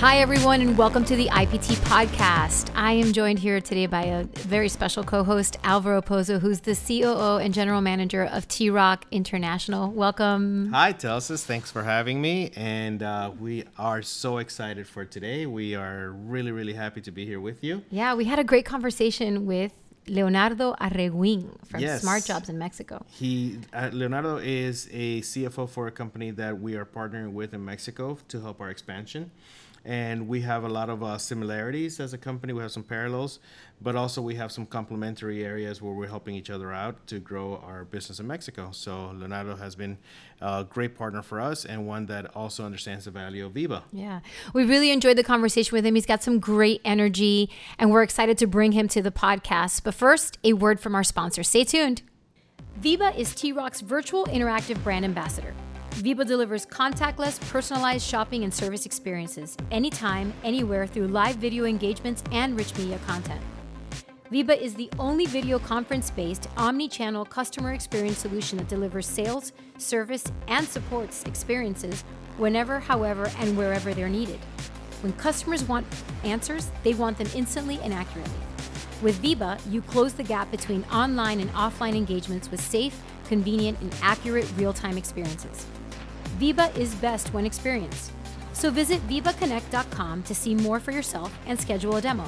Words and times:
Hi, 0.00 0.18
everyone, 0.18 0.60
and 0.60 0.76
welcome 0.76 1.06
to 1.06 1.16
the 1.16 1.28
IPT 1.28 1.74
podcast. 1.86 2.70
I 2.74 2.92
am 2.92 3.14
joined 3.14 3.38
here 3.38 3.62
today 3.62 3.86
by 3.86 4.02
a 4.02 4.24
very 4.24 4.68
special 4.68 5.02
co 5.02 5.24
host, 5.24 5.56
Alvaro 5.64 6.02
Pozo, 6.02 6.38
who's 6.38 6.60
the 6.60 6.76
COO 6.76 7.38
and 7.38 7.54
General 7.54 7.80
Manager 7.80 8.24
of 8.24 8.46
T-ROC 8.46 9.06
International. 9.10 9.90
Welcome. 9.90 10.70
Hi, 10.74 10.92
Telsis. 10.92 11.44
Thanks 11.44 11.70
for 11.70 11.82
having 11.82 12.20
me. 12.20 12.50
And 12.56 13.02
uh, 13.02 13.32
we 13.40 13.64
are 13.78 14.02
so 14.02 14.36
excited 14.36 14.86
for 14.86 15.06
today. 15.06 15.46
We 15.46 15.74
are 15.74 16.10
really, 16.10 16.52
really 16.52 16.74
happy 16.74 17.00
to 17.00 17.10
be 17.10 17.24
here 17.24 17.40
with 17.40 17.64
you. 17.64 17.82
Yeah, 17.90 18.14
we 18.14 18.26
had 18.26 18.38
a 18.38 18.44
great 18.44 18.66
conversation 18.66 19.46
with 19.46 19.72
Leonardo 20.08 20.74
Arreguin 20.74 21.66
from 21.66 21.80
Yes. 21.80 22.02
Smart 22.02 22.24
Jobs 22.24 22.50
in 22.50 22.58
Mexico. 22.58 23.04
He 23.08 23.58
uh, 23.72 23.88
Leonardo 23.92 24.36
is 24.36 24.88
a 24.92 25.22
CFO 25.22 25.68
for 25.68 25.86
a 25.86 25.90
company 25.90 26.30
that 26.32 26.60
we 26.60 26.76
are 26.76 26.84
partnering 26.84 27.32
with 27.32 27.54
in 27.54 27.64
Mexico 27.64 28.18
to 28.28 28.40
help 28.42 28.60
our 28.60 28.70
expansion. 28.70 29.30
And 29.86 30.26
we 30.26 30.40
have 30.40 30.64
a 30.64 30.68
lot 30.68 30.90
of 30.90 31.04
uh, 31.04 31.16
similarities 31.16 32.00
as 32.00 32.12
a 32.12 32.18
company. 32.18 32.52
We 32.52 32.60
have 32.60 32.72
some 32.72 32.82
parallels, 32.82 33.38
but 33.80 33.94
also 33.94 34.20
we 34.20 34.34
have 34.34 34.50
some 34.50 34.66
complementary 34.66 35.44
areas 35.44 35.80
where 35.80 35.94
we're 35.94 36.08
helping 36.08 36.34
each 36.34 36.50
other 36.50 36.72
out 36.72 37.06
to 37.06 37.20
grow 37.20 37.62
our 37.64 37.84
business 37.84 38.18
in 38.18 38.26
Mexico. 38.26 38.70
So 38.72 39.12
Leonardo 39.14 39.54
has 39.54 39.76
been 39.76 39.96
a 40.40 40.66
great 40.68 40.96
partner 40.96 41.22
for 41.22 41.40
us 41.40 41.64
and 41.64 41.86
one 41.86 42.06
that 42.06 42.34
also 42.34 42.64
understands 42.64 43.04
the 43.04 43.12
value 43.12 43.46
of 43.46 43.52
VIBA. 43.52 43.84
Yeah, 43.92 44.20
we 44.52 44.64
really 44.64 44.90
enjoyed 44.90 45.16
the 45.16 45.22
conversation 45.22 45.76
with 45.76 45.86
him. 45.86 45.94
He's 45.94 46.04
got 46.04 46.20
some 46.20 46.40
great 46.40 46.80
energy, 46.84 47.48
and 47.78 47.92
we're 47.92 48.02
excited 48.02 48.38
to 48.38 48.48
bring 48.48 48.72
him 48.72 48.88
to 48.88 49.00
the 49.00 49.12
podcast. 49.12 49.84
But 49.84 49.94
first, 49.94 50.36
a 50.42 50.54
word 50.54 50.80
from 50.80 50.96
our 50.96 51.04
sponsor. 51.04 51.44
Stay 51.44 51.62
tuned. 51.62 52.02
VIBA 52.80 53.16
is 53.16 53.36
T-ROC's 53.36 53.82
virtual 53.82 54.26
interactive 54.26 54.82
brand 54.82 55.04
ambassador. 55.04 55.54
VIBA 55.96 56.26
delivers 56.26 56.66
contactless, 56.66 57.40
personalized 57.48 58.06
shopping 58.06 58.44
and 58.44 58.52
service 58.52 58.84
experiences 58.84 59.56
anytime, 59.70 60.30
anywhere 60.44 60.86
through 60.86 61.08
live 61.08 61.36
video 61.36 61.64
engagements 61.64 62.22
and 62.32 62.54
rich 62.58 62.76
media 62.76 62.98
content. 63.06 63.40
VIBA 64.30 64.60
is 64.60 64.74
the 64.74 64.90
only 64.98 65.24
video 65.24 65.58
conference 65.58 66.10
based, 66.10 66.48
omni 66.58 66.86
channel 66.86 67.24
customer 67.24 67.72
experience 67.72 68.18
solution 68.18 68.58
that 68.58 68.68
delivers 68.68 69.06
sales, 69.06 69.52
service, 69.78 70.24
and 70.48 70.68
supports 70.68 71.24
experiences 71.24 72.04
whenever, 72.36 72.78
however, 72.78 73.30
and 73.38 73.56
wherever 73.56 73.94
they're 73.94 74.10
needed. 74.10 74.38
When 75.00 75.14
customers 75.14 75.64
want 75.64 75.86
answers, 76.24 76.70
they 76.84 76.92
want 76.92 77.16
them 77.16 77.28
instantly 77.34 77.80
and 77.82 77.94
accurately. 77.94 78.34
With 79.00 79.22
VIBA, 79.22 79.60
you 79.70 79.80
close 79.80 80.12
the 80.12 80.24
gap 80.24 80.50
between 80.50 80.84
online 80.92 81.40
and 81.40 81.50
offline 81.52 81.96
engagements 81.96 82.50
with 82.50 82.60
safe, 82.60 83.00
convenient, 83.28 83.80
and 83.80 83.94
accurate 84.02 84.50
real 84.58 84.74
time 84.74 84.98
experiences. 84.98 85.66
VIBA 86.38 86.76
is 86.76 86.94
best 86.96 87.32
when 87.32 87.46
experienced. 87.46 88.12
So 88.52 88.70
visit 88.70 89.00
vivaconnect.com 89.08 90.22
to 90.24 90.34
see 90.34 90.54
more 90.54 90.78
for 90.80 90.90
yourself 90.92 91.36
and 91.46 91.58
schedule 91.58 91.96
a 91.96 92.00
demo. 92.00 92.24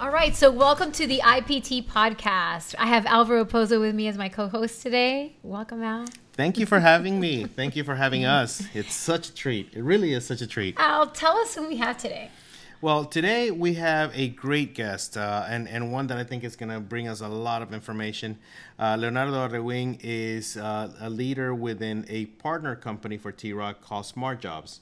All 0.00 0.10
right, 0.10 0.36
so 0.36 0.48
welcome 0.48 0.92
to 0.92 1.08
the 1.08 1.20
IPT 1.24 1.88
podcast. 1.88 2.76
I 2.78 2.86
have 2.86 3.04
Alvaro 3.06 3.44
Pozo 3.44 3.80
with 3.80 3.96
me 3.96 4.06
as 4.06 4.16
my 4.16 4.28
co-host 4.28 4.80
today. 4.80 5.34
Welcome, 5.42 5.82
Al. 5.82 6.06
Thank 6.34 6.56
you 6.56 6.66
for 6.66 6.78
having 6.78 7.18
me. 7.18 7.46
Thank 7.46 7.74
you 7.74 7.82
for 7.82 7.96
having 7.96 8.24
us. 8.24 8.62
It's 8.74 8.94
such 8.94 9.30
a 9.30 9.34
treat. 9.34 9.74
It 9.74 9.82
really 9.82 10.12
is 10.12 10.24
such 10.24 10.40
a 10.40 10.46
treat. 10.46 10.76
Al, 10.78 11.08
tell 11.08 11.36
us 11.38 11.56
who 11.56 11.66
we 11.66 11.78
have 11.78 11.98
today. 11.98 12.30
Well, 12.80 13.06
today 13.06 13.50
we 13.50 13.74
have 13.74 14.16
a 14.16 14.28
great 14.28 14.72
guest 14.72 15.16
uh, 15.16 15.44
and, 15.48 15.66
and 15.66 15.90
one 15.90 16.06
that 16.06 16.16
I 16.16 16.22
think 16.22 16.44
is 16.44 16.54
going 16.54 16.70
to 16.70 16.78
bring 16.78 17.08
us 17.08 17.20
a 17.20 17.26
lot 17.26 17.60
of 17.60 17.74
information. 17.74 18.38
Uh, 18.78 18.96
Leonardo 18.96 19.48
Arreguin 19.48 19.98
is 20.00 20.56
uh, 20.56 20.92
a 21.00 21.10
leader 21.10 21.52
within 21.52 22.06
a 22.08 22.26
partner 22.26 22.76
company 22.76 23.16
for 23.16 23.32
T-ROC 23.32 23.80
called 23.80 24.06
Smart 24.06 24.40
Jobs. 24.40 24.78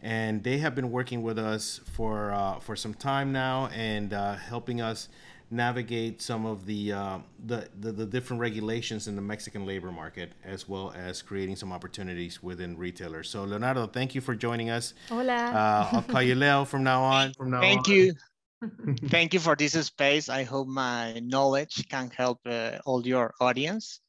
And 0.00 0.44
they 0.44 0.58
have 0.58 0.76
been 0.76 0.92
working 0.92 1.24
with 1.24 1.40
us 1.40 1.80
for, 1.92 2.30
uh, 2.30 2.60
for 2.60 2.76
some 2.76 2.94
time 2.94 3.32
now 3.32 3.66
and 3.74 4.12
uh, 4.12 4.36
helping 4.36 4.80
us 4.80 5.08
navigate 5.50 6.22
some 6.22 6.46
of 6.46 6.66
the, 6.66 6.92
uh, 6.92 7.18
the, 7.44 7.68
the 7.80 7.92
the 7.92 8.06
different 8.06 8.40
regulations 8.40 9.08
in 9.08 9.16
the 9.16 9.22
Mexican 9.22 9.66
labor 9.66 9.90
market, 9.90 10.32
as 10.44 10.68
well 10.68 10.92
as 10.96 11.22
creating 11.22 11.56
some 11.56 11.72
opportunities 11.72 12.42
within 12.42 12.76
retailers. 12.76 13.28
So, 13.28 13.44
Leonardo, 13.44 13.86
thank 13.86 14.14
you 14.14 14.20
for 14.20 14.34
joining 14.34 14.70
us. 14.70 14.94
Hola. 15.08 15.32
Uh, 15.32 15.88
I'll 15.92 16.02
call 16.02 16.22
you 16.22 16.34
Leo 16.34 16.64
from 16.64 16.84
now 16.84 17.02
on. 17.02 17.32
From 17.34 17.50
now 17.50 17.60
Thank 17.60 17.88
on. 17.88 17.94
you. 17.94 18.14
Thank 19.08 19.32
you 19.34 19.40
for 19.40 19.56
this 19.56 19.72
space. 19.72 20.28
I 20.28 20.42
hope 20.44 20.68
my 20.68 21.18
knowledge 21.20 21.88
can 21.88 22.10
help 22.10 22.40
uh, 22.46 22.78
all 22.84 23.06
your 23.06 23.32
audience 23.40 24.00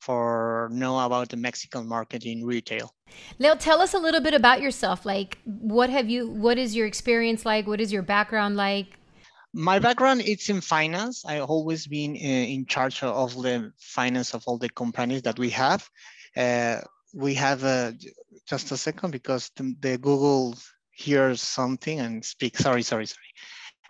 for 0.00 0.68
know 0.72 0.98
about 0.98 1.28
the 1.28 1.36
Mexican 1.36 1.86
market 1.86 2.24
in 2.24 2.44
retail. 2.44 2.94
Leo, 3.38 3.54
tell 3.54 3.80
us 3.80 3.94
a 3.94 3.98
little 3.98 4.20
bit 4.20 4.34
about 4.34 4.60
yourself. 4.60 5.04
Like, 5.04 5.38
what 5.44 5.90
have 5.90 6.08
you? 6.08 6.28
What 6.28 6.58
is 6.58 6.74
your 6.74 6.86
experience 6.86 7.44
like? 7.44 7.66
What 7.66 7.80
is 7.80 7.92
your 7.92 8.02
background 8.02 8.56
like? 8.56 8.96
My 9.52 9.78
background 9.78 10.22
is 10.22 10.48
in 10.48 10.60
finance. 10.60 11.24
I've 11.24 11.42
always 11.50 11.86
been 11.86 12.12
uh, 12.12 12.46
in 12.54 12.66
charge 12.66 13.02
of 13.02 13.34
the 13.34 13.72
finance 13.78 14.34
of 14.34 14.44
all 14.46 14.58
the 14.58 14.68
companies 14.68 15.22
that 15.22 15.38
we 15.38 15.50
have. 15.50 15.88
Uh, 16.36 16.78
we 17.12 17.34
have 17.34 17.64
uh, 17.64 17.92
just 18.46 18.70
a 18.70 18.76
second 18.76 19.10
because 19.10 19.50
the, 19.56 19.74
the 19.80 19.98
Google 19.98 20.56
hears 20.92 21.42
something 21.42 21.98
and 21.98 22.24
speaks. 22.24 22.60
Sorry, 22.60 22.82
sorry, 22.82 23.06
sorry. 23.06 23.26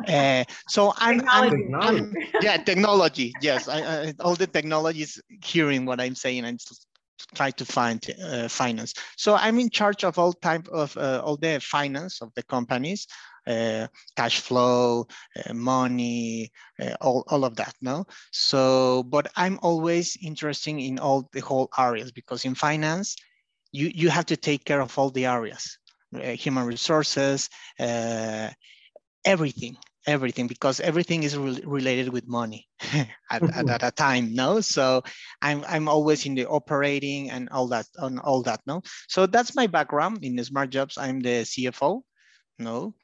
Uh, 0.08 0.44
so 0.66 0.94
I'm, 0.96 1.20
I'm, 1.28 1.74
I'm 1.74 2.14
yeah 2.40 2.56
technology. 2.56 3.34
Yes, 3.42 3.68
I, 3.68 3.80
I, 3.80 4.14
all 4.20 4.34
the 4.34 4.46
technology 4.46 5.02
is 5.02 5.20
hearing 5.44 5.84
what 5.84 6.00
I'm 6.00 6.14
saying 6.14 6.46
and 6.46 6.58
try 7.34 7.50
to 7.52 7.64
find 7.64 8.04
uh, 8.24 8.48
finance. 8.48 8.94
So 9.16 9.34
I'm 9.34 9.58
in 9.58 9.70
charge 9.70 10.04
of 10.04 10.18
all 10.18 10.32
type 10.32 10.68
of 10.68 10.96
uh, 10.96 11.22
all 11.24 11.36
the 11.36 11.60
finance 11.60 12.22
of 12.22 12.32
the 12.34 12.42
companies 12.42 13.06
uh, 13.46 13.86
cash 14.16 14.40
flow, 14.40 15.06
uh, 15.36 15.54
money, 15.54 16.52
uh, 16.80 16.94
all, 17.00 17.24
all 17.28 17.44
of 17.44 17.56
that, 17.56 17.74
no? 17.80 18.04
So, 18.32 19.02
but 19.04 19.30
I'm 19.34 19.58
always 19.62 20.16
interested 20.22 20.76
in 20.76 20.98
all 20.98 21.28
the 21.32 21.40
whole 21.40 21.70
areas 21.78 22.12
because 22.12 22.44
in 22.44 22.54
finance, 22.54 23.16
you, 23.72 23.90
you 23.94 24.10
have 24.10 24.26
to 24.26 24.36
take 24.36 24.64
care 24.64 24.80
of 24.80 24.96
all 24.98 25.10
the 25.10 25.26
areas, 25.26 25.78
uh, 26.14 26.20
human 26.20 26.66
resources, 26.66 27.48
everything, 29.24 29.76
everything, 30.06 30.46
because 30.46 30.80
everything 30.80 31.22
is 31.22 31.36
re 31.36 31.60
related 31.64 32.08
with 32.08 32.26
money 32.26 32.66
at, 33.30 33.42
at, 33.42 33.68
at 33.68 33.82
a 33.82 33.90
time, 33.90 34.34
no? 34.34 34.60
So 34.60 35.02
I'm, 35.42 35.64
I'm 35.68 35.88
always 35.88 36.26
in 36.26 36.34
the 36.34 36.46
operating 36.46 37.30
and 37.30 37.48
all 37.50 37.68
that, 37.68 37.86
on 37.98 38.18
all 38.18 38.42
that, 38.42 38.60
no? 38.66 38.82
So 39.08 39.26
that's 39.26 39.54
my 39.54 39.66
background 39.66 40.24
in 40.24 40.36
the 40.36 40.44
smart 40.44 40.70
jobs. 40.70 40.98
I'm 40.98 41.20
the 41.20 41.44
CFO, 41.44 42.02
no? 42.58 42.94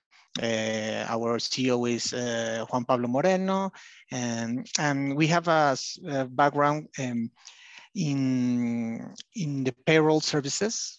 Uh, 0.43 1.07
our 1.09 1.39
CEO 1.39 1.91
is 1.91 2.13
uh, 2.13 2.67
Juan 2.69 2.85
Pablo 2.85 3.09
Moreno, 3.09 3.73
and, 4.11 4.67
and 4.79 5.17
we 5.17 5.27
have 5.29 5.49
a, 5.49 5.77
a 6.09 6.27
background 6.27 6.89
um, 6.99 7.31
in, 7.95 9.15
in 9.35 9.65
the 9.65 9.73
payroll 9.87 10.21
services, 10.21 10.99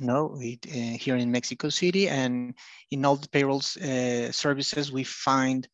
no, 0.00 0.34
uh, 0.36 0.96
here 0.98 1.16
in 1.16 1.30
Mexico 1.30 1.68
City, 1.68 2.08
and 2.08 2.54
in 2.90 3.04
all 3.04 3.16
the 3.16 3.28
payroll 3.28 3.62
uh, 3.82 4.30
services, 4.32 4.92
we 4.92 5.04
find 5.04 5.68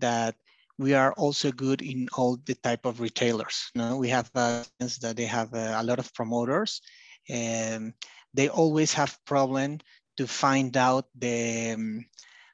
that 0.00 0.36
we 0.78 0.94
are 0.94 1.12
also 1.12 1.52
good 1.52 1.82
in 1.82 2.08
all 2.16 2.38
the 2.46 2.54
type 2.54 2.86
of 2.86 3.00
retailers. 3.00 3.70
No, 3.74 3.96
we 3.96 4.08
have 4.08 4.30
uh, 4.34 4.64
that 4.78 5.14
they 5.16 5.26
have 5.26 5.52
uh, 5.52 5.74
a 5.76 5.82
lot 5.82 5.98
of 5.98 6.12
promoters, 6.14 6.80
and 7.28 7.92
they 8.32 8.48
always 8.48 8.94
have 8.94 9.18
problem 9.26 9.78
to 10.16 10.26
find 10.26 10.76
out 10.76 11.06
the 11.14 11.72
um, 11.72 12.04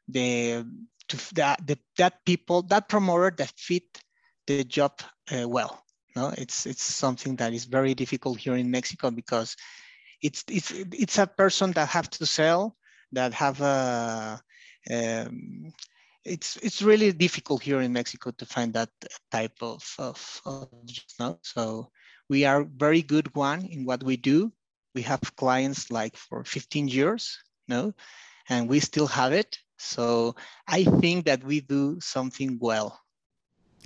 the 0.08 0.66
to 1.08 1.34
that 1.34 1.66
the, 1.66 1.78
that 1.98 2.24
people 2.24 2.62
that 2.62 2.88
promoter 2.88 3.34
that 3.36 3.52
fit 3.56 3.84
the 4.46 4.64
job 4.64 5.00
uh, 5.32 5.48
well. 5.48 5.82
No, 6.16 6.32
it's 6.36 6.66
it's 6.66 6.82
something 6.82 7.36
that 7.36 7.52
is 7.52 7.64
very 7.64 7.94
difficult 7.94 8.38
here 8.38 8.56
in 8.56 8.70
Mexico 8.70 9.10
because 9.10 9.56
it's 10.26 10.44
it's 10.48 10.70
it's 11.04 11.18
a 11.18 11.26
person 11.26 11.72
that 11.72 11.88
have 11.88 12.08
to 12.10 12.26
sell 12.26 12.76
that 13.12 13.32
have 13.32 13.60
a 13.60 14.40
um, 14.90 15.72
it's 16.24 16.56
it's 16.56 16.82
really 16.82 17.12
difficult 17.12 17.62
here 17.62 17.80
in 17.80 17.92
Mexico 17.92 18.32
to 18.32 18.46
find 18.46 18.72
that 18.72 18.90
type 19.30 19.56
of 19.62 19.82
of, 19.98 20.40
of 20.44 20.68
no? 21.20 21.38
so 21.42 21.90
we 22.28 22.44
are 22.44 22.64
very 22.64 23.02
good 23.02 23.28
one 23.36 23.64
in 23.66 23.84
what 23.84 24.02
we 24.02 24.16
do 24.16 24.52
we 24.94 25.02
have 25.02 25.36
clients 25.36 25.90
like 25.90 26.16
for 26.16 26.44
15 26.44 26.88
years 26.88 27.38
no 27.68 27.92
and 28.48 28.68
we 28.68 28.80
still 28.80 29.06
have 29.06 29.32
it 29.32 29.58
so 29.78 30.34
i 30.66 30.82
think 31.00 31.26
that 31.26 31.44
we 31.44 31.60
do 31.60 32.00
something 32.00 32.58
well 32.60 32.98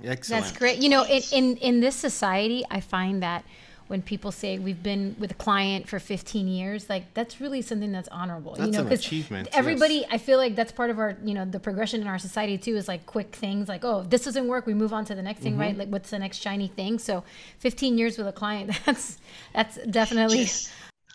Excellent. 0.03 0.45
That's 0.45 0.57
great. 0.57 0.79
You 0.79 0.89
know, 0.89 1.03
in, 1.05 1.21
in 1.31 1.57
in 1.57 1.79
this 1.79 1.95
society, 1.95 2.65
I 2.71 2.79
find 2.79 3.21
that 3.21 3.45
when 3.91 4.01
people 4.01 4.31
say 4.31 4.57
we've 4.57 4.81
been 4.81 5.15
with 5.19 5.31
a 5.31 5.39
client 5.47 5.87
for 5.87 5.99
15 5.99 6.47
years, 6.47 6.89
like 6.89 7.13
that's 7.13 7.41
really 7.41 7.61
something 7.61 7.91
that's 7.91 8.07
honorable. 8.07 8.55
That's 8.55 8.67
you 8.67 8.71
know, 8.71 8.87
an 8.87 8.93
achievement, 8.93 9.49
Everybody, 9.51 9.95
yes. 9.95 10.07
I 10.09 10.17
feel 10.17 10.37
like 10.37 10.55
that's 10.55 10.71
part 10.71 10.89
of 10.89 10.97
our, 10.97 11.17
you 11.23 11.33
know, 11.33 11.43
the 11.45 11.59
progression 11.59 11.99
in 12.01 12.07
our 12.07 12.17
society 12.17 12.57
too 12.57 12.75
is 12.77 12.87
like 12.87 13.05
quick 13.05 13.35
things, 13.35 13.67
like 13.67 13.83
oh, 13.83 13.99
if 14.01 14.09
this 14.09 14.23
doesn't 14.23 14.47
work, 14.47 14.65
we 14.65 14.73
move 14.73 14.93
on 14.93 15.03
to 15.05 15.13
the 15.13 15.21
next 15.21 15.41
thing, 15.41 15.53
Mm-hmm. 15.53 15.61
right? 15.61 15.77
Like 15.77 15.89
what's 15.89 16.09
the 16.09 16.19
next 16.19 16.37
shiny 16.41 16.69
thing? 16.69 16.97
So, 16.99 17.23
15 17.59 17.97
years 17.97 18.17
with 18.17 18.27
a 18.27 18.31
client, 18.31 18.71
that's 18.85 19.17
that's 19.53 19.75
definitely. 19.99 20.47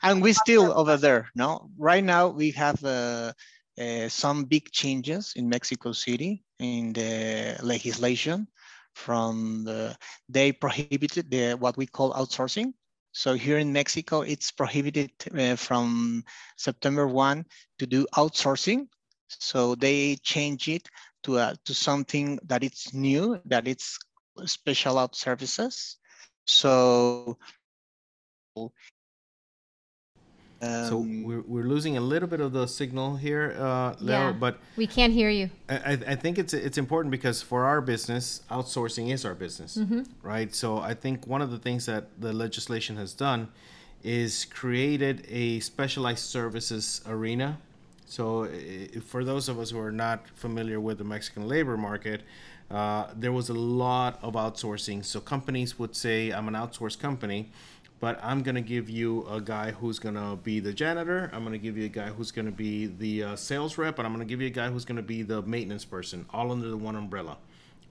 and 0.03 0.23
we 0.23 0.33
still 0.35 0.71
over 0.81 0.97
there. 0.99 1.31
No, 1.35 1.71
right 1.79 2.05
now 2.05 2.29
we 2.29 2.51
have 2.51 2.79
uh, 2.85 3.33
uh, 3.81 4.09
some 4.09 4.45
big 4.45 4.71
changes 4.71 5.33
in 5.35 5.49
Mexico 5.49 5.93
City 5.93 6.45
in 6.59 6.93
the 6.93 7.57
legislation. 7.63 8.49
From 8.97 9.65
the, 9.65 9.95
they 10.29 10.53
prohibited 10.53 11.31
the 11.31 11.55
what 11.55 11.77
we 11.77 11.87
call 11.87 12.15
outsourcing. 12.15 12.73
So 13.13 13.35
here 13.35 13.59
in 13.59 13.73
Mexico, 13.73 14.23
it's 14.23 14.51
prohibited 14.51 15.11
uh, 15.37 15.57
from 15.57 16.25
September 16.57 17.07
1 17.07 17.45
to 17.79 17.87
do 17.87 18.07
outsourcing. 18.15 18.89
So 19.29 19.75
they 19.75 20.17
change 20.17 20.69
it 20.69 20.89
to, 21.25 21.39
uh, 21.39 21.55
to 21.67 21.75
something 21.75 22.39
that 22.47 22.65
it's 22.65 22.95
new, 22.95 23.41
that 23.45 23.69
it's 23.69 23.99
special 24.47 24.99
out 24.99 25.15
services. 25.15 25.99
So 26.47 27.39
so 30.61 31.01
um, 31.01 31.23
we're, 31.23 31.43
we're 31.43 31.65
losing 31.65 31.97
a 31.99 32.01
little 32.01 32.29
bit 32.29 32.41
of 32.41 32.53
the 32.53 32.67
signal 32.67 33.17
here, 33.17 33.55
uh, 33.59 33.95
Leo, 34.01 34.29
yeah, 34.29 34.33
but 34.33 34.59
we 34.77 34.87
can't 34.87 35.13
hear 35.13 35.29
you. 35.29 35.51
I, 35.69 35.99
I 36.07 36.15
think 36.15 36.39
it's 36.39 36.55
it's 36.55 36.79
important 36.79 37.11
because 37.11 37.43
for 37.43 37.67
our 37.67 37.81
business, 37.83 38.41
outsourcing 38.51 39.13
is 39.13 39.25
our 39.25 39.35
business, 39.35 39.77
mm-hmm. 39.77 40.03
right? 40.23 40.55
So 40.55 40.79
I 40.79 40.95
think 40.95 41.27
one 41.27 41.43
of 41.43 41.51
the 41.51 41.59
things 41.59 41.85
that 41.87 42.09
the 42.19 42.33
legislation 42.33 42.97
has 42.97 43.13
done 43.13 43.49
is 44.03 44.47
created 44.47 45.27
a 45.29 45.61
specialized 45.61 46.25
services 46.25 47.03
arena. 47.07 47.59
So 48.07 48.49
for 49.05 49.25
those 49.25 49.49
of 49.49 49.59
us 49.59 49.71
who 49.71 49.81
are 49.81 49.93
not 49.93 50.29
familiar 50.37 50.81
with 50.81 50.99
the 50.99 51.05
Mexican 51.05 51.49
labor 51.49 51.77
market, 51.77 52.23
uh, 52.71 53.09
there 53.15 53.33
was 53.33 53.49
a 53.49 53.55
lot 53.55 54.19
of 54.23 54.35
outsourcing. 54.35 55.05
So 55.05 55.21
companies 55.21 55.79
would 55.79 55.95
say, 55.95 56.31
"I'm 56.31 56.49
an 56.49 56.55
outsourced 56.55 56.99
company." 56.99 57.51
But 57.99 58.19
I'm 58.23 58.43
gonna 58.43 58.61
give 58.61 58.91
you 58.91 59.27
a 59.27 59.41
guy 59.41 59.71
who's 59.71 59.99
gonna 59.99 60.37
be 60.37 60.61
the 60.61 60.73
janitor. 60.73 61.31
I'm 61.33 61.45
gonna 61.45 61.59
give 61.59 61.77
you 61.77 61.87
a 61.87 61.91
guy 61.91 62.09
who's 62.09 62.31
gonna 62.31 62.51
be 62.51 62.87
the 62.87 63.23
uh, 63.23 63.37
sales 63.37 63.79
rep, 63.79 63.99
and 63.99 64.07
I'm 64.07 64.13
gonna 64.13 64.25
give 64.25 64.41
you 64.41 64.49
a 64.49 64.51
guy 64.51 64.69
who's 64.69 64.85
gonna 64.85 65.03
be 65.03 65.23
the 65.23 65.43
maintenance 65.43 65.85
person, 65.85 66.27
all 66.31 66.53
under 66.53 66.69
the 66.69 66.77
one 66.77 66.97
umbrella, 66.97 67.39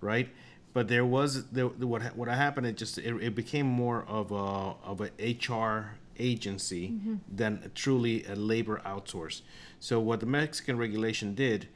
right? 0.02 0.30
But 0.74 0.88
there 0.88 1.06
was 1.06 1.46
there, 1.48 1.68
what 1.68 2.04
what 2.16 2.28
happened. 2.28 2.68
It 2.68 2.78
just 2.78 2.98
it, 2.98 3.16
it 3.22 3.36
became 3.36 3.66
more 3.66 4.06
of 4.08 4.32
a 4.32 4.76
of 4.86 5.02
a 5.02 5.10
HR 5.30 5.98
agency 6.20 6.90
mm-hmm. 6.90 7.16
than 7.34 7.72
truly 7.76 8.26
a 8.26 8.36
labor 8.36 8.82
outsource. 8.86 9.42
So 9.80 10.00
what 10.00 10.20
the 10.20 10.26
Mexican 10.26 10.78
regulation 10.78 11.36
did 11.36 11.68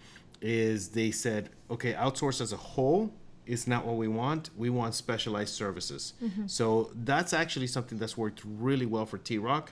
is 0.41 0.89
they 0.89 1.11
said, 1.11 1.49
okay, 1.69 1.93
outsource 1.93 2.41
as 2.41 2.53
a 2.53 2.57
whole 2.57 3.11
is 3.49 3.67
not 3.67 3.85
what 3.85 3.97
we 3.97 4.07
want. 4.07 4.51
We 4.55 4.69
want 4.69 4.93
specialized 4.93 5.53
services. 5.55 6.13
Mm-hmm. 6.23 6.45
So 6.45 6.91
that's 6.93 7.33
actually 7.33 7.67
something 7.67 7.97
that's 7.97 8.15
worked 8.15 8.41
really 8.45 8.85
well 8.85 9.07
for 9.07 9.17
T-ROC 9.17 9.71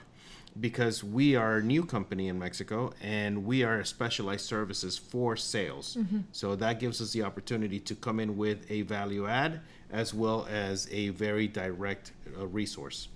because 0.60 1.04
we 1.04 1.36
are 1.36 1.58
a 1.58 1.62
new 1.62 1.84
company 1.84 2.26
in 2.26 2.38
Mexico 2.38 2.92
and 3.00 3.44
we 3.44 3.62
are 3.62 3.84
specialized 3.84 4.44
services 4.44 4.98
for 4.98 5.36
sales. 5.36 5.96
Mm-hmm. 5.96 6.20
So 6.32 6.56
that 6.56 6.80
gives 6.80 7.00
us 7.00 7.12
the 7.12 7.22
opportunity 7.22 7.78
to 7.78 7.94
come 7.94 8.18
in 8.18 8.36
with 8.36 8.68
a 8.68 8.82
value 8.82 9.28
add 9.28 9.60
as 9.92 10.12
well 10.12 10.46
as 10.50 10.88
a 10.90 11.10
very 11.10 11.46
direct 11.46 12.12
uh, 12.36 12.46
resource. 12.48 13.08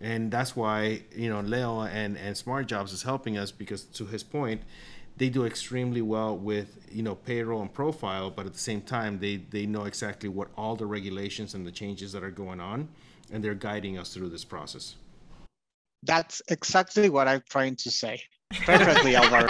And 0.00 0.30
that's 0.32 0.56
why, 0.56 1.02
you 1.14 1.28
know, 1.28 1.40
Leo 1.40 1.82
and, 1.82 2.16
and 2.16 2.36
Smart 2.36 2.66
Jobs 2.66 2.92
is 2.92 3.02
helping 3.02 3.36
us 3.36 3.52
because 3.52 3.84
to 3.84 4.06
his 4.06 4.22
point, 4.22 4.62
they 5.16 5.28
do 5.28 5.44
extremely 5.44 6.02
well 6.02 6.36
with 6.36 6.86
you 6.90 7.02
know 7.02 7.14
payroll 7.14 7.60
and 7.62 7.72
profile 7.72 8.30
but 8.30 8.46
at 8.46 8.52
the 8.52 8.58
same 8.58 8.80
time 8.80 9.18
they 9.18 9.36
they 9.36 9.66
know 9.66 9.84
exactly 9.84 10.28
what 10.28 10.48
all 10.56 10.76
the 10.76 10.86
regulations 10.86 11.54
and 11.54 11.66
the 11.66 11.72
changes 11.72 12.12
that 12.12 12.22
are 12.22 12.30
going 12.30 12.60
on 12.60 12.88
and 13.30 13.42
they're 13.42 13.54
guiding 13.54 13.98
us 13.98 14.12
through 14.12 14.28
this 14.28 14.44
process. 14.44 14.96
That's 16.02 16.42
exactly 16.48 17.08
what 17.08 17.28
i'm 17.28 17.42
trying 17.48 17.76
to 17.76 17.90
say. 17.90 18.22
Perfectly 18.66 19.16
alvaro. 19.20 19.48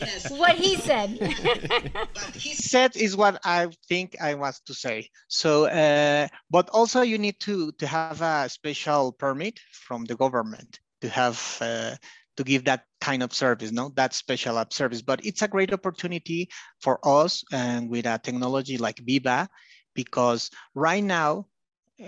Yes. 0.00 0.30
what 0.30 0.56
he 0.56 0.76
said. 0.76 1.18
What 2.12 2.34
he 2.34 2.54
said 2.54 2.96
is 2.96 3.16
what 3.16 3.40
i 3.44 3.68
think 3.88 4.16
i 4.20 4.34
was 4.34 4.60
to 4.66 4.74
say. 4.74 5.08
So 5.28 5.66
uh, 5.66 6.28
but 6.50 6.68
also 6.70 7.02
you 7.02 7.18
need 7.18 7.38
to 7.40 7.72
to 7.72 7.86
have 7.86 8.20
a 8.20 8.48
special 8.48 9.12
permit 9.12 9.60
from 9.86 10.04
the 10.04 10.16
government 10.16 10.80
to 11.02 11.08
have 11.08 11.38
uh, 11.60 11.94
to 12.36 12.44
give 12.44 12.64
that 12.64 12.84
kind 13.00 13.22
of 13.22 13.32
service, 13.32 13.72
no, 13.72 13.90
that 13.96 14.14
special 14.14 14.58
app 14.58 14.72
service. 14.72 15.02
But 15.02 15.24
it's 15.24 15.42
a 15.42 15.48
great 15.48 15.72
opportunity 15.72 16.48
for 16.80 16.98
us 17.06 17.44
and 17.52 17.88
with 17.88 18.06
a 18.06 18.18
technology 18.22 18.78
like 18.78 18.96
VIBA, 18.96 19.48
because 19.94 20.50
right 20.74 21.04
now 21.04 21.46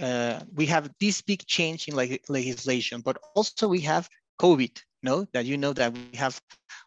uh, 0.01 0.41
we 0.55 0.67
have 0.67 0.91
this 1.01 1.21
big 1.21 1.45
change 1.47 1.89
in 1.89 1.95
like 1.95 2.25
legislation, 2.29 3.01
but 3.01 3.19
also 3.35 3.69
we 3.69 3.81
have 3.81 4.09
COVID, 4.41 4.81
no, 5.03 5.27
that 5.33 5.45
you 5.45 5.57
know 5.57 5.73
that 5.75 5.93
we 5.93 6.17
have 6.17 6.41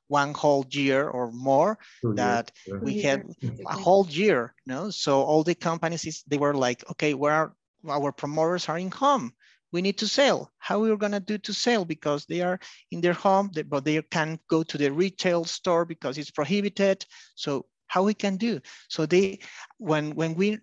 one 0.07 0.33
whole 0.33 0.65
year 0.71 1.09
or 1.09 1.31
more 1.31 1.77
that 2.15 2.51
we 2.81 3.01
had 3.01 3.23
a 3.69 3.77
whole 3.77 4.07
year, 4.09 4.53
no. 4.65 4.89
So 4.89 5.21
all 5.21 5.43
the 5.43 5.55
companies 5.55 6.05
is 6.05 6.23
they 6.27 6.37
were 6.37 6.53
like, 6.53 6.83
okay, 6.91 7.13
where 7.13 7.53
our 7.87 8.11
promoters 8.11 8.67
are 8.69 8.79
in 8.79 8.91
home 8.91 9.33
we 9.71 9.81
need 9.81 9.97
to 9.99 10.07
sell. 10.07 10.51
How 10.57 10.79
we're 10.79 10.97
gonna 10.97 11.19
do 11.19 11.37
to 11.39 11.53
sell 11.53 11.85
because 11.85 12.25
they 12.25 12.41
are 12.41 12.59
in 12.91 13.01
their 13.01 13.13
home, 13.13 13.51
but 13.67 13.85
they 13.85 14.01
can't 14.01 14.39
go 14.47 14.63
to 14.63 14.77
the 14.77 14.91
retail 14.91 15.43
store 15.45 15.85
because 15.85 16.17
it's 16.17 16.31
prohibited. 16.31 17.05
So 17.35 17.65
how 17.87 18.03
we 18.03 18.13
can 18.13 18.37
do? 18.37 18.59
So 18.89 19.05
they, 19.05 19.39
when 19.77 20.15
when 20.15 20.35
we 20.35 20.59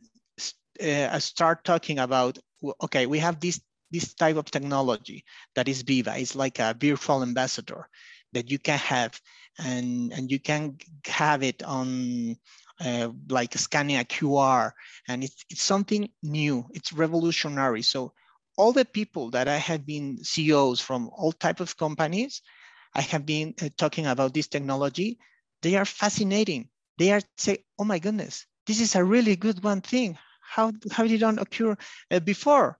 uh, 0.82 1.18
start 1.18 1.64
talking 1.64 1.98
about, 1.98 2.38
okay, 2.82 3.06
we 3.06 3.18
have 3.18 3.40
this 3.40 3.60
this 3.90 4.14
type 4.14 4.36
of 4.36 4.50
technology 4.50 5.24
that 5.54 5.68
is 5.68 5.84
VIBA. 5.84 6.18
It's 6.20 6.34
like 6.34 6.58
a 6.58 6.74
virtual 6.78 7.22
ambassador 7.22 7.88
that 8.32 8.50
you 8.50 8.58
can 8.58 8.78
have, 8.78 9.20
and 9.58 10.12
and 10.12 10.30
you 10.30 10.40
can 10.40 10.78
have 11.06 11.42
it 11.42 11.62
on 11.62 12.36
uh, 12.80 13.10
like 13.28 13.56
scanning 13.56 13.98
a 13.98 14.04
QR, 14.04 14.72
and 15.08 15.22
it's 15.22 15.44
it's 15.48 15.62
something 15.62 16.10
new. 16.22 16.66
It's 16.72 16.92
revolutionary. 16.92 17.82
So 17.82 18.12
all 18.56 18.72
the 18.72 18.84
people 18.84 19.30
that 19.30 19.48
I 19.48 19.56
have 19.56 19.86
been 19.86 20.22
CEOs 20.22 20.80
from 20.80 21.10
all 21.12 21.32
type 21.32 21.60
of 21.60 21.76
companies, 21.76 22.42
I 22.94 23.00
have 23.02 23.26
been 23.26 23.54
uh, 23.60 23.68
talking 23.76 24.06
about 24.06 24.34
this 24.34 24.46
technology. 24.46 25.18
They 25.62 25.76
are 25.76 25.84
fascinating. 25.84 26.68
They 26.98 27.10
are 27.12 27.20
say, 27.36 27.64
oh 27.78 27.84
my 27.84 27.98
goodness, 27.98 28.46
this 28.66 28.80
is 28.80 28.94
a 28.94 29.04
really 29.04 29.36
good 29.36 29.62
one 29.64 29.80
thing. 29.80 30.18
How, 30.40 30.72
how 30.92 31.04
did 31.04 31.22
it 31.22 31.38
occur 31.38 31.76
uh, 32.10 32.20
before? 32.20 32.78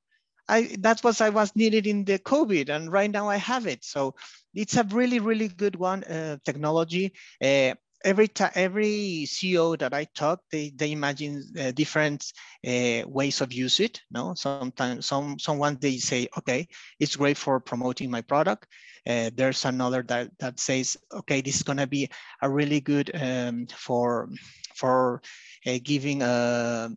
I, 0.49 0.77
that 0.81 1.03
was 1.03 1.21
I 1.21 1.31
was 1.31 1.57
needed 1.57 1.87
in 1.87 2.05
the 2.05 2.19
COVID, 2.19 2.69
and 2.69 2.93
right 2.93 3.11
now 3.11 3.29
I 3.29 3.37
have 3.37 3.67
it. 3.67 3.83
So 3.83 4.15
it's 4.55 4.77
a 4.77 4.85
really, 4.85 5.19
really 5.19 5.49
good 5.49 5.77
one 5.77 6.05
uh, 6.05 6.37
technology. 6.45 7.15
Uh, 7.43 7.75
every 8.05 8.31
every 8.55 9.25
CEO 9.27 9.79
that 9.79 9.95
I 9.95 10.05
talk, 10.15 10.41
they 10.53 10.71
they 10.77 10.93
imagine 10.93 11.43
uh, 11.59 11.73
different 11.73 12.33
uh, 12.67 13.03
ways 13.07 13.41
of 13.41 13.53
use 13.53 13.81
it. 13.81 14.01
No, 14.11 14.35
sometimes 14.35 15.07
some 15.07 15.39
someone 15.39 15.79
they 15.81 15.97
say, 15.97 16.29
okay, 16.39 16.69
it's 17.01 17.17
great 17.17 17.37
for 17.37 17.59
promoting 17.61 18.11
my 18.11 18.21
product. 18.21 18.67
Uh, 19.07 19.31
there's 19.35 19.65
another 19.65 20.03
that 20.05 20.31
that 20.39 20.61
says, 20.61 20.97
okay, 21.13 21.41
this 21.41 21.57
is 21.57 21.63
gonna 21.63 21.87
be 21.87 22.09
a 22.43 22.51
really 22.51 22.81
good 22.81 23.11
um, 23.15 23.67
for 23.67 24.29
for 24.77 25.23
uh, 25.67 25.79
giving 25.83 26.23
a 26.23 26.27
uh, 26.27 26.89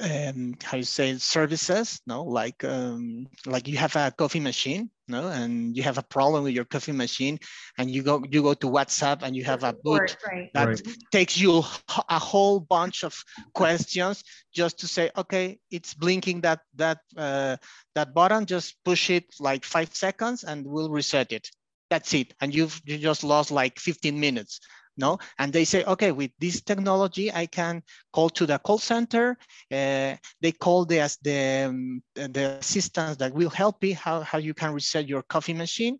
um, 0.00 0.54
how 0.62 0.76
you 0.76 0.82
say 0.82 1.16
services 1.18 2.00
no 2.06 2.22
like 2.22 2.62
um, 2.64 3.26
like 3.46 3.66
you 3.66 3.76
have 3.76 3.96
a 3.96 4.12
coffee 4.16 4.40
machine 4.40 4.90
no 5.08 5.28
and 5.28 5.76
you 5.76 5.82
have 5.82 5.98
a 5.98 6.02
problem 6.02 6.44
with 6.44 6.54
your 6.54 6.64
coffee 6.64 6.92
machine 6.92 7.38
and 7.78 7.90
you 7.90 8.02
go 8.02 8.22
you 8.30 8.42
go 8.42 8.54
to 8.54 8.66
whatsapp 8.66 9.22
and 9.22 9.34
you 9.34 9.44
have 9.44 9.64
a 9.64 9.74
bot 9.84 10.16
right. 10.26 10.50
that 10.54 10.68
right. 10.68 10.82
takes 11.10 11.38
you 11.38 11.62
a 12.08 12.18
whole 12.18 12.60
bunch 12.60 13.04
of 13.04 13.14
questions 13.54 14.22
just 14.52 14.78
to 14.78 14.86
say 14.86 15.10
okay 15.16 15.58
it's 15.70 15.94
blinking 15.94 16.40
that 16.40 16.60
that 16.74 16.98
uh, 17.16 17.56
that 17.94 18.14
button 18.14 18.46
just 18.46 18.76
push 18.84 19.10
it 19.10 19.24
like 19.40 19.64
five 19.64 19.94
seconds 19.94 20.44
and 20.44 20.66
we'll 20.66 20.90
reset 20.90 21.32
it 21.32 21.50
that's 21.90 22.12
it 22.14 22.34
and 22.40 22.54
you've 22.54 22.80
you 22.84 22.98
just 22.98 23.24
lost 23.24 23.50
like 23.50 23.78
15 23.78 24.18
minutes 24.18 24.60
no? 24.98 25.18
And 25.38 25.52
they 25.52 25.64
say, 25.64 25.84
okay, 25.84 26.12
with 26.12 26.32
this 26.38 26.60
technology, 26.60 27.32
I 27.32 27.46
can 27.46 27.82
call 28.12 28.28
to 28.30 28.46
the 28.46 28.58
call 28.58 28.78
center. 28.78 29.38
Uh, 29.70 30.16
they 30.40 30.52
call 30.52 30.84
the, 30.84 31.16
the, 31.22 31.66
um, 31.68 32.02
the 32.14 32.58
assistants 32.60 33.16
that 33.18 33.32
will 33.32 33.50
help 33.50 33.82
you 33.84 33.94
how, 33.94 34.20
how 34.20 34.38
you 34.38 34.54
can 34.54 34.74
reset 34.74 35.08
your 35.08 35.22
coffee 35.22 35.54
machine. 35.54 35.98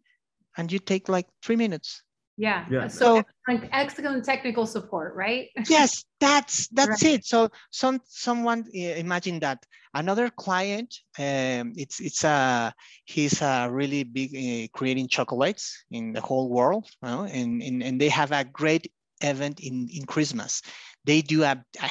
And 0.56 0.70
you 0.72 0.80
take 0.80 1.08
like 1.08 1.26
three 1.42 1.56
minutes. 1.56 2.02
Yeah. 2.38 2.64
yeah. 2.70 2.86
So, 2.86 3.24
so 3.48 3.60
excellent 3.72 4.24
technical 4.24 4.64
support, 4.64 5.14
right? 5.16 5.48
yes, 5.68 6.04
that's 6.20 6.68
that's 6.68 7.02
right. 7.02 7.14
it. 7.14 7.24
So 7.26 7.50
some 7.70 8.00
someone 8.06 8.64
imagine 8.72 9.40
that 9.40 9.66
another 9.92 10.30
client, 10.30 10.94
um, 11.18 11.74
it's 11.76 12.00
it's 12.00 12.22
a 12.22 12.72
he's 13.04 13.42
a 13.42 13.68
really 13.70 14.04
big 14.04 14.30
uh, 14.36 14.68
creating 14.72 15.08
chocolates 15.08 15.84
in 15.90 16.12
the 16.12 16.20
whole 16.20 16.48
world, 16.48 16.88
you 17.02 17.08
know, 17.08 17.24
and, 17.24 17.60
and 17.60 17.82
and 17.82 18.00
they 18.00 18.08
have 18.08 18.30
a 18.30 18.44
great 18.44 18.92
event 19.20 19.58
in 19.58 19.88
in 19.92 20.06
Christmas. 20.06 20.62
They 21.04 21.20
do 21.20 21.42
a 21.42 21.60
a, 21.82 21.90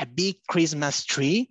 a 0.00 0.06
big 0.06 0.36
Christmas 0.48 1.04
tree, 1.04 1.50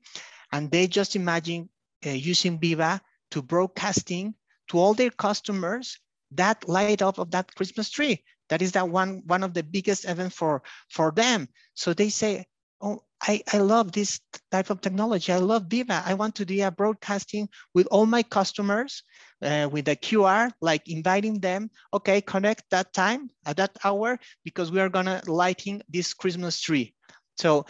and 0.53 0.71
they 0.71 0.87
just 0.87 1.17
imagine 1.17 1.69
uh, 2.05 2.11
using 2.11 2.59
VIBA 2.59 3.01
to 3.31 3.41
broadcasting 3.41 4.35
to 4.69 4.79
all 4.79 4.93
their 4.93 5.11
customers 5.11 5.99
that 6.31 6.67
light 6.67 7.01
up 7.01 7.19
of 7.19 7.31
that 7.31 7.53
Christmas 7.55 7.89
tree. 7.89 8.23
That 8.49 8.61
is 8.61 8.73
that 8.73 8.89
one, 8.89 9.23
one 9.25 9.43
of 9.43 9.53
the 9.53 9.63
biggest 9.63 10.05
events 10.05 10.35
for, 10.35 10.63
for 10.89 11.11
them. 11.11 11.47
So 11.73 11.93
they 11.93 12.09
say, 12.09 12.45
oh, 12.81 13.03
I, 13.21 13.41
I 13.51 13.57
love 13.57 13.91
this 13.91 14.19
type 14.51 14.69
of 14.69 14.81
technology. 14.81 15.33
I 15.33 15.37
love 15.37 15.63
VIBA. 15.69 16.03
I 16.05 16.13
want 16.13 16.35
to 16.35 16.45
do 16.45 16.63
a 16.63 16.71
broadcasting 16.71 17.49
with 17.73 17.87
all 17.87 18.05
my 18.05 18.23
customers 18.23 19.03
uh, 19.41 19.69
with 19.71 19.87
a 19.87 19.95
QR, 19.95 20.51
like 20.61 20.87
inviting 20.87 21.39
them, 21.39 21.69
okay, 21.93 22.21
connect 22.21 22.63
that 22.71 22.93
time 22.93 23.29
at 23.45 23.57
that 23.57 23.75
hour 23.83 24.19
because 24.43 24.71
we 24.71 24.79
are 24.79 24.89
gonna 24.89 25.21
lighting 25.27 25.81
this 25.89 26.13
Christmas 26.13 26.59
tree. 26.59 26.93
So 27.37 27.65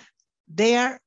they 0.48 0.76
are 0.76 1.00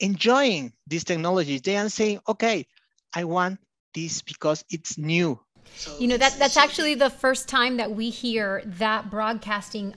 enjoying 0.00 0.72
these 0.86 1.04
technologies. 1.04 1.62
They 1.62 1.76
are 1.76 1.88
saying, 1.88 2.20
okay, 2.28 2.66
I 3.14 3.24
want 3.24 3.60
this 3.94 4.22
because 4.22 4.64
it's 4.70 4.98
new. 4.98 5.38
So 5.74 5.98
you 5.98 6.08
know 6.08 6.16
that 6.16 6.36
that's 6.38 6.56
actually 6.56 6.94
the 6.94 7.10
first 7.10 7.48
time 7.48 7.76
that 7.78 7.92
we 7.92 8.10
hear 8.10 8.62
that 8.64 9.10
broadcasting 9.10 9.94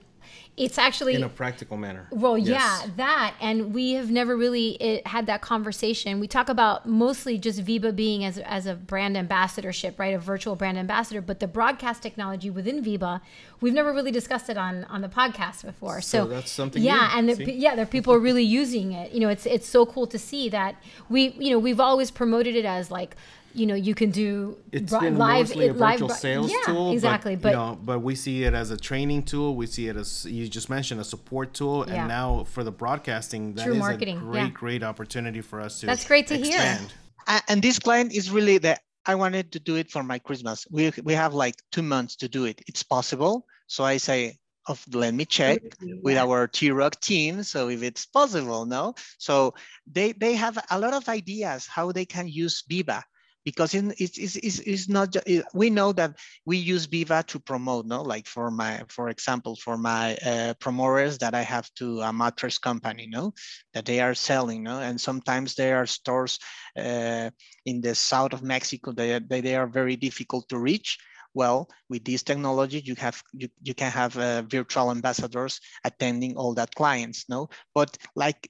it's 0.58 0.78
actually 0.78 1.16
in 1.16 1.24
a 1.24 1.30
practical 1.30 1.76
manner. 1.76 2.08
Well, 2.12 2.38
yes. 2.38 2.48
yeah, 2.48 2.92
that, 2.96 3.36
and 3.42 3.74
we 3.74 3.94
have 3.94 4.10
never 4.10 4.38
really 4.38 4.72
it, 4.76 5.06
had 5.06 5.26
that 5.26 5.42
conversation. 5.42 6.20
We 6.22 6.30
talk 6.30 6.48
about 6.48 6.88
mostly 6.88 7.38
just 7.38 7.64
VIBA 7.64 7.94
being 7.96 8.24
as 8.24 8.38
as 8.38 8.66
a 8.66 8.76
brand 8.76 9.18
ambassadorship, 9.18 10.00
right, 10.00 10.14
a 10.14 10.18
virtual 10.18 10.56
brand 10.56 10.78
ambassador, 10.78 11.20
but 11.20 11.42
the 11.42 11.48
broadcast 11.48 12.02
technology 12.02 12.50
within 12.50 12.82
VIBA, 12.82 13.20
we've 13.60 13.74
never 13.74 13.92
really 13.92 14.12
discussed 14.12 14.50
it 14.50 14.58
on 14.58 14.86
on 14.86 15.02
the 15.02 15.10
podcast 15.10 15.66
before. 15.66 16.00
So, 16.00 16.24
so 16.24 16.28
that's 16.28 16.52
something. 16.52 16.82
Yeah, 16.82 17.10
new. 17.14 17.32
and 17.32 17.38
the, 17.38 17.54
yeah, 17.54 17.76
there 17.76 17.84
are 17.84 17.88
people 17.88 18.14
are 18.14 18.20
really 18.20 18.44
using 18.62 18.94
it. 18.94 19.12
You 19.12 19.20
know, 19.20 19.30
it's 19.30 19.46
it's 19.46 19.68
so 19.68 19.86
cool 19.86 20.08
to 20.08 20.18
see 20.18 20.48
that 20.50 20.82
we, 21.10 21.32
you 21.32 21.52
know, 21.52 21.60
we've 21.60 21.82
always 21.82 22.12
promoted 22.12 22.56
it 22.56 22.66
as 22.66 22.90
like 22.90 23.18
you 23.56 23.66
know 23.66 23.76
you 23.76 23.96
can 23.96 24.12
do 24.12 24.58
it's 24.72 24.96
been 24.98 25.18
live 25.18 25.48
mostly 25.50 25.68
a 25.68 25.74
virtual 25.74 26.10
live, 26.10 26.18
sales 26.18 26.52
yeah, 26.52 26.58
tool 26.66 26.92
exactly 26.92 27.36
but, 27.36 27.44
but 27.44 27.50
you 27.50 27.56
know, 27.56 27.80
but 27.84 28.00
we 28.00 28.16
see 28.16 28.44
it 28.44 28.54
as 28.54 28.72
a 28.72 28.78
training 28.78 29.24
tool 29.24 29.56
we 29.56 29.66
see 29.66 29.88
it 29.88 29.96
as 29.96 30.26
you 30.26 30.48
just 30.48 30.70
mentioned 30.70 31.00
a 31.00 31.04
support 31.04 31.54
tool 31.54 31.86
yeah. 31.88 31.96
and 31.96 32.08
now 32.08 32.44
for 32.44 32.64
the 32.64 32.72
broadcasting 32.72 33.54
that 33.54 33.64
True 33.64 33.74
is 33.74 33.80
marketing. 33.80 34.18
a 34.18 34.22
great 34.22 34.42
yeah. 34.42 34.50
great 34.50 34.84
opportunity 34.84 35.42
for 35.42 35.62
us 35.62 35.80
to 35.80 35.86
that's 35.86 36.06
great 36.06 36.28
to 36.28 36.38
expand. 36.38 36.92
hear 37.28 37.42
and 37.48 37.62
this 37.62 37.80
client 37.80 38.14
is 38.14 38.30
really 38.30 38.58
that 38.58 38.82
i 39.06 39.16
wanted 39.16 39.52
to 39.52 39.60
do 39.60 39.76
it 39.76 39.90
for 39.90 40.04
my 40.04 40.20
christmas 40.20 40.68
we, 40.70 40.92
we 41.04 41.14
have 41.14 41.34
like 41.34 41.56
two 41.72 41.84
months 41.84 42.16
to 42.18 42.28
do 42.28 42.46
it 42.46 42.62
it's 42.68 42.84
possible 42.84 43.46
so 43.68 43.84
i 43.84 43.98
say 43.98 44.38
of 44.68 44.84
let 44.94 45.14
me 45.14 45.26
check 45.26 45.62
with 46.02 46.18
our 46.18 46.48
T-ROC 46.48 47.00
team. 47.00 47.44
So 47.44 47.70
if 47.70 47.84
it's 47.84 48.06
possible, 48.08 48.66
no? 48.66 48.96
So 49.20 49.54
they, 49.86 50.14
they 50.14 50.34
have 50.34 50.58
a 50.72 50.80
lot 50.80 50.94
of 50.94 51.08
ideas 51.08 51.68
how 51.68 51.92
they 51.92 52.06
can 52.06 52.28
use 52.28 52.64
Viba 52.70 53.04
because 53.46 53.76
it's, 53.76 54.18
it's, 54.18 54.60
it's, 54.60 54.90
not 54.90 55.12
just, 55.12 55.26
we 55.54 55.70
know 55.70 55.94
that 55.94 56.18
we 56.46 56.58
use 56.58 56.88
VIBA 56.88 57.28
to 57.28 57.40
promote, 57.40 57.86
no? 57.86 58.02
Like 58.02 58.26
for 58.26 58.50
my, 58.50 58.84
for 58.90 59.10
example, 59.10 59.56
for 59.56 59.78
my 59.78 60.16
uh, 60.26 60.56
promoters 60.60 61.20
that 61.20 61.36
I 61.36 61.44
have 61.44 61.72
to 61.76 62.02
a 62.02 62.12
mattress 62.12 62.58
company, 62.58 63.08
no? 63.08 63.34
That 63.76 63.86
they 63.86 64.02
are 64.02 64.16
selling, 64.16 64.64
no? 64.64 64.80
And 64.80 65.00
sometimes 65.00 65.54
there 65.54 65.78
are 65.78 65.86
stores 65.86 66.40
uh, 66.76 67.30
in 67.66 67.82
the 67.82 67.94
south 67.94 68.34
of 68.34 68.42
Mexico, 68.42 68.92
they, 68.92 69.20
they, 69.20 69.42
they 69.42 69.56
are 69.56 69.68
very 69.68 69.96
difficult 69.96 70.50
to 70.50 70.58
reach. 70.58 70.98
Well, 71.36 71.70
with 71.90 72.04
this 72.04 72.24
technology, 72.24 72.80
you 72.80 72.96
have 72.96 73.22
you, 73.34 73.50
you 73.62 73.74
can 73.74 73.92
have 73.92 74.18
uh, 74.18 74.42
virtual 74.44 74.90
ambassadors 74.90 75.60
attending 75.84 76.38
all 76.38 76.54
that 76.56 76.74
clients, 76.74 77.26
no? 77.28 77.50
But 77.76 77.98
like 78.16 78.50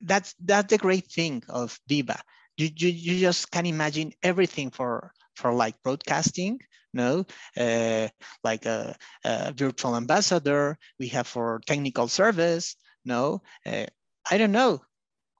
that's 0.00 0.34
that's 0.44 0.68
the 0.70 0.78
great 0.78 1.06
thing 1.06 1.44
of 1.48 1.78
VIBA 1.88 2.18
you, 2.58 2.70
you, 2.74 2.88
you 2.88 3.20
just 3.20 3.50
can 3.50 3.66
imagine 3.66 4.12
everything 4.22 4.70
for, 4.70 5.12
for 5.36 5.54
like 5.54 5.80
broadcasting, 5.82 6.58
no, 6.92 7.24
uh, 7.56 8.08
like 8.42 8.66
a, 8.66 8.96
a, 9.24 9.52
virtual 9.52 9.96
ambassador. 9.96 10.76
We 10.98 11.08
have 11.08 11.26
for 11.26 11.60
technical 11.66 12.08
service, 12.08 12.76
no. 13.04 13.42
Uh, 13.64 13.86
I 14.30 14.38
don't 14.38 14.52
know. 14.52 14.82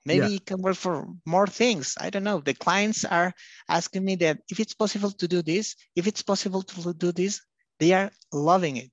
Maybe 0.07 0.29
yeah. 0.29 0.37
it 0.37 0.47
can 0.47 0.63
work 0.63 0.77
for 0.77 1.07
more 1.27 1.47
things. 1.47 1.95
I 2.01 2.09
don't 2.09 2.25
know. 2.25 2.41
The 2.41 2.55
clients 2.55 3.05
are 3.05 3.35
asking 3.69 4.05
me 4.05 4.15
that 4.17 4.39
if 4.49 4.61
it's 4.61 4.73
possible 4.73 5.11
to 5.11 5.29
do 5.29 5.43
this, 5.43 5.75
if 5.97 6.07
it's 6.07 6.23
possible 6.23 6.63
to 6.63 6.95
do 6.95 7.13
this, 7.13 7.43
they 7.79 7.93
are 7.93 8.11
loving 8.33 8.79
it. 8.79 8.93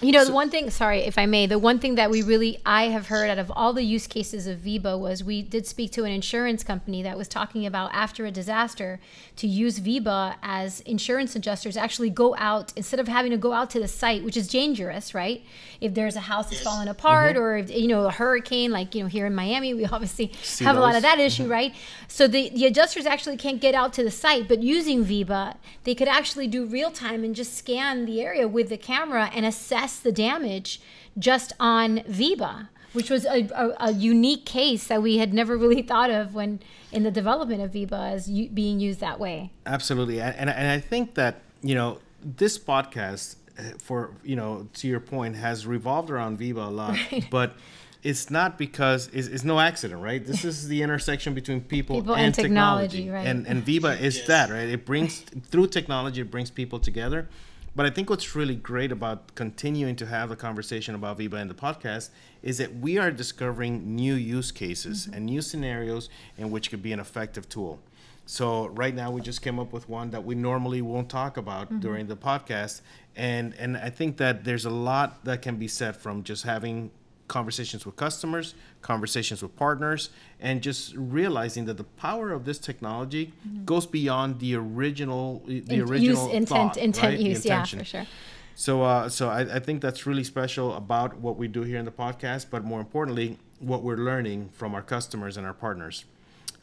You 0.00 0.12
know, 0.12 0.20
so, 0.20 0.26
the 0.26 0.34
one 0.34 0.48
thing, 0.48 0.70
sorry 0.70 1.00
if 1.00 1.18
I 1.18 1.26
may, 1.26 1.46
the 1.46 1.58
one 1.58 1.80
thing 1.80 1.96
that 1.96 2.08
we 2.08 2.22
really, 2.22 2.58
I 2.64 2.84
have 2.84 3.08
heard 3.08 3.30
out 3.30 3.38
of 3.38 3.50
all 3.50 3.72
the 3.72 3.82
use 3.82 4.06
cases 4.06 4.46
of 4.46 4.58
Viba 4.58 4.96
was 4.98 5.24
we 5.24 5.42
did 5.42 5.66
speak 5.66 5.90
to 5.92 6.04
an 6.04 6.12
insurance 6.12 6.62
company 6.62 7.02
that 7.02 7.18
was 7.18 7.26
talking 7.26 7.66
about 7.66 7.90
after 7.92 8.24
a 8.24 8.30
disaster 8.30 9.00
to 9.36 9.48
use 9.48 9.80
Viba 9.80 10.36
as 10.40 10.80
insurance 10.82 11.34
adjusters 11.34 11.76
actually 11.76 12.10
go 12.10 12.36
out, 12.36 12.72
instead 12.76 13.00
of 13.00 13.08
having 13.08 13.32
to 13.32 13.36
go 13.36 13.52
out 13.52 13.70
to 13.70 13.80
the 13.80 13.88
site, 13.88 14.22
which 14.22 14.36
is 14.36 14.46
dangerous, 14.46 15.14
right? 15.14 15.42
If 15.80 15.94
there's 15.94 16.14
a 16.14 16.20
house 16.20 16.50
that's 16.50 16.62
falling 16.62 16.88
apart 16.88 17.34
mm-hmm. 17.34 17.42
or, 17.42 17.56
if, 17.56 17.70
you 17.70 17.88
know, 17.88 18.06
a 18.06 18.12
hurricane, 18.12 18.70
like, 18.70 18.94
you 18.94 19.02
know, 19.02 19.08
here 19.08 19.26
in 19.26 19.34
Miami, 19.34 19.74
we 19.74 19.84
obviously 19.92 20.32
See 20.42 20.64
have 20.64 20.76
those. 20.76 20.82
a 20.82 20.86
lot 20.86 20.94
of 20.94 21.02
that 21.02 21.18
issue, 21.18 21.42
mm-hmm. 21.44 21.52
right? 21.52 21.74
So 22.06 22.28
the, 22.28 22.50
the 22.50 22.66
adjusters 22.66 23.04
actually 23.04 23.36
can't 23.36 23.60
get 23.60 23.74
out 23.74 23.92
to 23.94 24.04
the 24.04 24.12
site, 24.12 24.46
but 24.46 24.62
using 24.62 25.04
Viba, 25.04 25.56
they 25.82 25.96
could 25.96 26.08
actually 26.08 26.46
do 26.46 26.66
real 26.66 26.92
time 26.92 27.24
and 27.24 27.34
just 27.34 27.56
scan 27.56 28.04
the 28.06 28.20
area 28.20 28.46
with 28.46 28.68
the 28.68 28.78
camera 28.78 29.30
and 29.34 29.44
assess 29.44 29.87
the 29.96 30.12
damage 30.12 30.80
just 31.18 31.52
on 31.58 31.98
Viba, 32.00 32.68
which 32.92 33.10
was 33.10 33.24
a, 33.26 33.48
a, 33.54 33.88
a, 33.88 33.92
unique 33.92 34.44
case 34.44 34.86
that 34.86 35.02
we 35.02 35.18
had 35.18 35.34
never 35.34 35.56
really 35.56 35.82
thought 35.90 36.10
of 36.10 36.34
when 36.34 36.60
in 36.92 37.02
the 37.02 37.10
development 37.10 37.62
of 37.62 37.72
Viba 37.72 38.12
as 38.12 38.28
u- 38.28 38.48
being 38.48 38.80
used 38.80 39.00
that 39.00 39.18
way. 39.18 39.52
Absolutely, 39.66 40.20
and 40.20 40.50
and 40.50 40.70
I 40.70 40.80
think 40.80 41.14
that 41.14 41.42
you 41.62 41.74
know 41.74 41.98
this 42.22 42.58
podcast 42.58 43.36
uh, 43.58 43.62
for 43.78 44.12
you 44.24 44.36
know 44.36 44.68
to 44.74 44.88
your 44.88 45.00
point 45.00 45.36
has 45.36 45.66
revolved 45.66 46.10
around 46.10 46.38
Viba 46.38 46.66
a 46.66 46.70
lot, 46.70 46.90
right. 47.12 47.26
but 47.30 47.54
it's 48.02 48.30
not 48.30 48.58
because 48.58 49.08
it's, 49.12 49.26
it's, 49.26 49.42
no 49.42 49.58
accident, 49.58 50.00
right? 50.00 50.24
This 50.24 50.44
is 50.44 50.68
the 50.68 50.82
intersection 50.82 51.34
between 51.34 51.60
people, 51.60 51.96
people 51.96 52.14
and, 52.14 52.26
and, 52.26 52.34
technology, 52.34 53.04
technology. 53.04 53.10
right? 53.10 53.26
And 53.26 53.46
and 53.46 53.64
Viba 53.64 54.00
is 54.00 54.18
yes. 54.18 54.26
that, 54.28 54.50
right? 54.50 54.68
It 54.68 54.86
brings 54.86 55.20
through 55.20 55.68
technology, 55.68 56.20
it 56.20 56.30
brings 56.30 56.50
people 56.50 56.78
together. 56.78 57.28
But 57.74 57.86
I 57.86 57.90
think 57.90 58.10
what's 58.10 58.34
really 58.34 58.56
great 58.56 58.90
about 58.90 59.34
continuing 59.34 59.96
to 59.96 60.06
have 60.06 60.30
a 60.30 60.36
conversation 60.36 60.94
about 60.94 61.18
VIBA 61.18 61.40
in 61.40 61.48
the 61.48 61.54
podcast 61.54 62.10
is 62.42 62.58
that 62.58 62.76
we 62.76 62.98
are 62.98 63.10
discovering 63.10 63.94
new 63.94 64.14
use 64.14 64.50
cases 64.50 65.06
mm-hmm. 65.06 65.14
and 65.14 65.26
new 65.26 65.42
scenarios 65.42 66.08
in 66.36 66.50
which 66.50 66.70
could 66.70 66.82
be 66.82 66.92
an 66.92 67.00
effective 67.00 67.48
tool. 67.48 67.78
So 68.26 68.66
right 68.68 68.94
now 68.94 69.10
we 69.10 69.22
just 69.22 69.40
came 69.40 69.58
up 69.58 69.72
with 69.72 69.88
one 69.88 70.10
that 70.10 70.22
we 70.22 70.34
normally 70.34 70.82
won't 70.82 71.08
talk 71.08 71.38
about 71.38 71.68
mm-hmm. 71.68 71.80
during 71.80 72.08
the 72.08 72.16
podcast, 72.16 72.82
and 73.16 73.54
and 73.58 73.74
I 73.78 73.88
think 73.88 74.18
that 74.18 74.44
there's 74.44 74.66
a 74.66 74.70
lot 74.70 75.24
that 75.24 75.40
can 75.40 75.56
be 75.56 75.66
said 75.66 75.96
from 75.96 76.22
just 76.24 76.44
having 76.44 76.90
conversations 77.28 77.86
with 77.86 77.96
customers, 77.96 78.54
conversations 78.82 79.42
with 79.42 79.54
partners, 79.56 80.10
and 80.40 80.62
just 80.62 80.94
realizing 80.96 81.66
that 81.66 81.76
the 81.76 81.84
power 81.84 82.32
of 82.32 82.44
this 82.44 82.58
technology 82.58 83.32
mm-hmm. 83.46 83.64
goes 83.64 83.86
beyond 83.86 84.40
the 84.40 84.56
original 84.56 85.42
the 85.46 85.62
In, 85.68 85.80
original 85.82 86.26
use, 86.26 86.34
intent, 86.34 86.48
thought, 86.48 86.76
intent 86.76 87.14
right? 87.14 87.20
use, 87.20 87.44
yeah, 87.44 87.64
for 87.64 87.84
sure. 87.84 88.06
So, 88.54 88.82
uh, 88.82 89.08
so 89.08 89.28
I, 89.28 89.42
I 89.42 89.58
think 89.60 89.80
that's 89.80 90.04
really 90.04 90.24
special 90.24 90.74
about 90.74 91.18
what 91.18 91.36
we 91.36 91.46
do 91.46 91.62
here 91.62 91.78
in 91.78 91.84
the 91.84 91.92
podcast, 91.92 92.46
but 92.50 92.64
more 92.64 92.80
importantly, 92.80 93.38
what 93.60 93.84
we're 93.84 93.98
learning 93.98 94.48
from 94.52 94.74
our 94.74 94.82
customers 94.82 95.36
and 95.36 95.46
our 95.46 95.54
partners. 95.54 96.06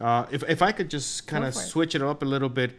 Uh, 0.01 0.25
if, 0.29 0.43
if 0.49 0.61
I 0.61 0.73
could 0.73 0.89
just 0.89 1.25
kind 1.25 1.45
of 1.45 1.55
switch 1.55 1.95
it 1.95 2.01
up 2.01 2.21
a 2.21 2.25
little 2.25 2.49
bit, 2.49 2.77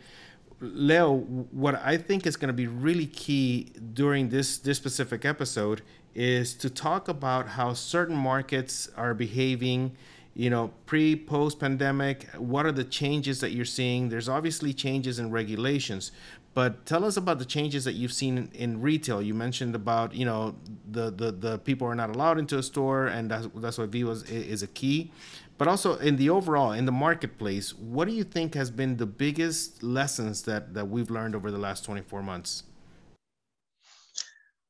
Leo, 0.60 1.16
what 1.16 1.80
I 1.82 1.96
think 1.96 2.26
is 2.26 2.36
going 2.36 2.48
to 2.48 2.54
be 2.54 2.66
really 2.66 3.06
key 3.06 3.72
during 3.94 4.30
this 4.30 4.58
this 4.58 4.78
specific 4.78 5.24
episode 5.24 5.82
is 6.16 6.54
to 6.54 6.70
talk 6.70 7.08
about 7.08 7.46
how 7.46 7.74
certain 7.74 8.16
markets 8.16 8.88
are 8.96 9.12
behaving 9.12 9.94
you 10.34 10.50
know 10.50 10.70
pre 10.86 11.14
post 11.14 11.60
pandemic 11.60 12.26
what 12.36 12.66
are 12.66 12.72
the 12.72 12.84
changes 12.84 13.40
that 13.40 13.52
you're 13.52 13.64
seeing? 13.64 14.08
There's 14.08 14.28
obviously 14.28 14.72
changes 14.72 15.18
in 15.18 15.30
regulations 15.30 16.10
but 16.56 16.86
tell 16.86 17.04
us 17.04 17.18
about 17.18 17.38
the 17.38 17.44
changes 17.44 17.84
that 17.84 17.96
you've 17.96 18.14
seen 18.14 18.48
in 18.54 18.80
retail. 18.80 19.20
You 19.20 19.34
mentioned 19.34 19.74
about 19.74 20.14
you 20.14 20.24
know 20.24 20.54
the 20.90 21.10
the, 21.10 21.30
the 21.30 21.58
people 21.58 21.86
are 21.86 21.94
not 21.94 22.08
allowed 22.08 22.38
into 22.38 22.56
a 22.56 22.62
store 22.62 23.08
and 23.08 23.30
that's, 23.30 23.46
that's 23.56 23.76
why 23.76 23.84
VIBA 23.84 24.30
is 24.30 24.62
a 24.62 24.66
key. 24.66 25.12
But 25.58 25.68
also 25.68 25.98
in 25.98 26.16
the 26.16 26.30
overall 26.30 26.72
in 26.72 26.86
the 26.86 26.92
marketplace 26.92 27.74
what 27.74 28.08
do 28.08 28.14
you 28.14 28.24
think 28.24 28.54
has 28.54 28.70
been 28.70 28.96
the 28.96 29.06
biggest 29.06 29.82
lessons 29.82 30.42
that 30.42 30.72
that 30.72 30.88
we've 30.88 31.10
learned 31.10 31.34
over 31.34 31.50
the 31.50 31.58
last 31.58 31.84
24 31.84 32.22
months 32.22 32.62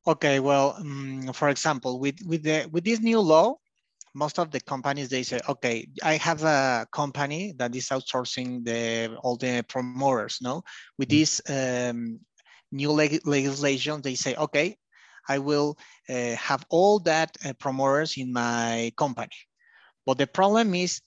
Okay, 0.07 0.39
well, 0.39 0.75
um, 0.79 1.33
for 1.33 1.49
example, 1.49 1.99
with 1.99 2.15
with 2.25 2.43
the 2.43 2.69
with 2.71 2.85
this 2.85 3.01
new 3.01 3.19
law, 3.19 3.55
most 4.13 4.39
of 4.39 4.51
the 4.51 4.61
companies 4.61 5.09
they 5.09 5.23
say, 5.23 5.41
okay, 5.49 5.85
I 6.01 6.13
have 6.15 6.43
a 6.45 6.87
company 6.93 7.53
that 7.57 7.75
is 7.75 7.89
outsourcing 7.89 8.63
the 8.63 9.17
all 9.17 9.35
the 9.35 9.65
promoters. 9.67 10.39
No, 10.41 10.63
with 10.97 11.09
mm-hmm. 11.09 11.17
this 11.17 11.41
um, 11.49 12.19
new 12.71 12.91
leg 12.91 13.19
legislation, 13.25 14.01
they 14.01 14.15
say, 14.15 14.35
okay, 14.35 14.77
I 15.27 15.39
will 15.39 15.77
uh, 16.07 16.35
have 16.35 16.65
all 16.69 16.99
that 16.99 17.35
uh, 17.43 17.51
promoters 17.59 18.15
in 18.15 18.31
my 18.31 18.93
company. 18.95 19.35
But 20.05 20.19
the 20.19 20.27
problem 20.27 20.73
is 20.73 21.01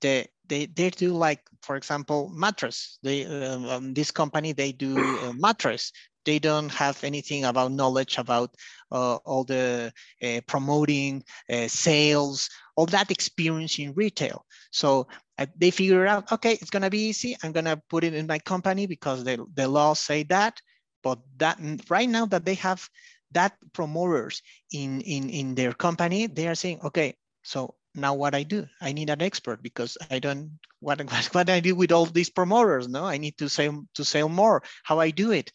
they 0.00 0.28
they 0.48 0.64
they 0.64 0.88
do 0.88 1.12
like, 1.12 1.42
for 1.60 1.76
example, 1.76 2.30
mattress. 2.32 2.98
They 3.02 3.26
um, 3.26 3.92
this 3.92 4.10
company 4.10 4.54
they 4.54 4.72
do 4.72 4.96
uh, 4.96 5.34
mattress 5.34 5.92
they 6.26 6.38
don't 6.38 6.68
have 6.68 7.02
anything 7.04 7.44
about 7.44 7.72
knowledge 7.72 8.18
about 8.18 8.54
uh, 8.92 9.16
all 9.24 9.44
the 9.44 9.92
uh, 10.22 10.40
promoting 10.46 11.24
uh, 11.50 11.68
sales 11.68 12.50
all 12.76 12.86
that 12.86 13.10
experience 13.10 13.78
in 13.78 13.94
retail 13.94 14.44
so 14.70 15.06
uh, 15.38 15.46
they 15.56 15.70
figure 15.70 16.06
out 16.06 16.30
okay 16.30 16.52
it's 16.52 16.70
to 16.70 16.90
be 16.90 17.08
easy 17.08 17.36
i'm 17.42 17.52
to 17.52 17.80
put 17.88 18.04
it 18.04 18.12
in 18.12 18.26
my 18.26 18.38
company 18.40 18.86
because 18.86 19.24
the, 19.24 19.44
the 19.54 19.66
laws 19.66 19.98
say 19.98 20.22
that 20.24 20.60
but 21.02 21.18
that 21.38 21.58
right 21.88 22.08
now 22.08 22.26
that 22.26 22.44
they 22.44 22.54
have 22.54 22.86
that 23.32 23.54
promoters 23.72 24.42
in 24.72 25.00
in 25.00 25.30
in 25.30 25.54
their 25.54 25.72
company 25.72 26.26
they 26.26 26.46
are 26.46 26.54
saying 26.54 26.80
okay 26.84 27.14
so 27.42 27.74
now 27.96 28.14
what 28.14 28.34
I 28.34 28.42
do. 28.42 28.66
I 28.80 28.92
need 28.92 29.10
an 29.10 29.22
expert 29.22 29.62
because 29.62 29.96
I 30.10 30.18
don't 30.18 30.58
what 30.80 31.02
what 31.10 31.24
what 31.32 31.50
I 31.50 31.60
do 31.60 31.74
with 31.74 31.92
all 31.92 32.06
these 32.06 32.30
promoters. 32.30 32.88
No, 32.88 33.04
I 33.04 33.18
need 33.18 33.38
to 33.38 33.48
sell 33.48 33.86
to 33.94 34.04
sell 34.04 34.28
more. 34.28 34.62
How 34.84 35.00
I 35.00 35.10
do 35.10 35.32
it, 35.32 35.50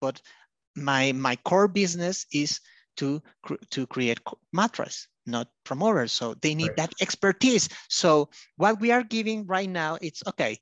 but 0.00 0.20
my 0.74 1.12
my 1.12 1.36
core 1.36 1.68
business 1.68 2.26
is 2.32 2.60
to 2.96 3.22
to 3.70 3.86
create 3.86 4.20
mattress, 4.52 5.08
not 5.26 5.48
promoters. 5.64 6.12
So 6.12 6.34
they 6.34 6.54
need 6.54 6.68
right. 6.68 6.76
that 6.76 6.94
expertise. 7.00 7.68
So 7.88 8.30
what 8.56 8.80
we 8.80 8.90
are 8.90 9.02
giving 9.02 9.46
right 9.46 9.68
now, 9.68 9.98
it's 10.00 10.22
okay. 10.28 10.58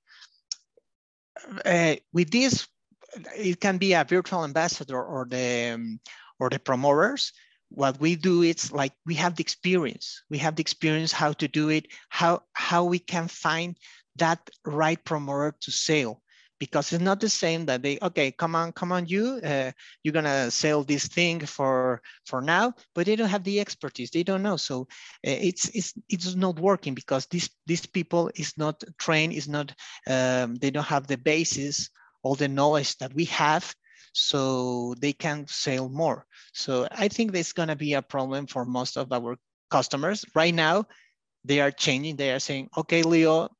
Uh, 1.65 1.97
with 2.13 2.31
this, 2.31 2.67
it 3.37 3.61
can 3.61 3.79
be 3.79 3.93
a 3.93 4.05
virtual 4.05 4.45
ambassador 4.45 5.03
or 5.03 5.27
the 5.29 5.73
um, 5.75 6.01
or 6.39 6.51
the 6.51 6.59
promoters 6.59 7.33
what 7.75 7.99
we 7.99 8.15
do 8.15 8.43
is 8.43 8.73
like 8.73 8.93
we 9.05 9.15
have 9.15 9.35
the 9.35 9.43
experience 9.43 10.23
we 10.31 10.39
have 10.39 10.57
the 10.57 10.61
experience 10.61 11.13
how 11.13 11.33
to 11.33 11.49
do 11.49 11.69
it 11.69 11.87
how 12.09 12.41
how 12.53 12.85
we 12.85 12.99
can 12.99 13.27
find 13.29 13.77
that 14.17 14.39
right 14.65 15.05
promoter 15.05 15.55
to 15.61 15.71
sell 15.71 16.23
because 16.59 16.93
it's 16.93 17.03
not 17.03 17.21
the 17.21 17.29
same 17.29 17.67
that 17.67 17.83
they 17.83 17.99
okay 18.01 18.31
come 18.31 18.55
on 18.55 18.73
come 18.73 18.93
on 18.93 19.07
you 19.07 19.41
uh, 19.45 19.71
you're 20.03 20.13
gonna 20.13 20.51
sell 20.51 20.83
this 20.83 21.07
thing 21.07 21.41
for 21.41 22.01
for 22.27 22.41
now 22.41 22.73
but 22.95 23.07
they 23.07 23.17
don't 23.17 23.29
have 23.29 23.45
the 23.45 23.61
expertise 23.61 24.11
they 24.11 24.23
don't 24.23 24.43
know 24.43 24.57
so 24.57 24.83
uh, 25.27 25.39
it's 25.49 25.69
it's 25.71 25.95
it's 26.09 26.35
not 26.35 26.59
working 26.59 26.95
because 26.95 27.27
these 27.27 27.51
these 27.67 27.87
people 27.87 28.31
is 28.37 28.57
not 28.57 28.83
trained 28.99 29.33
is 29.33 29.49
not 29.49 29.75
um, 30.09 30.55
they 30.57 30.71
don't 30.71 30.85
have 30.87 31.07
the 31.07 31.19
basis 31.19 31.91
all 32.23 32.35
the 32.35 32.49
knowledge 32.49 32.97
that 32.99 33.15
we 33.15 33.25
have 33.27 33.75
so 34.15 34.95
they 35.01 35.13
can 35.13 35.47
sell 35.47 35.89
more. 35.89 36.25
So 36.53 36.89
I 36.91 37.09
think 37.09 37.33
there's 37.33 37.53
gonna 37.53 37.77
be 37.77 37.95
a 37.95 38.03
problem 38.03 38.47
for 38.47 38.65
most 38.65 38.97
of 38.97 39.13
our 39.13 39.37
customers. 39.71 40.25
Right 40.35 40.55
now, 40.55 40.87
they 41.45 41.61
are 41.61 41.71
changing. 41.71 42.17
They 42.17 42.33
are 42.33 42.39
saying, 42.39 42.71
okay, 42.77 43.03
Leo, 43.03 43.51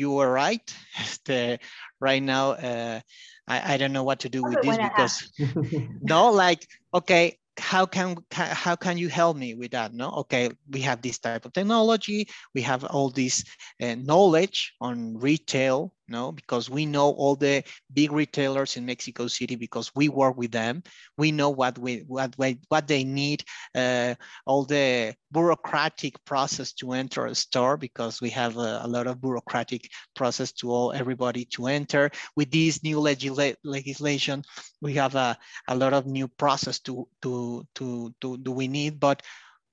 you 0.00 0.10
were 0.12 0.32
right. 0.32 0.66
the, 1.26 1.58
right 2.00 2.22
now, 2.22 2.52
uh, 2.52 3.00
I, 3.46 3.74
I 3.74 3.76
don't 3.76 3.92
know 3.92 4.04
what 4.04 4.20
to 4.20 4.28
do 4.28 4.42
with 4.42 4.62
this 4.62 4.78
because 4.78 5.32
no, 6.02 6.30
like, 6.32 6.66
okay, 6.94 7.38
how 7.58 7.84
can, 7.84 8.16
how 8.32 8.76
can 8.76 8.96
you 8.96 9.08
help 9.08 9.36
me 9.36 9.54
with 9.54 9.72
that? 9.72 9.92
No, 9.92 10.10
okay, 10.24 10.50
we 10.70 10.80
have 10.80 11.02
this 11.02 11.18
type 11.18 11.44
of 11.44 11.52
technology. 11.52 12.28
We 12.54 12.62
have 12.62 12.84
all 12.84 13.10
this 13.10 13.44
uh, 13.82 13.96
knowledge 13.96 14.72
on 14.80 15.18
retail 15.18 15.92
no, 16.10 16.32
because 16.32 16.68
we 16.68 16.86
know 16.86 17.10
all 17.10 17.36
the 17.36 17.62
big 17.92 18.10
retailers 18.10 18.76
in 18.76 18.84
Mexico 18.84 19.28
City 19.28 19.54
because 19.54 19.92
we 19.94 20.08
work 20.08 20.36
with 20.36 20.50
them. 20.50 20.82
We 21.16 21.30
know 21.30 21.50
what 21.50 21.78
we 21.78 21.98
what 22.06 22.34
what 22.68 22.88
they 22.88 23.04
need, 23.04 23.44
uh, 23.74 24.16
all 24.44 24.64
the 24.64 25.14
bureaucratic 25.32 26.22
process 26.24 26.72
to 26.74 26.92
enter 26.92 27.26
a 27.26 27.34
store 27.34 27.76
because 27.76 28.20
we 28.20 28.30
have 28.30 28.56
a, 28.56 28.80
a, 28.82 28.88
lot 28.88 29.06
of 29.06 29.20
bureaucratic 29.20 29.88
process 30.16 30.50
to 30.52 30.70
all 30.70 30.92
everybody 30.92 31.44
to 31.44 31.68
enter. 31.68 32.10
With 32.34 32.50
this 32.50 32.82
new 32.82 32.96
legisla 32.96 33.54
legislation, 33.62 34.42
we 34.80 34.94
have 34.94 35.14
a, 35.14 35.38
a 35.68 35.76
lot 35.76 35.92
of 35.92 36.06
new 36.06 36.26
process 36.26 36.80
to 36.80 37.06
to 37.22 37.64
to 37.76 38.12
to 38.20 38.36
do 38.38 38.50
we 38.50 38.66
need, 38.66 38.98
but 38.98 39.22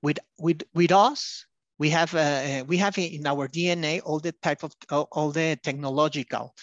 with 0.02 0.20
with 0.38 0.62
with 0.72 0.92
us 0.92 1.44
we 1.78 1.90
have 1.90 2.14
uh, 2.14 2.18
uh, 2.18 2.64
we 2.66 2.76
have 2.78 2.98
in 2.98 3.26
our 3.26 3.48
DNA 3.48 4.00
all 4.04 4.18
the 4.18 4.32
type 4.32 4.62
of 4.64 4.74
all 4.90 5.30
the 5.30 5.58
technological 5.62 6.54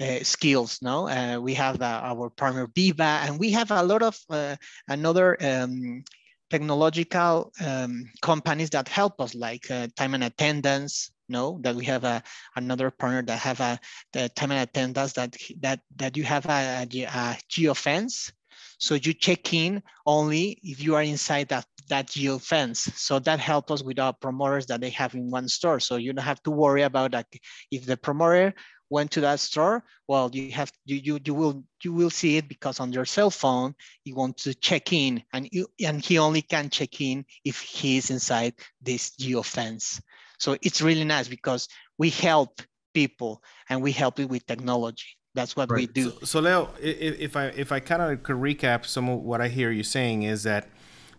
uh, 0.00 0.18
skills. 0.22 0.80
No, 0.82 1.08
uh, 1.08 1.38
we 1.40 1.54
have 1.54 1.80
uh, 1.80 2.00
our 2.04 2.30
partner 2.30 2.66
VIBA, 2.66 3.26
and 3.26 3.38
we 3.38 3.52
have 3.52 3.70
a 3.70 3.82
lot 3.82 4.02
of 4.02 4.18
uh, 4.30 4.56
another 4.88 5.36
um, 5.40 6.02
technological 6.50 7.52
um, 7.64 8.10
companies 8.20 8.70
that 8.70 8.88
help 8.88 9.20
us, 9.20 9.34
like 9.34 9.68
time 9.96 10.14
and 10.14 10.24
attendance. 10.24 11.10
No, 11.30 11.58
that 11.60 11.76
we 11.76 11.84
have 11.84 12.04
a 12.04 12.22
another 12.56 12.90
partner 12.90 13.22
that 13.22 13.38
have 13.38 13.60
a 13.60 13.78
the 14.12 14.30
time 14.30 14.50
and 14.50 14.62
attendance 14.62 15.12
that 15.12 15.36
that 15.60 15.80
that 15.96 16.16
you 16.16 16.24
have 16.24 16.46
a, 16.46 16.86
a, 16.90 17.04
a 17.04 17.38
geofence. 17.50 18.32
So 18.80 18.94
you 18.94 19.12
check 19.12 19.52
in 19.52 19.82
only 20.06 20.58
if 20.62 20.82
you 20.82 20.94
are 20.94 21.02
inside 21.02 21.48
that 21.48 21.66
that 21.88 22.08
geofence. 22.08 22.96
So 22.96 23.18
that 23.20 23.40
helps 23.40 23.70
us 23.72 23.82
with 23.82 23.98
our 23.98 24.12
promoters 24.12 24.66
that 24.66 24.80
they 24.80 24.90
have 24.90 25.14
in 25.14 25.30
one 25.30 25.48
store. 25.48 25.80
So 25.80 25.96
you 25.96 26.12
don't 26.12 26.24
have 26.24 26.42
to 26.44 26.50
worry 26.50 26.82
about 26.82 27.12
that. 27.12 27.26
If 27.70 27.86
the 27.86 27.96
promoter 27.96 28.54
went 28.90 29.10
to 29.12 29.20
that 29.22 29.40
store, 29.40 29.84
well, 30.06 30.30
you 30.32 30.50
have 30.52 30.72
you 30.84 30.96
you, 30.96 31.20
you 31.24 31.34
will 31.34 31.64
you 31.84 31.92
will 31.92 32.10
see 32.10 32.36
it 32.36 32.48
because 32.48 32.80
on 32.80 32.92
your 32.92 33.04
cell 33.04 33.30
phone 33.30 33.74
you 34.04 34.14
want 34.14 34.36
to 34.38 34.54
check 34.54 34.92
in, 34.92 35.22
and 35.32 35.48
you, 35.52 35.66
and 35.84 36.04
he 36.04 36.18
only 36.18 36.42
can 36.42 36.70
check 36.70 37.00
in 37.00 37.24
if 37.44 37.60
he's 37.60 38.10
inside 38.10 38.54
this 38.80 39.10
geo 39.16 39.42
fence. 39.42 40.00
So 40.38 40.56
it's 40.62 40.80
really 40.80 41.04
nice 41.04 41.28
because 41.28 41.68
we 41.98 42.10
help 42.10 42.62
people 42.94 43.42
and 43.68 43.82
we 43.82 43.92
help 43.92 44.18
it 44.20 44.28
with 44.28 44.46
technology. 44.46 45.06
That's 45.34 45.54
what 45.54 45.70
right. 45.70 45.80
we 45.80 45.86
do. 45.86 46.10
So, 46.10 46.18
so 46.24 46.40
Leo, 46.40 46.70
if, 46.80 47.20
if 47.20 47.36
I 47.36 47.44
if 47.46 47.72
I 47.72 47.80
kind 47.80 48.02
of 48.02 48.22
could 48.22 48.36
recap 48.36 48.86
some 48.86 49.08
of 49.08 49.20
what 49.20 49.40
I 49.40 49.48
hear 49.48 49.70
you 49.70 49.82
saying 49.82 50.22
is 50.22 50.42
that 50.44 50.68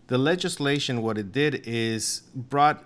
the 0.10 0.18
legislation, 0.18 1.04
what 1.04 1.20
it 1.20 1.32
did 1.32 1.68
is 1.68 2.24
brought 2.34 2.84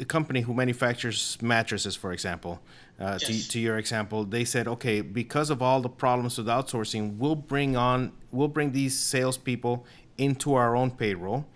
a 0.00 0.04
company 0.04 0.40
who 0.40 0.52
manufactures 0.52 1.38
mattresses, 1.40 1.94
for 1.94 2.12
example, 2.12 2.60
uh, 2.98 3.18
yes. 3.20 3.22
to, 3.22 3.48
to 3.50 3.60
your 3.60 3.78
example, 3.78 4.24
they 4.24 4.44
said, 4.44 4.66
okay, 4.66 5.00
because 5.00 5.48
of 5.50 5.62
all 5.62 5.80
the 5.80 5.88
problems 5.88 6.38
with 6.38 6.48
outsourcing, 6.48 7.16
we'll 7.18 7.36
bring 7.36 7.76
on, 7.76 8.10
we'll 8.32 8.48
bring 8.48 8.72
these 8.72 8.98
salespeople 8.98 9.86
into 10.18 10.54
our 10.54 10.74
own 10.74 10.90
payroll, 10.90 11.46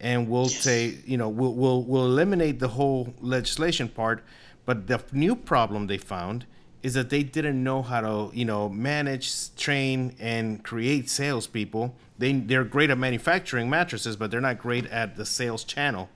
and 0.00 0.26
we'll 0.26 0.44
yes. 0.44 0.60
say, 0.60 0.94
you 1.04 1.18
know, 1.18 1.28
we'll, 1.28 1.52
we'll 1.52 1.82
we'll 1.82 2.06
eliminate 2.06 2.60
the 2.60 2.68
whole 2.68 3.12
legislation 3.20 3.88
part. 3.88 4.24
But 4.64 4.86
the 4.86 5.02
new 5.12 5.36
problem 5.36 5.86
they 5.86 5.98
found 5.98 6.46
is 6.82 6.94
that 6.94 7.10
they 7.10 7.22
didn't 7.22 7.62
know 7.62 7.82
how 7.82 8.00
to, 8.00 8.34
you 8.34 8.46
know, 8.46 8.70
manage, 8.70 9.54
train, 9.54 10.16
and 10.18 10.64
create 10.64 11.10
salespeople 11.10 11.94
they 12.20 12.32
they're 12.34 12.64
great 12.64 12.90
at 12.90 12.98
manufacturing 12.98 13.68
mattresses, 13.68 14.14
but 14.16 14.30
they're 14.30 14.40
not 14.40 14.58
great 14.58 14.86
at 14.86 15.16
the 15.16 15.26
sales 15.26 15.64
channel. 15.64 16.08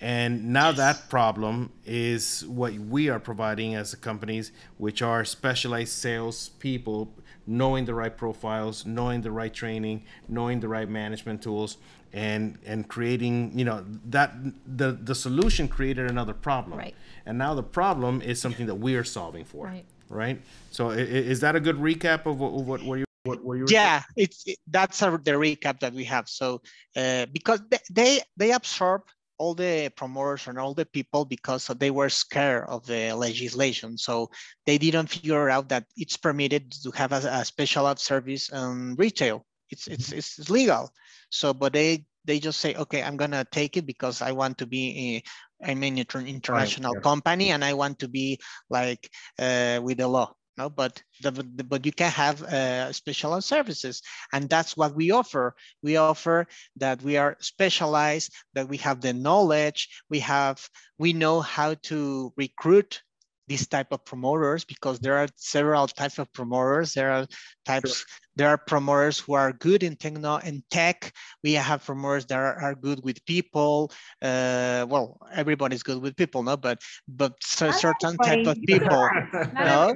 And 0.00 0.52
now 0.52 0.70
yes. 0.70 0.78
that 0.78 1.08
problem 1.08 1.70
is 1.84 2.44
what 2.46 2.72
we 2.72 3.08
are 3.08 3.20
providing 3.20 3.76
as 3.76 3.94
companies, 3.94 4.50
which 4.76 5.00
are 5.00 5.24
specialized 5.24 5.92
sales 5.92 6.48
people, 6.58 7.14
knowing 7.46 7.84
the 7.84 7.94
right 7.94 8.16
profiles, 8.16 8.84
knowing 8.84 9.20
the 9.20 9.30
right 9.30 9.54
training, 9.54 10.02
knowing 10.28 10.58
the 10.58 10.68
right 10.68 10.88
management 10.88 11.40
tools, 11.42 11.76
and 12.12 12.58
and 12.66 12.88
creating, 12.88 13.56
you 13.56 13.64
know, 13.64 13.84
that 14.06 14.32
the 14.66 14.92
the 14.92 15.14
solution 15.14 15.68
created 15.68 16.10
another 16.10 16.34
problem. 16.34 16.78
Right. 16.78 16.96
And 17.24 17.38
now 17.38 17.54
the 17.54 17.62
problem 17.62 18.22
is 18.22 18.40
something 18.40 18.66
that 18.66 18.76
we 18.76 18.96
are 18.96 19.04
solving 19.04 19.44
for. 19.44 19.66
Right. 19.66 19.84
Right. 20.08 20.42
So 20.70 20.90
is 20.90 21.40
that 21.40 21.54
a 21.54 21.60
good 21.60 21.76
recap 21.76 22.26
of 22.26 22.40
what 22.40 22.52
what, 22.52 22.82
what 22.82 22.98
you 22.98 23.04
what 23.24 23.44
were 23.44 23.56
you? 23.56 23.66
Yeah, 23.68 24.02
it's 24.16 24.42
it, 24.46 24.58
that's 24.66 25.02
a, 25.02 25.10
the 25.22 25.32
recap 25.32 25.80
that 25.80 25.92
we 25.94 26.04
have. 26.04 26.28
So 26.28 26.62
uh, 26.96 27.26
because 27.32 27.60
they 27.90 28.20
they 28.36 28.52
absorb 28.52 29.02
all 29.38 29.54
the 29.54 29.90
promoters 29.96 30.46
and 30.46 30.58
all 30.58 30.74
the 30.74 30.86
people 30.86 31.24
because 31.24 31.66
they 31.66 31.90
were 31.90 32.08
scared 32.08 32.64
of 32.68 32.86
the 32.86 33.12
legislation. 33.12 33.98
So 33.98 34.30
they 34.66 34.78
didn't 34.78 35.08
figure 35.08 35.50
out 35.50 35.68
that 35.70 35.84
it's 35.96 36.16
permitted 36.16 36.70
to 36.82 36.90
have 36.92 37.12
a, 37.12 37.16
a 37.16 37.44
special 37.44 37.88
app 37.88 37.98
service 37.98 38.50
on 38.50 38.94
retail. 38.96 39.44
It's, 39.70 39.88
it's, 39.88 40.10
mm-hmm. 40.10 40.18
it's 40.18 40.50
legal. 40.50 40.90
So, 41.30 41.54
but 41.54 41.72
they, 41.72 42.04
they 42.24 42.38
just 42.38 42.60
say, 42.60 42.74
okay, 42.74 43.02
I'm 43.02 43.16
gonna 43.16 43.44
take 43.50 43.76
it 43.76 43.86
because 43.86 44.22
I 44.22 44.30
want 44.30 44.58
to 44.58 44.66
be 44.66 45.16
a, 45.62 45.68
I'm 45.68 45.82
an 45.82 45.98
international 45.98 46.92
right, 46.92 46.98
yeah. 46.98 47.02
company 47.02 47.50
and 47.50 47.64
I 47.64 47.74
want 47.74 47.98
to 48.00 48.08
be 48.08 48.38
like 48.70 49.10
uh, 49.40 49.80
with 49.82 49.98
the 49.98 50.06
law 50.06 50.34
no 50.58 50.68
but 50.68 51.02
the, 51.22 51.30
but 51.68 51.86
you 51.86 51.92
can 51.92 52.10
have 52.10 52.42
uh, 52.42 52.92
specialized 52.92 53.46
services 53.46 54.02
and 54.32 54.48
that's 54.48 54.76
what 54.76 54.94
we 54.94 55.10
offer 55.10 55.54
we 55.82 55.96
offer 55.96 56.46
that 56.76 57.02
we 57.02 57.16
are 57.16 57.36
specialized 57.40 58.32
that 58.54 58.68
we 58.68 58.76
have 58.76 59.00
the 59.00 59.12
knowledge 59.12 59.88
we 60.10 60.18
have 60.18 60.68
we 60.98 61.12
know 61.12 61.40
how 61.40 61.74
to 61.82 62.32
recruit 62.36 63.02
these 63.48 63.66
type 63.66 63.88
of 63.92 64.04
promoters 64.04 64.64
because 64.64 65.00
there 65.00 65.18
are 65.18 65.28
several 65.36 65.86
types 65.86 66.18
of 66.18 66.32
promoters 66.32 66.94
there 66.94 67.10
are 67.10 67.26
types 67.64 67.98
sure. 67.98 68.06
There 68.36 68.48
are 68.48 68.58
promoters 68.58 69.18
who 69.18 69.34
are 69.34 69.52
good 69.52 69.82
in 69.82 69.96
techno 69.96 70.38
and 70.38 70.62
tech. 70.70 71.12
We 71.42 71.52
have 71.54 71.84
promoters 71.84 72.26
that 72.26 72.38
are, 72.38 72.60
are 72.60 72.74
good 72.74 73.02
with 73.04 73.24
people. 73.26 73.92
Uh, 74.20 74.86
well 74.88 75.18
everybody's 75.32 75.82
good 75.82 76.00
with 76.00 76.16
people 76.16 76.42
no? 76.42 76.56
But 76.56 76.80
but 77.08 77.34
so 77.42 77.70
certain 77.70 78.16
type 78.18 78.46
of 78.46 78.56
people 78.66 79.08
no? 79.54 79.94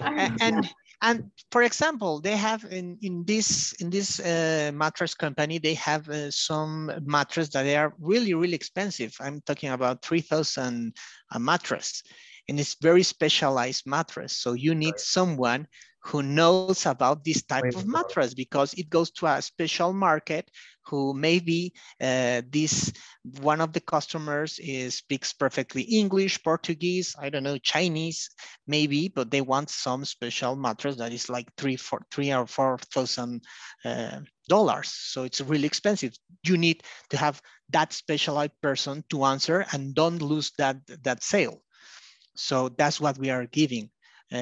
And, 0.00 0.42
and 0.42 0.68
and 1.00 1.30
for 1.52 1.62
example, 1.62 2.20
they 2.20 2.36
have 2.36 2.64
in, 2.64 2.98
in 3.02 3.24
this 3.24 3.72
in 3.74 3.88
this 3.88 4.18
uh, 4.18 4.72
mattress 4.74 5.14
company, 5.14 5.58
they 5.58 5.74
have 5.74 6.08
uh, 6.08 6.30
some 6.30 6.90
mattress 7.04 7.50
that 7.50 7.62
they 7.62 7.76
are 7.76 7.94
really, 8.00 8.34
really 8.34 8.54
expensive. 8.54 9.14
I'm 9.20 9.40
talking 9.42 9.70
about 9.70 10.02
3,000 10.02 10.92
a 11.32 11.38
mattress. 11.38 12.02
And 12.48 12.58
it's 12.58 12.76
very 12.82 13.02
specialized 13.02 13.86
mattress. 13.86 14.36
So 14.36 14.54
you 14.54 14.74
need 14.74 14.92
right. 14.92 15.00
someone 15.00 15.68
who 16.08 16.22
knows 16.22 16.74
about 16.86 17.10
this 17.24 17.30
type 17.30 17.60
of 17.60 17.86
mattress 17.86 18.34
because 18.34 18.74
it 18.74 18.88
goes 18.88 19.10
to 19.10 19.26
a 19.26 19.42
special 19.42 19.92
market 19.92 20.48
who 20.86 21.12
maybe 21.12 21.72
uh, 22.00 22.40
this 22.50 22.92
one 23.40 23.60
of 23.60 23.72
the 23.72 23.80
customers 23.80 24.58
is 24.58 24.96
speaks 24.96 25.32
perfectly 25.34 25.82
English, 25.82 26.42
Portuguese, 26.42 27.14
I 27.18 27.28
don't 27.28 27.42
know, 27.42 27.58
Chinese, 27.58 28.30
maybe, 28.66 29.08
but 29.08 29.30
they 29.30 29.42
want 29.42 29.70
some 29.70 30.04
special 30.04 30.56
mattress 30.56 30.96
that 30.96 31.12
is 31.12 31.28
like 31.28 31.48
three, 31.56 31.76
four, 31.76 32.00
three 32.10 32.32
or 32.32 32.46
four 32.46 32.78
thousand 32.78 33.42
uh, 33.84 34.20
dollars. 34.48 34.88
So 34.88 35.24
it's 35.24 35.40
really 35.42 35.66
expensive. 35.66 36.14
You 36.44 36.56
need 36.56 36.82
to 37.10 37.18
have 37.18 37.40
that 37.70 37.92
specialized 37.92 38.60
person 38.62 39.04
to 39.10 39.24
answer 39.24 39.66
and 39.72 39.94
don't 39.94 40.22
lose 40.22 40.52
that 40.58 40.78
that 41.02 41.22
sale. 41.22 41.60
So 42.36 42.70
that's 42.70 43.00
what 43.00 43.18
we 43.18 43.30
are 43.30 43.46
giving. 43.46 43.90
Uh, 44.32 44.36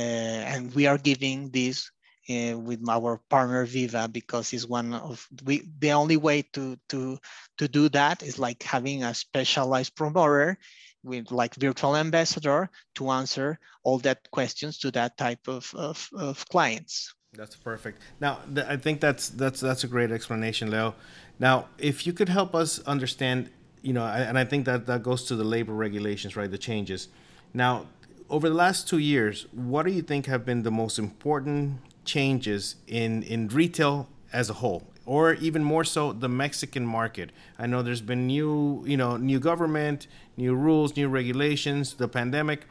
and 0.53 0.75
we 0.75 0.87
are 0.87 0.99
giving 0.99 1.51
this 1.51 1.91
uh, 2.29 2.59
with 2.59 2.87
our 2.89 3.21
partner 3.31 3.65
VIBA 3.67 4.13
because 4.13 4.53
it's 4.53 4.67
one 4.67 4.93
of 4.93 5.27
we 5.45 5.69
the 5.79 5.93
only 5.93 6.17
way 6.17 6.43
to 6.43 6.77
to 6.89 7.19
to 7.59 7.69
do 7.69 7.89
that 7.91 8.23
is 8.23 8.39
like 8.39 8.63
having 8.63 9.05
a 9.05 9.15
specialized 9.15 9.95
promoter 9.95 10.59
with 11.07 11.31
like 11.31 11.55
virtual 11.55 11.97
ambassador 11.97 12.69
to 12.97 13.11
answer 13.11 13.59
all 13.85 13.99
that 13.99 14.29
questions 14.33 14.79
to 14.79 14.91
that 14.91 15.17
type 15.17 15.47
of, 15.47 15.73
of, 15.75 16.09
of 16.19 16.45
clients. 16.49 17.15
That's 17.33 17.55
perfect. 17.55 18.03
Now, 18.21 18.41
th- 18.53 18.67
I 18.67 18.77
think 18.77 19.01
that's 19.01 19.29
that's 19.29 19.61
that's 19.61 19.85
a 19.85 19.89
great 19.89 20.11
explanation, 20.11 20.71
Leo. 20.71 20.95
Now, 21.39 21.67
if 21.79 22.07
you 22.07 22.13
could 22.13 22.29
help 22.29 22.55
us 22.55 22.81
understand, 22.87 23.51
you 23.83 23.93
know, 23.93 24.05
and 24.05 24.39
I 24.39 24.45
think 24.45 24.65
that 24.65 24.87
that 24.87 25.03
goes 25.03 25.25
to 25.25 25.37
the 25.37 25.45
labor 25.45 25.75
regulations, 25.75 26.35
right? 26.35 26.51
The 26.51 26.59
changes. 26.59 27.09
Now, 27.53 27.87
over 28.29 28.49
the 28.49 28.55
last 28.55 28.89
two 28.89 28.99
years, 28.99 29.47
what 29.53 29.87
do 29.87 29.93
you 29.93 30.03
think 30.03 30.27
have 30.27 30.45
been 30.45 30.63
the 30.63 30.71
most 30.71 30.99
important 30.99 31.81
changes 32.05 32.77
in, 32.87 33.23
in 33.23 33.49
retail 33.49 34.09
as 34.33 34.51
a 34.51 34.55
whole? 34.55 34.87
Or 35.05 35.35
even 35.35 35.63
more 35.63 35.85
so, 35.85 36.13
the 36.13 36.29
Mexican 36.29 36.85
market. 36.85 37.31
I 37.59 37.67
know 37.67 37.83
there's 37.83 38.01
been 38.01 38.27
new, 38.27 38.83
you 38.87 38.97
know, 38.97 39.17
new 39.17 39.39
government, 39.39 40.09
new 40.37 40.55
rules, 40.55 40.97
new 40.97 41.09
regulations, 41.09 41.95
the 41.95 42.09
pandemic. 42.09 42.67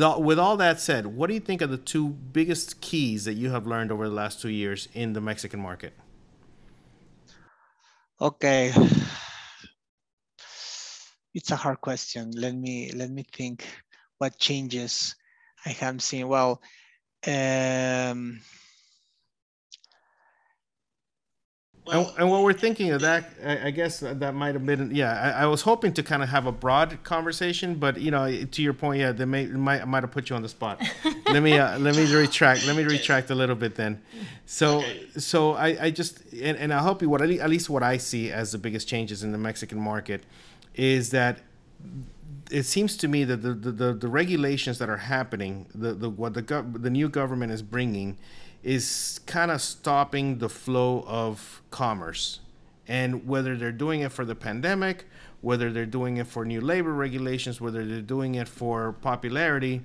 All, 0.00 0.22
with 0.22 0.38
all 0.38 0.56
that 0.56 0.80
said, 0.80 1.06
what 1.06 1.28
do 1.28 1.34
you 1.34 1.40
think 1.40 1.62
are 1.62 1.68
the 1.68 1.76
two 1.76 2.08
biggest 2.08 2.80
keys 2.80 3.24
that 3.24 3.34
you 3.34 3.50
have 3.50 3.66
learned 3.66 3.92
over 3.92 4.08
the 4.08 4.14
last 4.14 4.40
two 4.40 4.48
years 4.48 4.88
in 4.94 5.12
the 5.12 5.20
Mexican 5.20 5.60
market? 5.60 5.92
Okay, 8.20 8.72
it's 11.34 11.50
a 11.50 11.56
hard 11.56 11.80
question. 11.80 12.30
Let 12.36 12.54
me 12.54 12.92
let 12.94 13.10
me 13.10 13.24
think 13.32 13.66
what 14.22 14.38
changes 14.38 15.16
I 15.66 15.70
have 15.70 16.00
seen. 16.00 16.28
Well, 16.28 16.62
um, 17.26 18.40
and, 21.90 22.06
and 22.16 22.30
what 22.30 22.44
we're 22.44 22.52
thinking 22.52 22.92
of 22.92 23.00
that, 23.00 23.30
I, 23.44 23.66
I 23.66 23.70
guess 23.72 23.98
that 23.98 24.32
might 24.32 24.54
have 24.54 24.64
been, 24.64 24.94
yeah. 24.94 25.34
I, 25.36 25.42
I, 25.42 25.46
was 25.46 25.62
hoping 25.62 25.92
to 25.94 26.04
kind 26.04 26.22
of 26.22 26.28
have 26.28 26.46
a 26.46 26.52
broad 26.52 27.02
conversation, 27.02 27.74
but 27.74 28.00
you 28.00 28.12
know, 28.12 28.44
to 28.44 28.62
your 28.62 28.74
point, 28.74 29.00
yeah, 29.00 29.10
they 29.10 29.24
may 29.24 29.46
might 29.46 29.84
might 29.88 30.04
have 30.04 30.12
put 30.12 30.30
you 30.30 30.36
on 30.36 30.42
the 30.42 30.48
spot. 30.48 30.80
let 31.26 31.42
me 31.42 31.58
uh, 31.58 31.76
let 31.80 31.96
me 31.96 32.04
retract. 32.14 32.64
Let 32.64 32.76
me 32.76 32.84
retract 32.84 33.30
a 33.30 33.34
little 33.34 33.56
bit 33.56 33.74
then. 33.74 34.00
So 34.46 34.78
okay. 34.78 35.06
so 35.16 35.54
I, 35.54 35.86
I 35.86 35.90
just 35.90 36.22
and, 36.32 36.56
and 36.56 36.72
I'll 36.72 36.84
help 36.84 37.02
you. 37.02 37.10
What 37.10 37.22
at 37.22 37.50
least 37.50 37.68
what 37.68 37.82
I 37.82 37.96
see 37.96 38.30
as 38.30 38.52
the 38.52 38.58
biggest 38.58 38.86
changes 38.86 39.24
in 39.24 39.32
the 39.32 39.38
Mexican 39.38 39.80
market 39.80 40.22
is 40.76 41.10
that 41.10 41.40
it 42.50 42.64
seems 42.64 42.96
to 42.98 43.08
me 43.08 43.24
that 43.24 43.42
the, 43.42 43.54
the, 43.54 43.94
the, 43.94 44.08
regulations 44.08 44.78
that 44.78 44.88
are 44.88 44.98
happening, 44.98 45.66
the, 45.74 45.94
the 45.94 46.10
what 46.10 46.34
the 46.34 46.42
gov- 46.42 46.82
the 46.82 46.90
new 46.90 47.08
government 47.08 47.52
is 47.52 47.62
bringing, 47.62 48.18
is 48.62 49.20
kind 49.26 49.50
of 49.50 49.60
stopping 49.60 50.38
the 50.38 50.48
flow 50.48 51.04
of 51.06 51.62
commerce. 51.70 52.40
And 52.86 53.26
whether 53.26 53.56
they're 53.56 53.72
doing 53.72 54.00
it 54.00 54.12
for 54.12 54.24
the 54.24 54.34
pandemic, 54.34 55.06
whether 55.40 55.72
they're 55.72 55.86
doing 55.86 56.18
it 56.18 56.26
for 56.26 56.44
new 56.44 56.60
labor 56.60 56.92
regulations, 56.92 57.60
whether 57.60 57.84
they're 57.84 58.00
doing 58.00 58.34
it 58.34 58.48
for 58.48 58.92
popularity, 58.92 59.82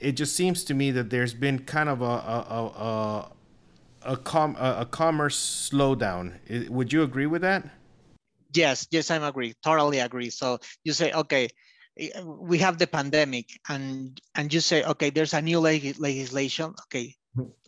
it 0.00 0.12
just 0.12 0.34
seems 0.34 0.64
to 0.64 0.74
me 0.74 0.90
that 0.90 1.10
there's 1.10 1.34
been 1.34 1.60
kind 1.60 1.88
of 1.88 2.02
a 2.02 2.04
a 2.04 2.46
a, 2.48 2.66
a, 2.84 4.12
a, 4.12 4.16
com- 4.16 4.56
a, 4.58 4.80
a 4.80 4.86
commerce 4.86 5.70
slowdown. 5.70 6.68
Would 6.68 6.92
you 6.92 7.02
agree 7.02 7.26
with 7.26 7.42
that? 7.42 7.64
Yes, 8.54 8.86
yes, 8.90 9.10
I'm 9.10 9.24
agree. 9.24 9.54
Totally 9.62 9.98
agree. 9.98 10.30
So 10.30 10.58
you 10.84 10.92
say, 10.92 11.12
okay, 11.12 11.48
Eh, 11.96 12.10
we 12.22 12.58
have 12.58 12.78
the 12.78 12.86
pandemic 12.88 13.60
and 13.68 14.20
and 14.34 14.52
you 14.52 14.58
say 14.58 14.82
okay 14.82 15.10
there's 15.10 15.32
a 15.32 15.40
new 15.40 15.60
leg- 15.60 15.98
legislation 15.98 16.74
okay 16.82 17.14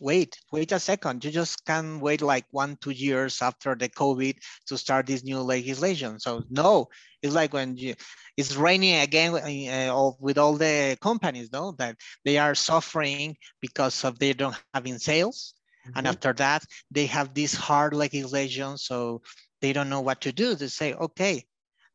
wait 0.01 0.37
wait 0.51 0.71
a 0.73 0.79
second 0.79 1.23
you 1.23 1.31
just 1.31 1.63
can't 1.65 2.01
wait 2.01 2.21
like 2.21 2.45
one 2.51 2.77
two 2.81 2.91
years 2.91 3.41
after 3.41 3.73
the 3.75 3.87
covid 3.87 4.35
to 4.65 4.77
start 4.77 5.07
this 5.07 5.23
new 5.23 5.39
legislation 5.39 6.19
so 6.19 6.43
no 6.49 6.87
it's 7.21 7.33
like 7.33 7.53
when 7.53 7.77
you 7.77 7.95
it's 8.35 8.55
raining 8.57 8.99
again 8.99 9.33
uh, 9.33 10.11
with 10.19 10.37
all 10.37 10.55
the 10.55 10.97
companies 11.01 11.49
no 11.53 11.71
that 11.77 11.95
they 12.25 12.37
are 12.37 12.55
suffering 12.55 13.35
because 13.61 14.03
of 14.03 14.19
they 14.19 14.33
don't 14.33 14.61
having 14.73 14.97
sales 14.97 15.53
mm-hmm. 15.85 15.99
and 15.99 16.07
after 16.07 16.33
that 16.33 16.63
they 16.91 17.05
have 17.05 17.33
this 17.33 17.53
hard 17.53 17.93
legislation 17.93 18.77
so 18.77 19.21
they 19.61 19.73
don't 19.73 19.89
know 19.89 20.01
what 20.01 20.21
to 20.21 20.31
do 20.31 20.55
they 20.55 20.67
say 20.67 20.93
okay 20.93 21.45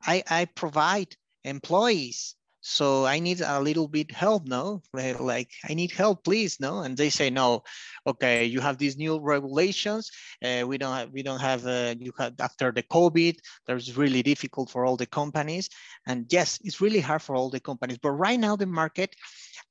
i 0.04 0.22
i 0.28 0.44
provide 0.44 1.16
employees. 1.44 2.34
So 2.64 3.04
I 3.04 3.18
need 3.18 3.40
a 3.40 3.60
little 3.60 3.88
bit 3.88 4.12
help, 4.12 4.46
no? 4.46 4.82
Like 4.94 5.50
I 5.68 5.74
need 5.74 5.90
help, 5.90 6.22
please, 6.22 6.60
no? 6.60 6.82
And 6.82 6.96
they 6.96 7.10
say 7.10 7.28
no. 7.28 7.64
Okay, 8.06 8.44
you 8.44 8.60
have 8.60 8.78
these 8.78 8.96
new 8.96 9.18
regulations. 9.18 10.12
Uh, 10.44 10.64
we 10.64 10.78
don't 10.78 10.94
have, 10.94 11.10
we 11.10 11.24
don't 11.24 11.40
have. 11.40 11.66
Uh, 11.66 11.96
you 11.98 12.12
have 12.18 12.34
after 12.38 12.70
the 12.70 12.84
COVID, 12.84 13.36
there's 13.66 13.96
really 13.96 14.22
difficult 14.22 14.70
for 14.70 14.84
all 14.84 14.96
the 14.96 15.06
companies. 15.06 15.68
And 16.06 16.32
yes, 16.32 16.60
it's 16.62 16.80
really 16.80 17.00
hard 17.00 17.22
for 17.22 17.34
all 17.34 17.50
the 17.50 17.58
companies. 17.58 17.98
But 17.98 18.12
right 18.12 18.38
now, 18.38 18.54
the 18.54 18.66
market, 18.66 19.16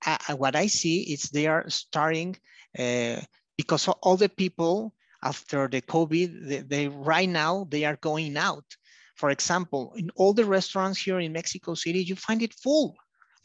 uh, 0.05 0.35
what 0.35 0.57
I 0.57 0.67
see 0.67 1.13
is 1.13 1.29
they 1.29 1.47
are 1.47 1.69
starting 1.69 2.35
uh, 2.77 3.21
because 3.57 3.87
all 3.87 4.17
the 4.17 4.27
people 4.27 4.93
after 5.23 5.67
the 5.67 5.81
COVID, 5.81 6.47
they, 6.47 6.59
they 6.59 6.87
right 6.87 7.29
now 7.29 7.67
they 7.69 7.85
are 7.85 7.97
going 7.97 8.37
out 8.37 8.65
for 9.21 9.29
example, 9.29 9.93
in 9.95 10.09
all 10.15 10.33
the 10.33 10.45
restaurants 10.45 10.99
here 10.99 11.19
in 11.19 11.31
Mexico 11.31 11.75
City, 11.75 12.03
you 12.03 12.15
find 12.15 12.41
it 12.41 12.55
full, 12.55 12.95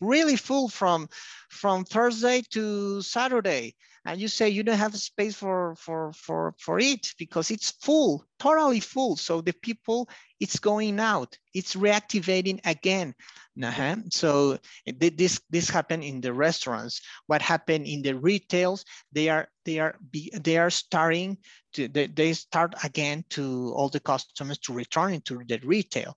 really 0.01 0.37
full 0.37 0.71
from, 0.71 1.07
from 1.51 1.85
Thursday 1.85 2.41
to 2.53 3.03
Saturday. 3.03 3.77
And 4.07 4.21
you 4.21 4.29
say 4.29 4.49
you 4.49 4.63
don't 4.63 4.79
have 4.79 4.95
space 4.97 5.35
for, 5.35 5.75
for, 5.77 6.13
for, 6.13 6.55
for 6.59 6.79
it 6.79 7.13
because 7.19 7.51
it's 7.51 7.73
full, 7.83 8.25
totally 8.39 8.81
full. 8.81 9.17
So 9.17 9.41
the 9.41 9.53
people, 9.53 10.09
it's 10.39 10.59
going 10.59 11.01
out, 11.01 11.37
it's 11.55 11.75
reactivating 11.75 12.61
again. 12.65 13.15
Uh-huh. 13.63 13.97
So 14.11 14.59
this 14.99 15.41
this 15.49 15.71
happened 15.71 16.05
in 16.05 16.21
the 16.21 16.33
restaurants. 16.33 17.01
What 17.27 17.41
happened 17.41 17.87
in 17.87 18.03
the 18.03 18.15
retails? 18.15 18.85
They 19.13 19.31
are 19.31 19.49
they 19.65 19.79
are 19.79 19.97
they 20.13 20.59
are 20.59 20.69
starting 20.69 21.39
to 21.73 21.89
they 21.89 22.33
start 22.35 22.75
again 22.85 23.25
to 23.31 23.73
all 23.75 23.89
the 23.89 24.01
customers 24.01 24.59
to 24.59 24.75
return 24.75 25.15
into 25.15 25.43
the 25.49 25.59
retail. 25.65 26.15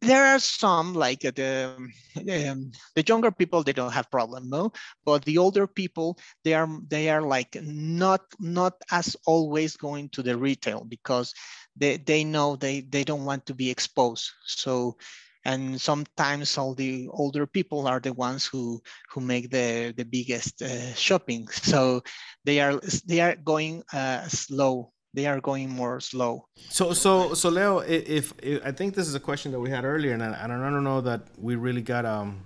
There 0.00 0.26
are 0.26 0.38
some 0.38 0.94
like 0.94 1.20
the 1.20 1.74
um, 1.76 2.72
the 2.94 3.04
younger 3.06 3.30
people 3.30 3.62
they 3.62 3.72
don't 3.72 3.92
have 3.92 4.10
problem 4.10 4.48
no, 4.48 4.72
but 5.04 5.24
the 5.24 5.38
older 5.38 5.66
people 5.66 6.18
they 6.44 6.54
are 6.54 6.68
they 6.88 7.10
are 7.10 7.22
like 7.22 7.56
not 7.62 8.22
not 8.38 8.74
as 8.90 9.16
always 9.26 9.76
going 9.76 10.08
to 10.10 10.22
the 10.22 10.36
retail 10.36 10.84
because 10.84 11.34
they 11.76 11.96
they 11.96 12.24
know 12.24 12.56
they 12.56 12.80
they 12.80 13.04
don't 13.04 13.24
want 13.24 13.46
to 13.46 13.54
be 13.54 13.70
exposed. 13.70 14.30
So 14.44 14.96
and 15.44 15.80
sometimes 15.80 16.58
all 16.58 16.74
the 16.74 17.08
older 17.10 17.46
people 17.46 17.86
are 17.86 18.00
the 18.00 18.12
ones 18.12 18.46
who 18.46 18.80
who 19.10 19.20
make 19.20 19.50
the 19.50 19.92
the 19.96 20.04
biggest 20.04 20.62
uh, 20.62 20.94
shopping 20.94 21.48
so 21.48 22.02
they 22.44 22.60
are 22.60 22.80
they 23.06 23.20
are 23.20 23.36
going 23.36 23.82
uh, 23.92 24.26
slow 24.28 24.92
they 25.16 25.26
are 25.26 25.40
going 25.40 25.68
more 25.68 25.98
slow 26.00 26.46
so 26.56 26.92
so 26.92 27.34
so 27.34 27.48
leo 27.48 27.78
if, 27.80 28.32
if, 28.42 28.64
i 28.64 28.70
think 28.70 28.94
this 28.94 29.08
is 29.08 29.14
a 29.14 29.24
question 29.28 29.50
that 29.52 29.60
we 29.60 29.70
had 29.70 29.84
earlier 29.84 30.12
and 30.12 30.22
i, 30.22 30.44
I 30.44 30.46
don't 30.46 30.84
know 30.84 31.00
that 31.00 31.22
we 31.38 31.56
really 31.56 31.82
got 31.82 32.04
um 32.04 32.42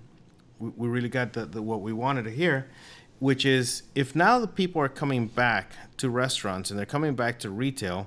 we, 0.59 0.70
we 0.76 0.88
really 0.88 1.09
got 1.09 1.35
the, 1.35 1.44
the, 1.46 1.61
what 1.61 1.80
we 1.83 1.92
wanted 1.92 2.24
to 2.24 2.30
hear 2.30 2.56
which 3.18 3.44
is 3.44 3.83
if 3.94 4.16
now 4.16 4.38
the 4.38 4.52
people 4.61 4.80
are 4.80 4.88
coming 4.88 5.26
back 5.26 5.72
to 5.98 6.09
restaurants 6.09 6.70
and 6.70 6.78
they're 6.78 6.94
coming 6.96 7.14
back 7.14 7.38
to 7.40 7.50
retail 7.50 8.06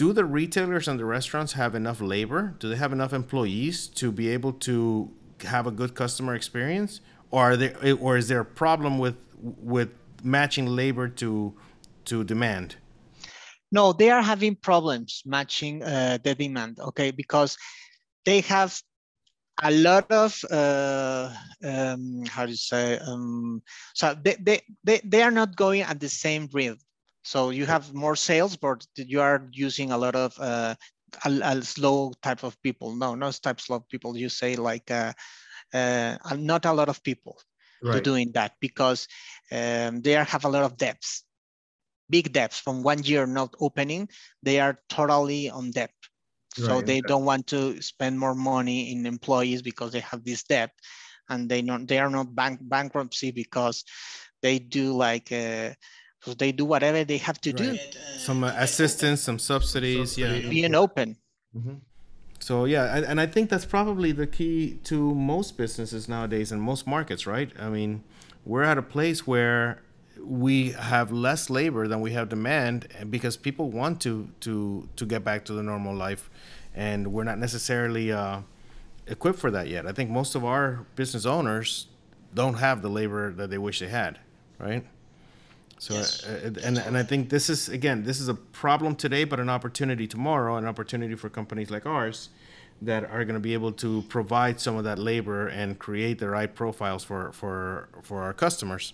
do 0.00 0.14
the 0.14 0.24
retailers 0.24 0.88
and 0.88 0.98
the 0.98 1.04
restaurants 1.04 1.52
have 1.52 1.74
enough 1.74 2.00
labor? 2.00 2.54
Do 2.58 2.70
they 2.70 2.76
have 2.76 2.90
enough 2.90 3.12
employees 3.12 3.86
to 3.88 4.10
be 4.10 4.30
able 4.30 4.54
to 4.68 5.10
have 5.42 5.66
a 5.66 5.70
good 5.70 5.94
customer 5.94 6.34
experience, 6.34 7.02
or 7.30 7.52
are 7.52 7.56
there, 7.58 7.76
or 8.00 8.16
is 8.16 8.28
there 8.28 8.40
a 8.40 8.44
problem 8.46 8.98
with 8.98 9.16
with 9.42 9.90
matching 10.24 10.64
labor 10.64 11.06
to 11.20 11.52
to 12.06 12.24
demand? 12.24 12.76
No, 13.72 13.92
they 13.92 14.10
are 14.10 14.22
having 14.22 14.56
problems 14.56 15.22
matching 15.24 15.82
uh, 15.82 16.18
the 16.22 16.34
demand. 16.34 16.78
Okay, 16.80 17.10
because 17.10 17.56
they 18.24 18.40
have 18.42 18.80
a 19.62 19.70
lot 19.70 20.10
of 20.10 20.38
uh, 20.50 21.30
um, 21.64 22.24
how 22.26 22.46
do 22.46 22.52
you 22.52 22.56
say 22.56 22.98
um, 22.98 23.62
so 23.94 24.14
they, 24.22 24.36
they 24.40 24.60
they 24.84 25.00
they 25.04 25.22
are 25.22 25.30
not 25.30 25.56
going 25.56 25.82
at 25.82 26.00
the 26.00 26.08
same 26.08 26.48
rhythm 26.52 26.78
so 27.22 27.50
you 27.50 27.66
have 27.66 27.92
more 27.92 28.16
sales 28.16 28.56
but 28.56 28.86
you 28.96 29.20
are 29.20 29.48
using 29.52 29.92
a 29.92 29.98
lot 29.98 30.14
of 30.14 30.34
uh, 30.38 30.74
a, 31.24 31.30
a, 31.30 31.62
slow 31.62 32.12
type 32.22 32.42
of 32.42 32.60
people 32.62 32.94
no 32.96 33.14
not 33.14 33.38
type 33.42 33.60
slow 33.60 33.80
people 33.80 34.16
you 34.16 34.28
say 34.28 34.56
like 34.56 34.90
uh, 34.90 35.12
uh, 35.74 36.16
not 36.36 36.64
a 36.64 36.72
lot 36.72 36.88
of 36.88 37.02
people 37.02 37.38
right. 37.82 38.02
doing 38.02 38.30
that 38.32 38.52
because 38.60 39.06
um, 39.52 40.00
they 40.00 40.16
are, 40.16 40.24
have 40.24 40.44
a 40.44 40.48
lot 40.48 40.64
of 40.64 40.76
debts 40.76 41.24
big 42.10 42.32
debts 42.32 42.58
from 42.58 42.82
one 42.82 43.02
year 43.02 43.26
not 43.26 43.54
opening 43.60 44.08
they 44.42 44.60
are 44.60 44.78
totally 44.88 45.48
on 45.48 45.70
debt 45.70 45.92
so 46.54 46.76
right. 46.76 46.86
they 46.86 47.00
don't 47.00 47.24
want 47.24 47.46
to 47.46 47.80
spend 47.80 48.18
more 48.18 48.34
money 48.34 48.92
in 48.92 49.06
employees 49.06 49.62
because 49.62 49.92
they 49.92 50.00
have 50.00 50.24
this 50.24 50.42
debt 50.42 50.70
and 51.28 51.48
they 51.48 51.62
not 51.62 51.86
they 51.86 51.98
are 51.98 52.10
not 52.10 52.34
bank 52.34 52.58
bankruptcy 52.62 53.30
because 53.30 53.84
they 54.42 54.58
do 54.58 54.92
like 54.92 55.30
uh, 55.32 55.70
so 56.20 56.34
they 56.34 56.52
do 56.52 56.64
whatever 56.64 57.04
they 57.04 57.18
have 57.18 57.40
to 57.40 57.50
right. 57.50 57.58
do 57.58 57.98
some 58.18 58.44
uh, 58.44 58.52
assistance 58.58 59.22
some 59.22 59.38
subsidies 59.38 60.18
yeah 60.18 60.40
being 60.48 60.74
open 60.74 61.16
mm-hmm. 61.56 61.74
so 62.40 62.64
yeah 62.64 62.96
and, 62.96 63.06
and 63.06 63.20
i 63.20 63.26
think 63.26 63.48
that's 63.48 63.64
probably 63.64 64.12
the 64.12 64.26
key 64.26 64.78
to 64.82 65.14
most 65.14 65.56
businesses 65.56 66.08
nowadays 66.08 66.50
and 66.52 66.60
most 66.60 66.86
markets 66.86 67.26
right 67.26 67.52
i 67.60 67.68
mean 67.68 68.02
we're 68.44 68.62
at 68.62 68.76
a 68.76 68.82
place 68.82 69.26
where 69.26 69.82
we 70.22 70.70
have 70.72 71.12
less 71.12 71.50
labor 71.50 71.88
than 71.88 72.00
we 72.00 72.12
have 72.12 72.28
demand 72.28 72.88
because 73.08 73.36
people 73.36 73.70
want 73.70 74.00
to 74.02 74.28
to 74.40 74.88
to 74.96 75.06
get 75.06 75.24
back 75.24 75.44
to 75.46 75.52
the 75.52 75.62
normal 75.62 75.94
life 75.94 76.30
and 76.74 77.12
we're 77.12 77.24
not 77.24 77.38
necessarily 77.38 78.12
uh, 78.12 78.40
equipped 79.06 79.38
for 79.38 79.50
that 79.50 79.68
yet. 79.68 79.86
I 79.86 79.92
think 79.92 80.10
most 80.10 80.34
of 80.34 80.44
our 80.44 80.86
business 80.94 81.26
owners 81.26 81.86
don't 82.34 82.54
have 82.54 82.80
the 82.80 82.88
labor 82.88 83.32
that 83.32 83.50
they 83.50 83.58
wish 83.58 83.80
they 83.80 83.88
had 83.88 84.18
right? 84.60 84.84
So 85.78 85.94
yes. 85.94 86.24
uh, 86.26 86.52
and 86.62 86.76
and 86.76 86.98
i 86.98 87.02
think 87.02 87.30
this 87.30 87.48
is 87.48 87.70
again 87.70 88.04
this 88.04 88.20
is 88.20 88.28
a 88.28 88.34
problem 88.34 88.94
today 88.94 89.24
but 89.24 89.40
an 89.40 89.48
opportunity 89.48 90.06
tomorrow 90.06 90.56
an 90.56 90.66
opportunity 90.66 91.14
for 91.14 91.30
companies 91.30 91.70
like 91.70 91.86
ours 91.86 92.28
that 92.82 93.04
are 93.04 93.24
going 93.24 93.34
to 93.34 93.40
be 93.40 93.54
able 93.54 93.72
to 93.72 94.02
provide 94.08 94.60
some 94.60 94.76
of 94.76 94.84
that 94.84 94.98
labor 94.98 95.48
and 95.48 95.78
create 95.78 96.18
the 96.18 96.28
right 96.28 96.54
profiles 96.54 97.02
for 97.02 97.32
for 97.32 97.88
for 98.02 98.22
our 98.22 98.34
customers 98.34 98.92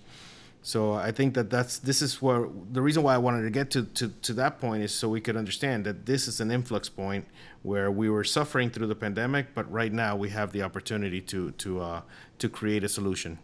so 0.67 0.95
I 0.95 1.13
think 1.13 1.35
that 1.35 1.49
that's 1.49 1.79
this 1.79 2.03
is 2.03 2.21
where 2.21 2.49
the 2.73 2.83
reason 2.83 3.05
why 3.05 3.15
I 3.15 3.19
wanted 3.19 3.43
to 3.43 3.51
get 3.51 3.71
to, 3.71 3.85
to, 3.85 4.09
to 4.09 4.33
that 4.33 4.59
point 4.61 4.83
is 4.83 4.93
so 4.93 5.09
we 5.09 5.21
could 5.21 5.37
understand 5.37 5.85
that 5.85 6.07
this 6.07 6.27
is 6.27 6.41
an 6.41 6.51
influx 6.51 6.89
point 6.89 7.25
where 7.63 7.89
we 7.93 8.11
were 8.11 8.25
suffering 8.25 8.71
through 8.71 8.89
the 8.89 8.97
pandemic, 8.97 9.55
but 9.55 9.71
right 9.71 9.93
now 9.93 10.17
we 10.17 10.29
have 10.31 10.51
the 10.51 10.63
opportunity 10.63 11.21
to 11.21 11.53
to 11.53 11.81
uh, 11.81 12.01
to 12.41 12.49
create 12.49 12.83
a 12.83 12.89
solution. 12.89 13.39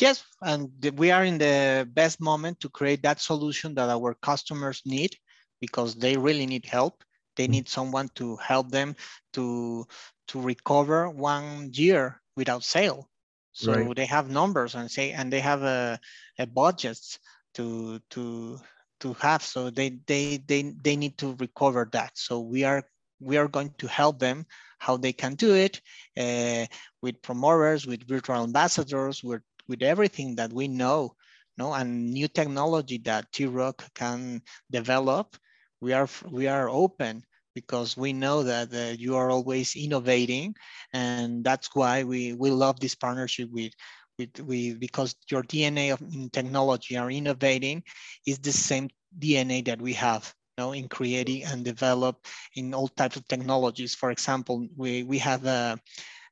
Yes, 0.00 0.24
and 0.42 0.72
we 0.98 1.12
are 1.12 1.24
in 1.24 1.38
the 1.38 1.88
best 1.94 2.20
moment 2.20 2.58
to 2.58 2.68
create 2.68 3.00
that 3.04 3.20
solution 3.20 3.76
that 3.76 3.88
our 3.88 4.14
customers 4.22 4.82
need 4.84 5.14
because 5.60 5.94
they 5.94 6.16
really 6.16 6.46
need 6.46 6.66
help. 6.66 7.04
They 7.36 7.44
mm-hmm. 7.44 7.52
need 7.52 7.68
someone 7.68 8.08
to 8.16 8.34
help 8.38 8.72
them 8.72 8.96
to 9.34 9.86
to 10.30 10.40
recover 10.40 11.08
one 11.10 11.70
year 11.72 12.20
without 12.34 12.64
sale 12.64 13.08
so 13.54 13.72
right. 13.72 13.96
they 13.96 14.06
have 14.06 14.28
numbers 14.28 14.74
and 14.74 14.90
say, 14.90 15.12
and 15.12 15.32
they 15.32 15.40
have 15.40 15.62
a, 15.62 15.98
a 16.38 16.46
budgets 16.46 17.18
to 17.54 18.00
to 18.10 18.58
to 19.00 19.14
have. 19.14 19.42
So 19.42 19.70
they 19.70 19.90
they 20.06 20.38
they 20.46 20.74
they 20.82 20.96
need 20.96 21.16
to 21.18 21.36
recover 21.38 21.88
that. 21.92 22.18
So 22.18 22.40
we 22.40 22.64
are 22.64 22.82
we 23.20 23.36
are 23.36 23.48
going 23.48 23.72
to 23.78 23.86
help 23.86 24.18
them 24.18 24.44
how 24.78 24.96
they 24.96 25.12
can 25.12 25.34
do 25.34 25.54
it 25.54 25.80
uh, 26.18 26.66
with 27.00 27.22
promoters, 27.22 27.86
with 27.86 28.06
virtual 28.08 28.42
ambassadors, 28.42 29.22
with 29.22 29.42
with 29.68 29.82
everything 29.82 30.34
that 30.36 30.52
we 30.52 30.66
know, 30.66 31.14
no, 31.56 31.72
and 31.72 32.10
new 32.10 32.26
technology 32.26 32.98
that 33.04 33.32
T-ROC 33.32 33.94
can 33.94 34.42
develop. 34.70 35.36
We 35.80 35.92
are 35.92 36.08
we 36.28 36.48
are 36.48 36.68
open 36.68 37.22
because 37.54 37.96
we 37.96 38.12
know 38.12 38.42
that 38.44 38.98
you 38.98 39.16
are 39.16 39.30
always 39.30 39.76
innovating 39.76 40.54
and 40.92 41.36
that's 41.36 41.62
why 41.66 41.96
we, 42.04 42.24
we 42.26 42.42
love 42.42 42.72
this 42.72 42.88
partnership 42.88 43.44
with, 43.50 43.72
with, 44.18 44.38
with 44.40 44.80
because 44.80 45.14
your 45.30 45.42
DNA 45.42 45.92
of 45.92 46.00
in 46.02 46.30
technology 46.30 46.96
are 46.96 47.10
innovating 47.10 47.82
is 48.26 48.38
the 48.38 48.52
same 48.52 48.88
DNA 49.18 49.62
that 49.62 49.80
we 49.80 49.94
have 49.94 50.34
you 50.58 50.64
know, 50.64 50.72
in 50.72 50.88
creating 50.88 51.44
and 51.44 51.64
develop 51.64 52.26
in 52.54 52.74
all 52.74 52.88
types 52.88 53.16
of 53.16 53.26
technologies. 53.28 53.94
For 53.94 54.10
example, 54.10 54.66
we, 54.76 55.02
we 55.04 55.18
have 55.18 55.44
a, 55.46 55.78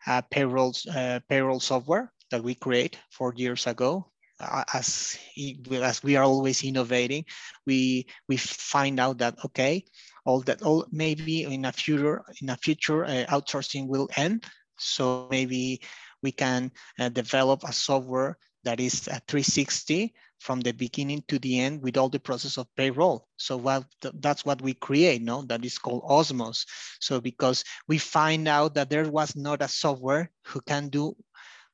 a 0.07 0.23
payroll, 0.23 0.75
uh, 0.95 1.21
payroll 1.29 1.61
software 1.61 2.13
that 2.31 2.43
we 2.43 2.55
create 2.55 2.99
four 3.11 3.35
years 3.37 3.67
ago 3.67 4.07
as 4.75 5.19
as 5.73 6.03
we 6.03 6.17
are 6.17 6.25
always 6.25 6.65
innovating 6.65 7.25
we 7.67 8.07
we 8.29 8.37
find 8.37 8.99
out 8.99 9.19
that 9.19 9.37
okay 9.45 9.85
all 10.25 10.41
that 10.41 10.63
all 10.63 10.87
maybe 10.91 11.45
in 11.45 11.65
a 11.65 11.73
future 11.73 12.23
in 12.41 12.51
a 12.51 12.57
future 12.57 13.05
uh, 13.05 13.25
outsourcing 13.29 13.87
will 13.89 14.09
end 14.17 14.45
so 14.79 15.29
maybe 15.31 15.81
we 16.23 16.33
can 16.33 16.71
uh, 16.99 17.09
develop 17.09 17.63
a 17.65 17.73
software 17.73 18.39
that 18.65 18.81
is 18.81 19.01
360 19.01 20.15
from 20.43 20.61
the 20.61 20.73
beginning 20.73 21.23
to 21.29 21.39
the 21.39 21.61
end 21.61 21.83
with 21.83 21.97
all 21.97 22.09
the 22.09 22.19
process 22.19 22.59
of 22.59 22.67
payroll. 22.77 23.29
So 23.37 23.57
what 23.57 23.85
that's 24.15 24.45
what 24.45 24.61
we 24.61 24.75
create, 24.75 25.23
no? 25.23 25.43
That 25.43 25.65
is 25.65 25.79
called 25.79 26.03
Osmos. 26.03 26.67
So 27.01 27.21
because 27.21 27.65
we 27.87 27.99
find 27.99 28.49
out 28.49 28.75
that 28.75 28.91
there 28.91 29.09
was 29.09 29.37
not 29.37 29.63
a 29.63 29.69
software 29.69 30.31
who 30.47 30.61
can 30.63 30.89
do 30.89 31.15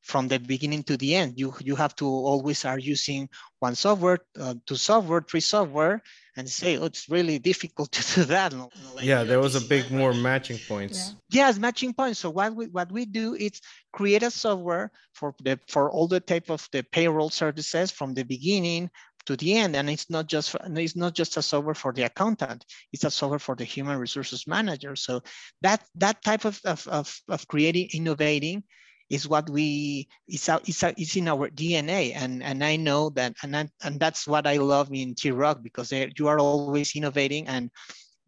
from 0.09 0.27
the 0.27 0.39
beginning 0.41 0.83
to 0.83 0.97
the 0.97 1.15
end. 1.15 1.35
You 1.37 1.55
you 1.61 1.77
have 1.77 1.95
to 1.97 2.07
always 2.07 2.65
are 2.65 2.79
using 2.79 3.29
one 3.61 3.75
software, 3.75 4.19
uh, 4.41 4.55
two 4.67 4.77
software, 4.77 5.21
three 5.21 5.41
software, 5.41 6.03
and 6.35 6.49
say, 6.49 6.79
oh, 6.79 6.87
it's 6.87 7.09
really 7.11 7.39
difficult 7.39 7.93
to 7.97 8.15
do 8.15 8.25
that. 8.25 8.55
Like, 8.55 9.05
yeah, 9.05 9.23
there 9.23 9.39
was 9.39 9.55
a 9.55 9.61
big 9.61 9.91
more 9.91 10.15
matching 10.15 10.59
points. 10.67 11.15
Yeah. 11.31 11.47
Yes, 11.47 11.59
matching 11.59 11.93
points. 11.93 12.21
So 12.21 12.31
what 12.31 12.55
we 12.57 12.67
what 12.69 12.91
we 12.91 13.05
do 13.05 13.35
is 13.35 13.61
create 13.93 14.23
a 14.23 14.31
software 14.31 14.91
for 15.13 15.35
the 15.45 15.61
for 15.69 15.91
all 15.91 16.09
the 16.09 16.21
type 16.21 16.51
of 16.51 16.67
the 16.73 16.83
payroll 16.83 17.31
services 17.31 17.91
from 17.91 18.15
the 18.15 18.25
beginning 18.25 18.91
to 19.27 19.37
the 19.37 19.59
end 19.59 19.77
and 19.77 19.91
it's 19.91 20.09
not 20.09 20.27
just 20.27 20.49
for, 20.49 20.61
it's 20.65 20.97
not 20.97 21.15
just 21.15 21.37
a 21.37 21.43
software 21.43 21.75
for 21.75 21.93
the 21.93 22.03
accountant 22.03 22.65
it's 22.95 23.05
a 23.05 23.11
software 23.11 23.39
for 23.39 23.55
the 23.57 23.65
human 23.65 23.99
resources 23.99 24.47
manager 24.47 24.97
so 24.97 25.21
that 25.61 25.85
that 25.95 26.23
type 26.23 26.47
of, 26.47 26.59
of, 26.65 26.89
of, 26.89 27.21
of 27.29 27.47
creating 27.47 27.91
innovating 27.93 28.63
is 29.11 29.29
what 29.29 29.49
we 29.49 30.09
it's 30.27 30.49
a, 30.49 30.61
it's, 30.67 30.83
a, 30.83 30.95
it's 30.97 31.17
in 31.17 31.29
our 31.29 31.49
DNA 31.49 32.13
and 32.15 32.43
and 32.43 32.63
I 32.63 32.77
know 32.77 33.11
that 33.11 33.35
and 33.43 33.57
I, 33.57 33.69
and 33.83 33.99
that's 33.99 34.27
what 34.27 34.47
I 34.47 34.57
love 34.57 34.91
in 34.93 35.15
T-ROC 35.15 35.63
because 35.63 35.93
you 35.93 36.29
are 36.29 36.39
always 36.39 36.95
innovating. 36.95 37.47
And 37.49 37.71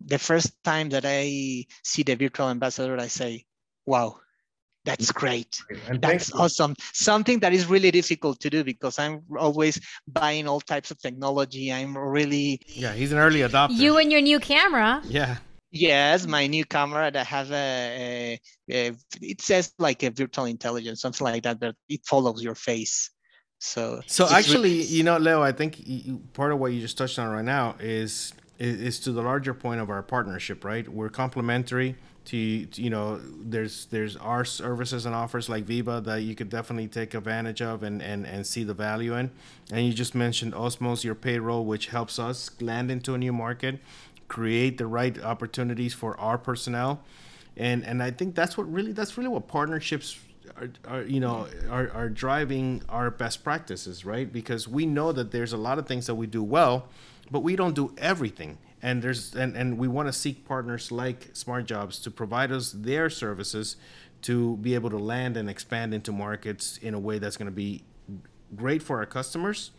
the 0.05 0.19
first 0.19 0.53
time 0.65 0.89
that 0.91 1.05
I 1.07 1.67
see 1.85 2.03
the 2.03 2.15
virtual 2.15 2.49
ambassador 2.49 2.99
I 2.99 3.09
say 3.09 3.45
wow 3.87 4.21
that's 4.87 5.13
mm-hmm. 5.13 5.21
great. 5.21 5.63
And 5.89 6.01
that's 6.01 6.33
awesome. 6.33 6.75
Something 6.95 7.39
that 7.41 7.53
is 7.53 7.67
really 7.67 7.91
difficult 7.91 8.41
to 8.41 8.49
do 8.49 8.65
because 8.65 8.99
i'm 8.99 9.23
always 9.39 9.79
buying 10.09 10.49
all 10.49 10.61
types 10.61 10.91
of 10.91 10.99
technology. 10.99 11.71
I'm 11.73 11.97
really 11.97 12.61
yeah 12.67 12.95
he's 12.95 13.13
an 13.13 13.19
early 13.19 13.41
adopter. 13.41 13.77
You 13.77 13.99
and 13.99 14.11
your 14.11 14.23
new 14.23 14.41
camera. 14.41 15.03
Yeah 15.05 15.37
Yes, 15.73 16.27
my 16.27 16.49
new 16.49 16.65
camera 16.65 17.11
that 17.13 17.27
has 17.27 17.51
a, 17.51 18.39
a, 18.69 18.73
a, 18.89 18.93
it 19.21 19.41
says 19.41 19.73
like 19.79 20.03
a 20.03 20.11
virtual 20.11 20.47
intelligence, 20.47 21.01
something 21.01 21.25
like 21.25 21.45
that, 21.45 21.61
but 21.61 21.77
it 21.89 22.01
follows 22.05 22.43
your 22.43 22.57
face. 22.57 23.11
So 23.59 24.01
so 24.07 24.29
actually, 24.29 24.71
really... 24.71 24.83
you 24.83 25.03
know, 25.05 25.19
Leo, 25.19 25.43
I 25.43 25.53
think 25.53 26.33
part 26.33 26.53
of 26.53 26.59
what 26.59 26.73
you 26.73 26.81
just 26.81 26.99
touched 26.99 27.19
on 27.19 27.29
right 27.29 27.45
now 27.45 27.77
is, 27.79 28.33
is 28.59 28.81
is 28.81 29.01
to 29.01 29.13
the 29.13 29.23
larger 29.23 29.55
point 29.55 29.81
of 29.81 29.91
our 29.91 30.03
partnership, 30.03 30.65
right? 30.65 30.89
We're 30.89 31.09
complementary 31.11 31.97
to, 32.27 32.67
to, 32.67 32.83
you 32.83 32.91
know 32.91 33.19
there's 33.43 33.87
there's 33.87 34.17
our 34.17 34.45
services 34.45 35.07
and 35.07 35.15
offers 35.15 35.49
like 35.49 35.65
VIBA 35.67 36.05
that 36.05 36.23
you 36.23 36.35
could 36.35 36.51
definitely 36.51 36.89
take 36.89 37.15
advantage 37.15 37.63
of 37.63 37.83
and 37.83 38.03
and 38.03 38.27
and 38.27 38.47
see 38.47 38.65
the 38.65 38.75
value 38.75 39.15
in. 39.15 39.31
And 39.73 39.87
you 39.87 39.93
just 39.93 40.15
mentioned 40.15 40.53
Osmos, 40.53 41.05
your 41.05 41.15
payroll, 41.15 41.65
which 41.65 41.87
helps 41.89 42.19
us 42.19 42.51
land 42.61 42.91
into 42.91 43.15
a 43.15 43.19
new 43.19 43.33
market 43.33 43.79
create 44.31 44.79
the 44.79 44.87
right 44.87 45.23
opportunities 45.23 45.93
for 45.93 46.19
our 46.19 46.39
personnel. 46.39 47.03
And 47.57 47.85
and 47.85 48.03
i 48.03 48.11
think 48.11 48.35
that's 48.35 48.57
what 48.57 48.73
really 48.73 48.93
that's 48.93 49.19
really 49.19 49.29
what 49.29 49.49
partnerships 49.49 50.19
are, 50.57 50.71
are, 50.87 51.03
you 51.03 51.21
know 51.21 51.49
are, 51.69 51.91
are 51.91 52.09
driving 52.09 52.83
our 52.89 53.11
best 53.11 53.45
practices 53.45 54.05
right? 54.05 54.33
Because 54.33 54.67
we 54.67 54.87
know 54.87 55.13
that 55.13 55.33
there's 55.33 55.53
a 55.53 55.59
lot 55.69 55.79
of 55.79 55.87
things 55.87 56.07
that 56.07 56.15
we 56.15 56.27
do 56.27 56.43
well 56.43 56.89
but 57.31 57.41
we 57.41 57.57
don't 57.57 57.75
do 57.75 57.95
everything. 57.97 58.59
And 58.83 59.03
there's 59.03 59.35
and, 59.35 59.57
and 59.57 59.79
we 59.79 59.89
want 59.89 60.09
to 60.09 60.13
seek 60.13 60.47
partners 60.47 60.91
like 60.91 61.31
smart 61.33 61.67
jobs 61.67 61.99
to 62.01 62.11
provide 62.11 62.51
us 62.51 62.73
their 62.73 63.11
services 63.11 63.77
to 64.23 64.57
be 64.59 64.75
able 64.75 64.91
to 64.91 64.99
land 64.99 65.37
and 65.37 65.49
expand 65.49 65.95
into 65.95 66.13
markets 66.13 66.79
in 66.79 66.95
a 66.95 66.99
way 66.99 67.19
that's 67.19 67.37
going 67.37 67.47
to 67.47 67.55
be 67.55 67.83
great 68.57 68.83
for 68.83 68.99
our 68.99 69.07
customers, 69.07 69.71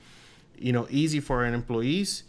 you 0.57 0.71
know, 0.71 0.87
easy 0.89 1.19
for 1.19 1.43
our 1.43 1.45
employees, 1.45 2.23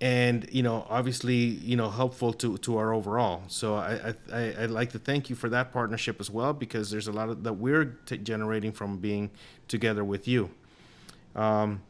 and 0.00 0.48
you 0.52 0.62
know, 0.62 0.86
obviously, 0.88 1.34
you 1.34 1.76
know, 1.76 1.90
helpful 1.90 2.32
to 2.34 2.58
to 2.58 2.78
our 2.78 2.92
overall. 2.92 3.42
So 3.48 3.74
I 3.74 4.14
I 4.32 4.54
I'd 4.60 4.70
like 4.70 4.92
to 4.92 4.98
thank 4.98 5.28
you 5.28 5.36
for 5.36 5.48
that 5.48 5.72
partnership 5.72 6.20
as 6.20 6.30
well 6.30 6.52
because 6.52 6.90
there's 6.90 7.08
a 7.08 7.12
lot 7.12 7.28
of 7.28 7.42
that 7.44 7.54
we're 7.54 7.96
t- 8.06 8.18
generating 8.18 8.72
from 8.72 8.98
being 8.98 9.30
together 9.66 10.04
with 10.04 10.28
you. 10.28 10.50
Um, 11.34 11.82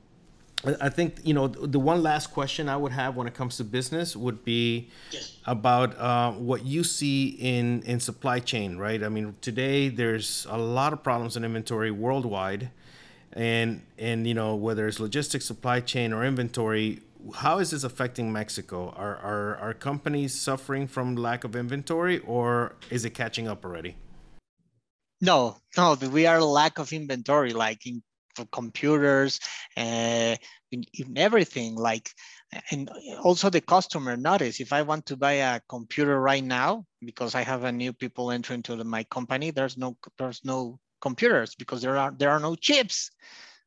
I 0.80 0.88
think 0.88 1.20
you 1.22 1.34
know 1.34 1.46
the 1.46 1.78
one 1.78 2.02
last 2.02 2.32
question 2.32 2.68
I 2.68 2.76
would 2.76 2.90
have 2.90 3.14
when 3.14 3.28
it 3.28 3.34
comes 3.34 3.58
to 3.58 3.64
business 3.64 4.16
would 4.16 4.44
be 4.44 4.88
yes. 5.12 5.36
about 5.46 5.96
uh, 5.96 6.32
what 6.32 6.64
you 6.64 6.82
see 6.82 7.28
in 7.38 7.82
in 7.82 8.00
supply 8.00 8.40
chain, 8.40 8.76
right? 8.76 9.04
I 9.04 9.08
mean, 9.08 9.36
today 9.40 9.88
there's 9.88 10.48
a 10.50 10.58
lot 10.58 10.92
of 10.92 11.04
problems 11.04 11.36
in 11.36 11.44
inventory 11.44 11.92
worldwide, 11.92 12.70
and 13.34 13.82
and 13.98 14.26
you 14.26 14.34
know 14.34 14.56
whether 14.56 14.88
it's 14.88 14.98
logistics, 14.98 15.44
supply 15.44 15.78
chain, 15.78 16.12
or 16.12 16.24
inventory. 16.24 17.02
How 17.34 17.58
is 17.58 17.70
this 17.70 17.84
affecting 17.84 18.32
Mexico? 18.32 18.90
Are 18.96 19.16
are 19.16 19.56
are 19.56 19.74
companies 19.74 20.34
suffering 20.34 20.86
from 20.86 21.16
lack 21.16 21.44
of 21.44 21.54
inventory, 21.56 22.18
or 22.20 22.76
is 22.90 23.04
it 23.04 23.10
catching 23.10 23.48
up 23.48 23.64
already? 23.64 23.96
No, 25.20 25.56
no, 25.76 25.94
we 26.12 26.26
are 26.26 26.40
lack 26.40 26.78
of 26.78 26.92
inventory, 26.92 27.52
like 27.52 27.86
in 27.86 28.02
computers, 28.52 29.40
uh, 29.76 30.36
in, 30.70 30.84
in 30.94 31.18
everything. 31.18 31.74
Like, 31.74 32.10
and 32.70 32.90
also 33.22 33.50
the 33.50 33.60
customer 33.60 34.16
notice. 34.16 34.60
If 34.60 34.72
I 34.72 34.82
want 34.82 35.06
to 35.06 35.16
buy 35.16 35.32
a 35.32 35.60
computer 35.68 36.20
right 36.20 36.44
now 36.44 36.84
because 37.00 37.34
I 37.34 37.42
have 37.42 37.64
a 37.64 37.72
new 37.72 37.92
people 37.92 38.30
entering 38.30 38.62
to 38.64 38.76
the, 38.76 38.84
my 38.84 39.04
company, 39.04 39.50
there's 39.50 39.76
no 39.76 39.96
there's 40.18 40.44
no 40.44 40.78
computers 41.00 41.54
because 41.54 41.82
there 41.82 41.96
are 41.96 42.12
there 42.16 42.30
are 42.30 42.40
no 42.40 42.54
chips. 42.54 43.10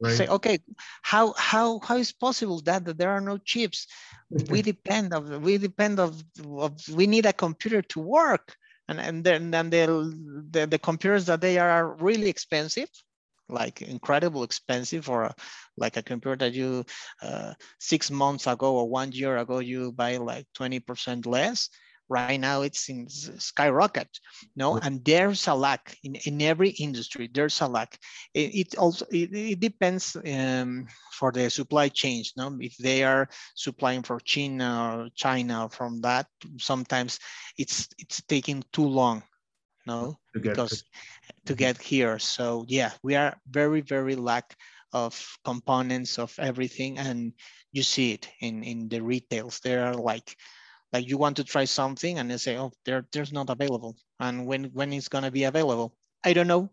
Right. 0.02 0.14
Say, 0.14 0.28
okay, 0.28 0.60
how 1.04 1.34
how 1.38 1.80
how 1.80 1.98
is 1.98 2.12
possible 2.12 2.60
that, 2.62 2.86
that 2.86 2.98
there 2.98 3.12
are 3.12 3.22
no 3.22 3.38
chips? 3.38 3.88
we 4.50 4.62
depend 4.74 5.14
of 5.14 5.44
we 5.44 5.58
depend 5.58 6.00
of, 6.00 6.24
of 6.58 6.74
we 6.90 7.08
need 7.08 7.26
a 7.26 7.34
computer 7.34 7.82
to 7.82 8.00
work 8.00 8.56
and 8.88 9.00
and 9.00 9.24
then 9.24 9.52
then 9.52 9.70
the, 9.70 10.68
the 10.70 10.80
computers 10.80 11.26
that 11.26 11.42
they 11.42 11.58
are 11.58 11.96
really 11.96 12.30
expensive 12.30 12.90
like 13.50 13.82
incredible 13.82 14.44
expensive 14.44 15.10
or 15.10 15.24
a, 15.24 15.36
like 15.78 15.98
a 15.98 16.02
computer 16.04 16.38
that 16.38 16.54
you 16.54 16.86
uh, 17.22 17.54
six 17.80 18.10
months 18.10 18.48
ago 18.48 18.76
or 18.76 18.88
one 18.88 19.12
year 19.12 19.38
ago 19.38 19.60
you 19.60 19.92
buy 19.92 20.16
like 20.18 20.48
20% 20.56 21.26
less 21.26 21.70
right 22.12 22.40
now 22.40 22.62
it's 22.62 22.90
in 22.90 23.08
skyrocket 23.08 24.10
no 24.56 24.74
mm. 24.74 24.86
and 24.86 25.04
there's 25.06 25.48
a 25.48 25.56
lack 25.56 25.96
in, 26.04 26.16
in 26.26 26.42
every 26.42 26.70
industry 26.70 27.30
there's 27.34 27.62
a 27.62 27.68
lack 27.68 27.98
it, 28.34 28.54
it 28.54 28.78
also 28.78 29.06
it, 29.12 29.34
it 29.34 29.60
depends 29.60 30.18
um, 30.28 30.86
for 31.14 31.32
the 31.32 31.50
supply 31.50 31.88
chains 31.88 32.34
no 32.36 32.56
if 32.60 32.76
they 32.78 33.04
are 33.04 33.30
supplying 33.56 34.04
for 34.04 34.20
china 34.20 34.94
or 34.94 35.10
china 35.16 35.70
from 35.70 36.02
that 36.02 36.28
sometimes 36.58 37.20
it's 37.58 37.88
it's 37.98 38.22
taking 38.24 38.64
too 38.74 38.86
long 38.86 39.24
no 39.88 40.20
mm, 40.36 40.42
because 40.42 40.84
to 41.46 41.54
mm-hmm. 41.54 41.60
get 41.60 41.82
here. 41.82 42.20
So 42.20 42.66
yeah, 42.68 42.92
we 43.04 43.16
are 43.16 43.38
very, 43.50 43.82
very 43.82 44.16
lack 44.16 44.56
of 44.94 45.16
components 45.44 46.20
of 46.20 46.34
everything. 46.40 46.98
And 46.98 47.34
you 47.72 47.84
see 47.84 48.14
it 48.14 48.30
in, 48.42 48.64
in 48.64 48.90
the 48.90 49.02
retails. 49.02 49.60
There 49.64 49.86
are 49.86 49.96
like, 49.96 50.36
like 50.94 51.08
you 51.08 51.18
want 51.18 51.38
to 51.38 51.44
try 51.44 51.66
something 51.66 52.20
and 52.20 52.30
they 52.30 52.38
say, 52.38 52.58
oh, 52.58 52.72
there, 52.86 53.06
there's 53.14 53.32
not 53.32 53.50
available. 53.50 53.96
And 54.20 54.46
when, 54.46 54.66
when 54.66 54.94
it's 54.94 55.08
gonna 55.08 55.32
be 55.32 55.46
available? 55.46 55.96
I 56.24 56.34
don't 56.34 56.48
know. 56.48 56.70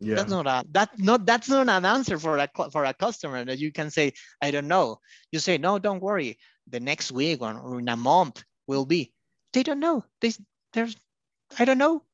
Yeah. 0.00 0.14
That's 0.14 0.30
not 0.30 0.46
a 0.46 0.64
that 0.70 0.90
not 0.96 1.26
that's 1.26 1.48
not 1.48 1.68
an 1.68 1.84
answer 1.84 2.20
for 2.20 2.38
a 2.38 2.48
for 2.70 2.84
a 2.84 2.94
customer 2.94 3.44
that 3.44 3.58
you 3.58 3.72
can 3.72 3.90
say 3.90 4.12
I 4.40 4.52
don't 4.52 4.68
know. 4.68 5.00
You 5.32 5.40
say 5.40 5.58
no, 5.58 5.80
don't 5.80 6.00
worry. 6.00 6.38
The 6.68 6.78
next 6.78 7.10
week 7.10 7.42
or 7.42 7.80
in 7.80 7.88
a 7.88 7.96
month 7.96 8.44
will 8.68 8.86
be. 8.86 9.12
They 9.52 9.64
don't 9.64 9.80
know. 9.80 10.04
They 10.20 10.32
there's 10.72 10.94
I 11.58 11.64
don't 11.64 11.78
know 11.78 12.04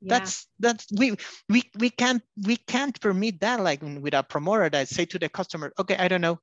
yeah. 0.00 0.18
that's 0.18 0.46
that's 0.58 0.86
we 0.92 1.14
we 1.48 1.62
we 1.78 1.90
can't 1.90 2.22
we 2.44 2.56
can't 2.56 2.98
permit 3.00 3.40
that 3.40 3.60
like 3.60 3.82
with 3.82 4.14
a 4.14 4.22
promoter 4.22 4.68
that 4.70 4.88
say 4.88 5.04
to 5.04 5.18
the 5.18 5.28
customer 5.28 5.72
okay 5.78 5.96
i 5.96 6.08
don't 6.08 6.20
know 6.20 6.38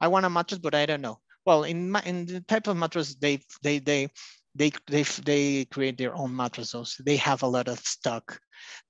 i 0.00 0.08
want 0.08 0.26
a 0.26 0.30
mattress 0.30 0.58
but 0.58 0.74
i 0.74 0.86
don't 0.86 1.02
know 1.02 1.18
well 1.44 1.64
in 1.64 1.94
in 2.04 2.26
the 2.26 2.40
type 2.42 2.66
of 2.66 2.76
mattress 2.76 3.14
they 3.16 3.40
they 3.62 3.78
they 3.78 4.08
they 4.54 4.70
they 4.86 5.02
they 5.02 5.64
create 5.66 5.96
their 5.98 6.14
own 6.14 6.34
mattresses. 6.34 6.96
They 7.04 7.16
have 7.16 7.42
a 7.42 7.46
lot 7.46 7.68
of 7.68 7.78
stock 7.80 8.38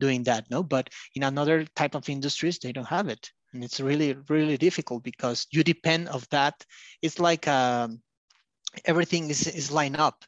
doing 0.01 0.25
that 0.25 0.51
no? 0.51 0.63
But 0.63 0.91
in 1.15 1.23
another 1.23 1.65
type 1.77 1.95
of 1.95 2.09
industries 2.09 2.59
they 2.59 2.73
don't 2.73 2.89
have 2.89 3.09
it. 3.09 3.31
And 3.53 3.63
it's 3.63 3.81
really 3.81 4.17
really 4.29 4.57
difficult 4.57 5.03
because 5.05 5.47
you 5.53 5.63
depend 5.63 6.09
of 6.09 6.29
that. 6.31 6.55
It's 7.03 7.19
like 7.21 7.47
um, 7.49 8.01
everything 8.85 9.31
is 9.31 9.47
is 9.47 9.71
lined 9.71 9.97
up. 9.97 10.25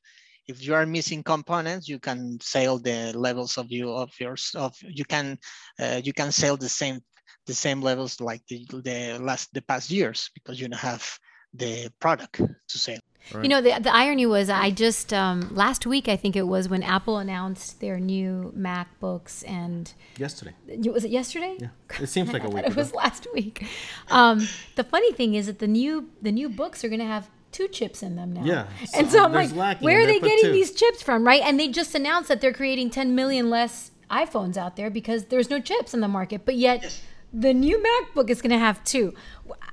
If 0.47 0.63
you 0.63 0.75
are 0.75 0.87
missing 0.87 1.23
components, 1.23 1.89
you 1.89 1.99
can 1.99 2.39
sell 2.41 2.79
the 2.79 3.13
levels 3.17 3.57
of 3.57 3.73
you 3.73 3.91
of 3.91 4.11
yours 4.21 4.53
of 4.55 4.77
you 4.83 5.05
can 5.05 5.39
uh, 5.81 6.01
you 6.05 6.13
can 6.13 6.33
sell 6.33 6.57
the 6.57 6.69
same 6.69 7.01
the 7.47 7.55
same 7.55 7.81
levels 7.83 8.21
like 8.21 8.43
the, 8.49 8.67
the 8.85 9.19
last 9.21 9.53
the 9.55 9.63
past 9.63 9.91
years 9.91 10.31
because 10.35 10.61
you 10.61 10.69
don't 10.69 10.79
have 10.79 11.19
the 11.55 11.91
product 12.01 12.41
to 12.69 12.79
sell. 12.79 12.99
Right. 13.33 13.45
You 13.45 13.49
know, 13.49 13.63
the, 13.63 13.81
the 13.81 13.95
irony 13.95 14.27
was 14.27 14.51
I 14.51 14.71
just 14.71 15.15
um, 15.15 15.55
last 15.55 15.87
week 15.87 16.09
I 16.09 16.17
think 16.17 16.37
it 16.37 16.47
was 16.47 16.69
when 16.69 16.83
Apple 16.83 17.17
announced 17.17 17.81
their 17.81 17.99
new 17.99 18.53
MacBooks 18.55 19.49
and 19.49 19.91
yesterday 20.19 20.53
was 20.67 21.05
it 21.05 21.11
yesterday? 21.11 21.57
Yeah, 21.59 21.69
it 22.01 22.09
seems 22.11 22.33
like 22.33 22.45
a 22.45 22.51
week. 22.51 22.67
It 22.67 22.77
was 22.77 22.93
last 22.93 23.27
week. 23.33 23.67
Um, 24.11 24.47
the 24.77 24.85
funny 24.85 25.13
thing 25.13 25.35
is 25.35 25.47
that 25.47 25.59
the 25.59 25.67
new 25.67 26.11
the 26.21 26.33
new 26.33 26.51
books 26.51 26.85
are 26.85 26.89
going 26.89 27.01
to 27.01 27.07
have 27.07 27.31
two 27.51 27.69
chips 27.69 28.03
in 28.03 28.17
them 28.17 28.33
now. 28.33 28.45
Yeah. 28.45 28.67
And 28.95 29.11
so 29.11 29.25
I'm 29.25 29.33
like, 29.33 29.51
where 29.81 30.03
are 30.03 30.07
they 30.07 30.19
getting 30.19 30.47
two. 30.47 30.53
these 30.53 30.73
chips 30.73 31.03
from, 31.03 31.25
right? 31.25 31.41
And 31.41 31.59
they 31.59 31.69
just 31.69 31.95
announced 31.95 32.29
that 32.29 32.41
they're 32.41 32.53
creating 32.53 32.91
10 32.91 33.15
million 33.15 33.49
less 33.49 33.93
iPhones 34.11 34.57
out 34.57 34.75
there 34.75 34.91
because 34.91 35.27
there's 35.27 35.49
no 35.49 35.61
chips 35.61 35.95
in 35.95 36.01
the 36.01 36.09
market. 36.09 36.45
But 36.45 36.57
yet, 36.57 37.01
the 37.33 37.55
new 37.55 37.79
MacBook 37.79 38.29
is 38.29 38.43
going 38.43 38.51
to 38.51 38.59
have 38.59 38.83
two. 38.85 39.15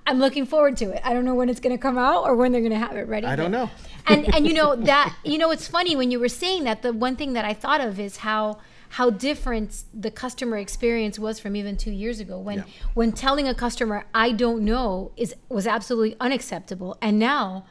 I'm 0.08 0.20
looking 0.20 0.46
forward 0.46 0.78
to 0.78 0.92
it. 0.92 1.02
I 1.04 1.14
don't 1.14 1.26
know 1.26 1.36
when 1.36 1.50
it's 1.50 1.60
going 1.60 1.76
to 1.76 1.82
come 1.82 1.98
out 1.98 2.24
or 2.26 2.36
when 2.36 2.52
they're 2.52 2.62
going 2.62 2.72
to 2.72 2.80
have 2.80 2.96
it 2.96 3.08
ready. 3.08 3.28
I 3.28 3.36
don't 3.36 3.52
know. 3.52 3.70
and 4.08 4.34
and 4.34 4.48
you 4.48 4.54
know 4.54 4.76
that 4.92 5.16
you 5.24 5.38
know 5.38 5.52
it's 5.52 5.68
funny 5.68 5.96
when 5.96 6.12
you 6.12 6.20
were 6.20 6.30
saying 6.30 6.64
that 6.64 6.82
the 6.82 6.94
one 6.94 7.16
thing 7.16 7.34
that 7.34 7.46
I 7.46 7.54
thought 7.54 7.82
of 7.82 8.00
is 8.00 8.18
how 8.18 8.60
how 8.90 9.10
different 9.10 9.84
the 9.94 10.12
customer 10.12 10.58
experience 10.58 11.18
was 11.18 11.40
from 11.40 11.56
even 11.56 11.78
two 11.78 11.92
years 11.92 12.20
ago 12.20 12.40
when 12.40 12.60
yeah. 12.60 12.64
when 12.94 13.12
telling 13.12 13.48
a 13.48 13.56
customer 13.56 14.06
I 14.14 14.32
don't 14.32 14.66
know 14.66 15.12
is 15.16 15.34
was 15.50 15.66
absolutely 15.68 16.18
unacceptable 16.20 16.98
and 17.02 17.18
now 17.18 17.66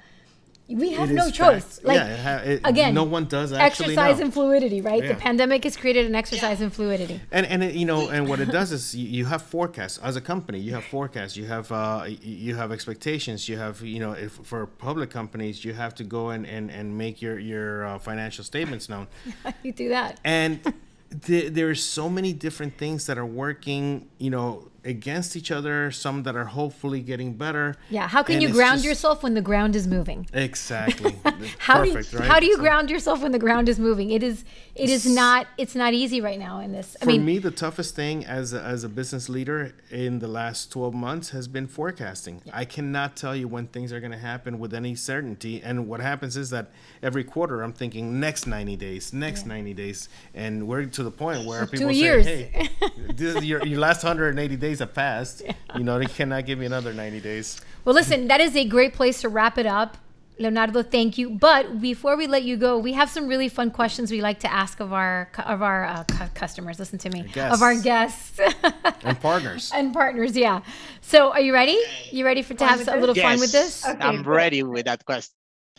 we 0.70 0.92
have 0.92 1.10
no 1.10 1.30
choice. 1.30 1.76
Fact. 1.76 1.84
Like 1.84 1.96
yeah, 1.96 2.38
it, 2.38 2.60
again, 2.64 2.94
no 2.94 3.04
one 3.04 3.26
does 3.26 3.52
exercise 3.52 4.18
know. 4.18 4.26
in 4.26 4.30
fluidity, 4.30 4.80
right? 4.80 5.02
Yeah. 5.02 5.12
The 5.12 5.20
pandemic 5.20 5.64
has 5.64 5.76
created 5.76 6.06
an 6.06 6.14
exercise 6.14 6.60
yeah. 6.60 6.66
in 6.66 6.70
fluidity. 6.70 7.20
And 7.30 7.46
and 7.46 7.64
it, 7.64 7.74
you 7.74 7.84
know, 7.84 8.08
and 8.08 8.28
what 8.28 8.40
it 8.40 8.50
does 8.50 8.72
is 8.72 8.94
you, 8.94 9.06
you, 9.08 9.24
have 9.26 9.42
forecasts 9.42 9.98
as 9.98 10.16
a 10.16 10.20
company. 10.20 10.58
You 10.58 10.72
have 10.74 10.84
forecasts. 10.84 11.36
You 11.36 11.46
have 11.46 11.70
uh, 11.72 12.06
you 12.22 12.54
have 12.54 12.72
expectations. 12.72 13.48
You 13.48 13.58
have 13.58 13.82
you 13.82 13.98
know, 13.98 14.12
if, 14.12 14.32
for 14.32 14.66
public 14.66 15.10
companies, 15.10 15.64
you 15.64 15.72
have 15.72 15.94
to 15.96 16.04
go 16.04 16.30
and 16.30 16.46
and, 16.46 16.70
and 16.70 16.96
make 16.96 17.20
your 17.20 17.38
your 17.38 17.86
uh, 17.86 17.98
financial 17.98 18.44
statements 18.44 18.88
known. 18.88 19.08
you 19.62 19.72
do 19.72 19.88
that. 19.88 20.20
And 20.24 20.74
th- 21.22 21.56
are 21.58 21.74
so 21.74 22.08
many 22.08 22.32
different 22.32 22.78
things 22.78 23.06
that 23.06 23.18
are 23.18 23.26
working. 23.26 24.08
You 24.18 24.30
know, 24.30 24.68
against 24.84 25.36
each 25.36 25.50
other, 25.50 25.90
some 25.90 26.22
that 26.22 26.36
are 26.36 26.46
hopefully 26.46 27.00
getting 27.00 27.34
better. 27.34 27.76
Yeah, 27.90 28.08
how 28.08 28.22
can 28.22 28.36
and 28.36 28.42
you 28.42 28.50
ground 28.50 28.78
just... 28.78 28.86
yourself 28.86 29.22
when 29.22 29.34
the 29.34 29.42
ground 29.42 29.76
is 29.76 29.86
moving? 29.86 30.26
Exactly. 30.32 31.16
how 31.58 31.84
Perfect, 31.84 32.10
do 32.10 32.16
you, 32.16 32.20
right? 32.20 32.30
how 32.30 32.40
do 32.40 32.46
you 32.46 32.54
so... 32.54 32.60
ground 32.60 32.90
yourself 32.90 33.22
when 33.22 33.32
the 33.32 33.38
ground 33.38 33.68
is 33.68 33.78
moving? 33.78 34.10
It 34.10 34.22
is 34.22 34.44
it 34.74 34.88
is 34.88 35.06
not 35.06 35.46
it's 35.58 35.74
not 35.74 35.92
easy 35.92 36.20
right 36.20 36.38
now 36.38 36.60
in 36.60 36.72
this. 36.72 36.96
I 37.00 37.04
For 37.04 37.10
mean, 37.10 37.24
me, 37.24 37.38
the 37.38 37.50
toughest 37.50 37.94
thing 37.94 38.24
as 38.24 38.52
a, 38.52 38.62
as 38.62 38.84
a 38.84 38.88
business 38.88 39.28
leader 39.28 39.74
in 39.90 40.18
the 40.18 40.28
last 40.28 40.72
12 40.72 40.94
months 40.94 41.30
has 41.30 41.48
been 41.48 41.66
forecasting. 41.66 42.40
Yeah. 42.44 42.52
I 42.54 42.64
cannot 42.64 43.16
tell 43.16 43.36
you 43.36 43.48
when 43.48 43.66
things 43.66 43.92
are 43.92 44.00
going 44.00 44.12
to 44.12 44.18
happen 44.18 44.58
with 44.58 44.72
any 44.72 44.94
certainty, 44.94 45.60
and 45.62 45.88
what 45.88 46.00
happens 46.00 46.36
is 46.36 46.50
that 46.50 46.70
every 47.02 47.24
quarter 47.24 47.62
I'm 47.62 47.72
thinking 47.72 48.20
next 48.20 48.46
90 48.46 48.76
days, 48.76 49.12
next 49.12 49.42
yeah. 49.42 49.54
90 49.54 49.74
days, 49.74 50.08
and 50.34 50.66
we're 50.66 50.86
to 50.86 51.02
the 51.02 51.10
point 51.10 51.44
where 51.46 51.66
people 51.66 51.88
Two 51.88 51.94
say, 51.94 52.00
years. 52.00 52.26
"Hey, 52.26 52.70
this 53.14 53.44
your 53.44 53.64
your 53.66 53.78
last 53.78 54.02
180 54.02 54.56
days." 54.56 54.69
Days 54.70 54.78
have 54.78 54.94
passed. 54.94 55.42
Yeah. 55.44 55.52
You 55.76 55.84
know, 55.84 55.98
they 55.98 56.06
cannot 56.06 56.46
give 56.46 56.58
me 56.58 56.66
another 56.66 56.92
90 56.92 57.20
days. 57.20 57.60
Well, 57.84 57.94
listen, 57.94 58.28
that 58.28 58.40
is 58.40 58.56
a 58.56 58.64
great 58.64 58.94
place 58.94 59.20
to 59.22 59.28
wrap 59.28 59.58
it 59.58 59.66
up. 59.66 59.96
Leonardo, 60.38 60.82
thank 60.82 61.18
you. 61.18 61.28
But 61.28 61.82
before 61.82 62.16
we 62.16 62.26
let 62.26 62.44
you 62.44 62.56
go, 62.56 62.78
we 62.78 62.94
have 62.94 63.10
some 63.10 63.26
really 63.28 63.50
fun 63.50 63.70
questions 63.70 64.10
we 64.10 64.22
like 64.22 64.40
to 64.40 64.50
ask 64.50 64.80
of 64.80 64.90
our 64.90 65.28
of 65.44 65.60
our 65.60 65.84
uh, 65.84 66.04
customers. 66.34 66.78
Listen 66.78 66.98
to 66.98 67.10
me, 67.10 67.26
of 67.36 67.60
our 67.60 67.74
guests 67.78 68.40
and 69.04 69.20
partners 69.20 69.70
and 69.74 69.92
partners. 69.92 70.34
Yeah. 70.34 70.62
So, 71.02 71.30
are 71.32 71.42
you 71.42 71.52
ready? 71.52 71.78
You 72.10 72.24
ready 72.24 72.40
for 72.40 72.54
to 72.54 72.66
have 72.66 72.88
a 72.88 72.96
little 72.96 73.14
yes. 73.14 73.24
fun 73.26 73.38
with 73.38 73.52
this? 73.52 73.86
Okay, 73.86 74.00
I'm 74.00 74.22
ready 74.22 74.62
with 74.62 74.86
that 74.86 75.04
question. 75.04 75.34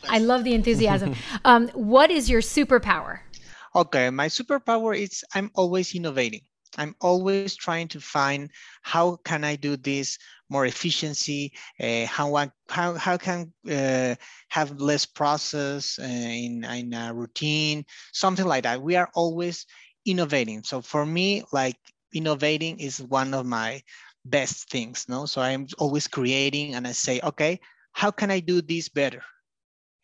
I 0.08 0.18
love 0.18 0.44
the 0.44 0.54
enthusiasm. 0.54 1.16
um, 1.44 1.68
what 1.74 2.12
is 2.12 2.30
your 2.30 2.40
superpower? 2.40 3.18
Okay, 3.74 4.10
my 4.10 4.28
superpower 4.28 4.96
is 4.96 5.24
I'm 5.34 5.50
always 5.54 5.92
innovating. 5.92 6.42
I'm 6.78 6.94
always 7.00 7.56
trying 7.56 7.88
to 7.88 8.00
find 8.00 8.50
how 8.82 9.16
can 9.24 9.44
I 9.44 9.56
do 9.56 9.76
this 9.76 10.18
more 10.48 10.66
efficiency, 10.66 11.52
uh, 11.80 12.06
how, 12.06 12.34
I, 12.36 12.50
how, 12.68 12.94
how 12.94 13.16
can 13.16 13.52
uh, 13.70 14.14
have 14.48 14.80
less 14.80 15.06
process 15.06 15.98
uh, 15.98 16.04
in, 16.04 16.64
in 16.64 16.94
a 16.94 17.12
routine, 17.14 17.84
something 18.12 18.46
like 18.46 18.64
that. 18.64 18.82
We 18.82 18.96
are 18.96 19.10
always 19.14 19.66
innovating. 20.04 20.62
So 20.62 20.82
for 20.82 21.04
me, 21.04 21.42
like 21.52 21.76
innovating 22.14 22.78
is 22.80 23.00
one 23.02 23.34
of 23.34 23.46
my 23.46 23.82
best 24.24 24.70
things, 24.70 25.06
no? 25.08 25.26
So 25.26 25.40
I'm 25.40 25.66
always 25.78 26.06
creating 26.06 26.74
and 26.74 26.86
I 26.86 26.92
say, 26.92 27.20
okay, 27.22 27.60
how 27.92 28.10
can 28.10 28.30
I 28.30 28.40
do 28.40 28.62
this 28.62 28.88
better? 28.88 29.22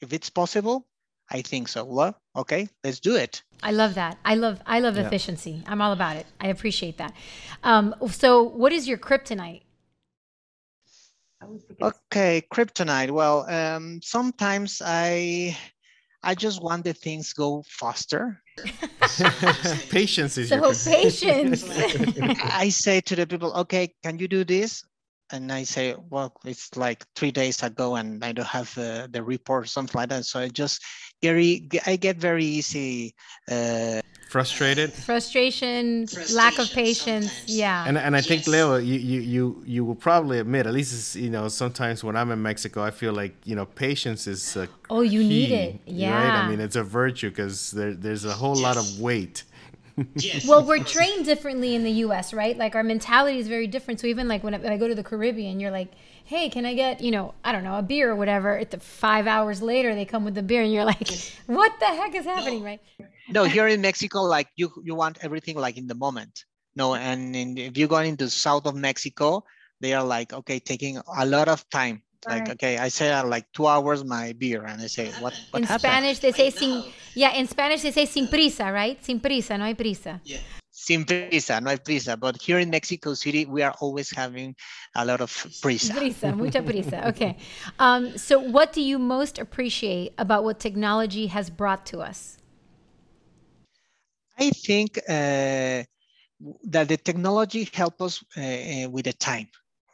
If 0.01 0.13
it's 0.13 0.31
possible, 0.31 0.88
I 1.31 1.43
think 1.43 1.69
so. 1.69 1.85
Well, 1.85 2.17
okay, 2.37 2.69
let's 2.83 3.01
do 3.01 3.17
it. 3.17 3.43
I 3.63 3.73
love 3.73 3.95
that. 3.95 4.19
I 4.25 4.35
love 4.35 4.61
I 4.67 4.81
love 4.81 4.97
yeah. 4.97 5.07
efficiency. 5.07 5.63
I'm 5.67 5.81
all 5.81 5.93
about 5.93 6.17
it. 6.17 6.27
I 6.41 6.49
appreciate 6.49 6.99
that. 6.99 7.13
Um, 7.65 7.95
so, 8.11 8.43
what 8.43 8.73
is 8.73 8.89
your 8.89 8.99
kryptonite? 8.99 9.63
Okay, 11.81 12.43
kryptonite. 12.53 13.11
Well, 13.11 13.49
um, 13.49 14.01
sometimes 14.03 14.83
I 14.85 15.57
I 16.23 16.35
just 16.35 16.63
want 16.63 16.85
the 16.85 16.95
things 16.95 17.33
go 17.33 17.63
faster. 17.69 18.43
patience 19.91 20.37
is 20.37 20.49
so 20.49 20.57
your 20.57 20.75
patience. 20.75 21.65
I 22.43 22.71
say 22.71 23.01
to 23.03 23.17
the 23.17 23.27
people, 23.27 23.53
okay, 23.55 23.95
can 24.03 24.19
you 24.19 24.27
do 24.27 24.45
this? 24.45 24.85
And 25.31 25.53
I 25.53 25.65
say, 25.65 25.95
well, 26.11 26.35
it's 26.45 26.77
like 26.77 27.05
three 27.15 27.31
days 27.31 27.63
ago 27.63 27.97
and 27.97 28.25
I 28.25 28.33
don't 28.33 28.47
have 28.47 28.77
uh, 28.79 29.09
the 29.11 29.23
report 29.23 29.65
or 29.65 29.67
something 29.67 29.99
like 29.99 30.09
that. 30.11 30.25
So 30.25 30.41
I 30.41 30.49
just, 30.49 30.83
very, 31.23 31.69
I 31.87 31.97
get 31.97 32.17
very 32.17 32.45
easy. 32.45 33.15
Uh, 33.51 34.01
Frustrated. 34.31 34.93
Frustration, 34.93 36.07
Frustration, 36.07 36.37
lack 36.37 36.59
of 36.59 36.71
patience. 36.71 37.33
Sometimes. 37.33 37.57
Yeah. 37.57 37.85
And, 37.87 37.97
and 37.97 38.15
I 38.15 38.21
think 38.21 38.41
yes. 38.41 38.49
Leo, 38.49 38.77
you, 38.77 38.99
you, 38.99 39.21
you, 39.21 39.63
you 39.67 39.85
will 39.85 39.95
probably 39.95 40.39
admit, 40.39 40.67
at 40.67 40.75
least, 40.75 41.17
you 41.17 41.31
know, 41.31 41.49
sometimes 41.49 42.05
when 42.05 42.15
I'm 42.15 42.31
in 42.31 42.43
Mexico, 42.43 42.83
I 42.83 42.91
feel 42.91 43.13
like, 43.13 43.35
you 43.45 43.57
know, 43.57 43.65
patience 43.65 44.27
is 44.27 44.57
Oh, 44.91 45.01
you 45.01 45.21
key, 45.21 45.29
need 45.29 45.51
it. 45.53 45.81
Yeah. 45.87 46.15
Right? 46.15 46.45
I 46.45 46.49
mean, 46.49 46.61
it's 46.61 46.77
a 46.77 46.85
virtue 46.85 47.31
because 47.31 47.71
there, 47.71 47.95
there's 47.95 48.25
a 48.25 48.33
whole 48.33 48.57
yes. 48.57 48.63
lot 48.63 48.77
of 48.77 49.01
weight 49.01 49.45
yes. 50.17 50.47
Well, 50.47 50.65
we're 50.65 50.83
trained 50.83 51.25
differently 51.25 51.75
in 51.75 51.85
the 51.85 51.91
U.S., 52.07 52.33
right? 52.33 52.57
Like 52.57 52.75
our 52.75 52.83
mentality 52.83 53.39
is 53.39 53.49
very 53.49 53.67
different. 53.67 54.01
So 54.01 54.07
even 54.07 54.29
like 54.29 54.43
when 54.43 54.55
I, 54.55 54.77
go 54.77 54.89
to 54.89 54.95
the 54.95 55.03
Caribbean, 55.03 55.61
you're 55.61 55.71
like, 55.71 55.93
"Hey, 56.25 56.49
can 56.49 56.67
I 56.67 56.75
get 56.75 57.01
you 57.01 57.11
know 57.11 57.35
I 57.45 57.53
don't 57.53 57.65
know 57.65 57.79
a 57.79 57.83
beer 57.83 58.11
or 58.11 58.17
whatever?" 58.17 58.57
At 58.59 58.71
the 58.71 58.81
five 58.81 59.27
hours 59.27 59.63
later, 59.63 59.95
they 59.95 60.05
come 60.05 60.25
with 60.25 60.35
the 60.35 60.43
beer, 60.43 60.63
and 60.63 60.73
you're 60.73 60.85
like, 60.85 61.09
"What 61.47 61.73
the 61.81 61.87
heck 61.87 62.15
is 62.15 62.25
happening?" 62.25 62.61
No. 62.61 62.65
Right? 62.65 62.81
No, 63.31 63.45
here 63.45 63.67
in 63.67 63.81
Mexico, 63.81 64.23
like 64.23 64.49
you 64.57 64.71
you 64.85 64.95
want 64.95 65.19
everything 65.23 65.57
like 65.57 65.77
in 65.77 65.87
the 65.87 65.95
moment. 65.95 66.45
No, 66.77 66.95
and 66.95 67.35
in, 67.35 67.59
if 67.59 67.77
you 67.77 67.89
go 67.89 67.99
into 67.99 68.31
south 68.31 68.67
of 68.67 68.75
Mexico, 68.75 69.45
they 69.81 69.95
are 69.95 70.05
like, 70.05 70.33
okay, 70.33 70.61
taking 70.61 70.99
a 70.99 71.27
lot 71.27 71.49
of 71.49 71.69
time 71.71 72.03
like 72.27 72.43
right. 72.43 72.51
okay 72.51 72.79
i 72.79 72.89
say 72.89 73.13
uh, 73.13 73.25
like 73.25 73.47
two 73.53 73.67
hours 73.67 74.05
my 74.05 74.33
beer 74.33 74.65
and 74.65 74.83
i 74.83 74.87
say 74.87 75.11
what, 75.21 75.35
what 75.51 75.63
in 75.63 75.65
happened? 75.65 75.93
spanish 75.93 76.19
they 76.19 76.33
say 76.33 76.51
sin 76.51 76.85
yeah 77.15 77.33
in 77.33 77.47
spanish 77.47 77.83
they 77.83 77.93
say 77.93 78.07
sin 78.07 78.27
prisa 78.27 78.73
right? 78.73 79.05
Sin 79.05 79.21
prisa 79.21 79.59
no 79.59 79.65
hay 79.65 79.75
prisa. 79.75 80.21
Yeah 80.25 80.39
sin 80.79 81.05
prisa 81.05 81.61
no 81.61 81.71
hay 81.71 81.77
prisa. 81.77 82.19
But 82.19 82.41
here 82.41 82.59
in 82.59 82.71
mexico 82.71 83.15
city 83.15 83.45
we 83.45 83.63
are 83.63 83.75
always 83.81 84.11
having 84.11 84.55
a 84.95 85.05
lot 85.05 85.21
of 85.21 85.31
prisa. 85.63 85.93
Prisa 85.93 86.37
mucha 86.37 86.63
prisa 86.71 87.07
okay. 87.07 87.37
Um, 87.79 88.17
so 88.17 88.39
what 88.39 88.73
do 88.73 88.81
you 88.81 88.99
most 88.99 89.39
appreciate 89.39 90.15
about 90.19 90.45
what 90.45 90.59
technology 90.61 91.27
has 91.27 91.51
brought 91.51 91.85
to 91.87 92.01
us? 92.01 92.39
I 94.39 94.51
think 94.51 94.99
uh, 95.09 95.83
that 96.73 96.87
the 96.89 96.97
technology 96.97 97.69
help 97.73 98.01
us 98.01 98.23
uh, 98.37 98.41
uh 98.41 98.89
with 98.89 99.07
the 99.07 99.13
time 99.13 99.49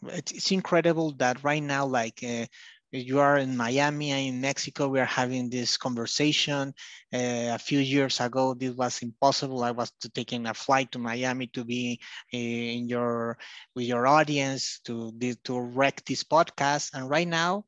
it's, 0.09 0.51
incredible 0.51 1.13
that 1.19 1.43
right 1.45 1.63
now, 1.63 1.87
like 1.87 2.23
uh, 2.23 2.47
you 2.91 3.21
are 3.21 3.39
in 3.39 3.57
Miami 3.57 4.11
and 4.13 4.27
in 4.27 4.41
Mexico, 4.41 4.89
we 4.89 5.01
are 5.01 5.05
having 5.05 5.51
this 5.51 5.77
conversation. 5.77 6.75
Uh, 7.13 7.53
a 7.55 7.59
few 7.59 7.79
years 7.79 8.21
ago, 8.21 8.55
this 8.55 8.75
was 8.75 9.03
impossible. 9.03 9.63
I 9.65 9.73
was 9.73 9.93
taking 10.15 10.47
a 10.47 10.55
flight 10.55 10.93
to 10.93 10.99
Miami 10.99 11.49
to 11.49 11.65
be 11.65 12.01
uh, 12.33 12.37
in 12.37 12.89
your 12.89 13.39
with 13.75 13.87
your 13.87 14.07
audience 14.07 14.81
to 14.85 15.13
to 15.45 15.61
wreck 15.61 16.05
this 16.05 16.25
podcast. 16.25 16.95
And 16.95 17.09
right 17.11 17.29
now, 17.29 17.65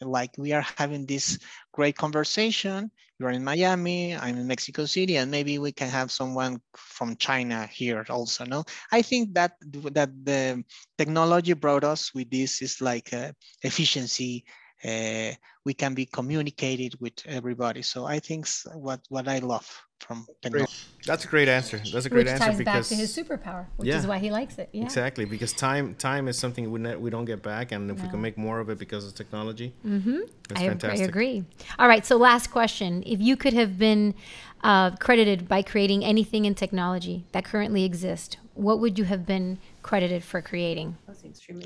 like 0.00 0.32
we 0.38 0.52
are 0.52 0.62
having 0.62 1.06
this 1.06 1.38
great 1.80 1.96
conversation. 1.96 2.90
You're 3.18 3.30
in 3.30 3.42
Miami, 3.42 4.14
I'm 4.14 4.36
in 4.36 4.46
Mexico 4.46 4.84
City, 4.84 5.16
and 5.16 5.30
maybe 5.30 5.58
we 5.58 5.72
can 5.72 5.88
have 5.88 6.10
someone 6.12 6.60
from 6.76 7.16
China 7.16 7.66
here 7.66 8.04
also. 8.10 8.44
No, 8.44 8.64
I 8.92 9.00
think 9.00 9.32
that 9.32 9.52
that 9.96 10.10
the 10.30 10.62
technology 11.00 11.54
brought 11.54 11.84
us 11.84 12.12
with 12.12 12.28
this 12.30 12.60
is 12.60 12.82
like 12.82 13.08
uh, 13.14 13.32
efficiency. 13.62 14.44
Uh, 14.84 15.32
we 15.64 15.72
can 15.72 15.94
be 15.94 16.04
communicated 16.04 17.00
with 17.00 17.16
everybody. 17.24 17.80
So 17.80 18.04
I 18.04 18.20
think 18.20 18.44
what 18.74 19.00
what 19.08 19.26
I 19.26 19.38
love 19.40 19.68
from 20.00 20.26
technology. 20.42 20.72
That's 21.06 21.24
a 21.24 21.28
great 21.28 21.48
answer. 21.48 21.78
That's 21.92 22.06
a 22.06 22.10
great 22.10 22.26
which 22.26 22.32
answer 22.32 22.46
ties 22.46 22.58
because 22.58 22.88
back 22.88 22.96
to 22.96 23.02
his 23.02 23.16
superpower, 23.16 23.66
which 23.76 23.88
yeah, 23.88 23.98
is 23.98 24.06
why 24.06 24.18
he 24.18 24.30
likes 24.30 24.58
it. 24.58 24.68
Yeah. 24.72 24.82
Exactly, 24.82 25.24
because 25.24 25.52
time 25.52 25.94
time 25.94 26.28
is 26.28 26.38
something 26.38 26.70
we 26.70 26.80
ne- 26.80 26.96
we 26.96 27.10
don't 27.10 27.24
get 27.24 27.42
back, 27.42 27.72
and 27.72 27.90
if 27.90 27.98
no. 27.98 28.04
we 28.04 28.10
can 28.10 28.20
make 28.20 28.36
more 28.36 28.60
of 28.60 28.68
it 28.68 28.78
because 28.78 29.06
of 29.06 29.14
technology, 29.14 29.72
mm-hmm. 29.86 30.18
I, 30.54 30.68
fantastic. 30.68 31.00
I 31.00 31.04
agree. 31.04 31.44
All 31.78 31.88
right, 31.88 32.04
so 32.04 32.16
last 32.16 32.50
question: 32.50 33.02
If 33.06 33.20
you 33.20 33.36
could 33.36 33.54
have 33.54 33.78
been 33.78 34.14
uh, 34.62 34.90
credited 34.96 35.48
by 35.48 35.62
creating 35.62 36.04
anything 36.04 36.44
in 36.44 36.54
technology 36.54 37.24
that 37.32 37.44
currently 37.44 37.84
exists, 37.84 38.36
what 38.54 38.80
would 38.80 38.98
you 38.98 39.04
have 39.04 39.26
been 39.26 39.58
credited 39.82 40.22
for 40.22 40.42
creating? 40.42 40.96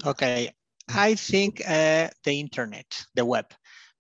Okay, 0.07 0.53
I 0.89 1.15
think 1.15 1.63
uh, 1.67 2.09
the 2.25 2.39
internet, 2.39 3.05
the 3.15 3.25
web, 3.25 3.53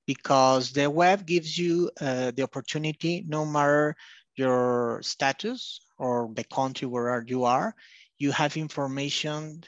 because 0.06 0.72
the 0.72 0.88
web 0.90 1.26
gives 1.26 1.58
you 1.58 1.90
uh, 2.00 2.30
the 2.32 2.42
opportunity, 2.42 3.24
no 3.26 3.44
matter 3.44 3.96
your 4.36 5.00
status 5.02 5.80
or 5.98 6.30
the 6.34 6.44
country 6.44 6.86
where 6.86 7.24
you 7.26 7.44
are, 7.44 7.74
you 8.18 8.32
have 8.32 8.56
information 8.56 9.62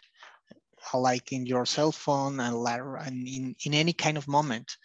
uh, 0.93 0.99
like 0.99 1.33
in 1.33 1.47
your 1.47 1.67
cell 1.67 1.93
phone 1.93 2.41
and 2.41 3.29
in, 3.29 3.55
in 3.65 3.75
any 3.75 3.93
kind 3.93 4.17
of 4.17 4.29
moment. 4.29 4.77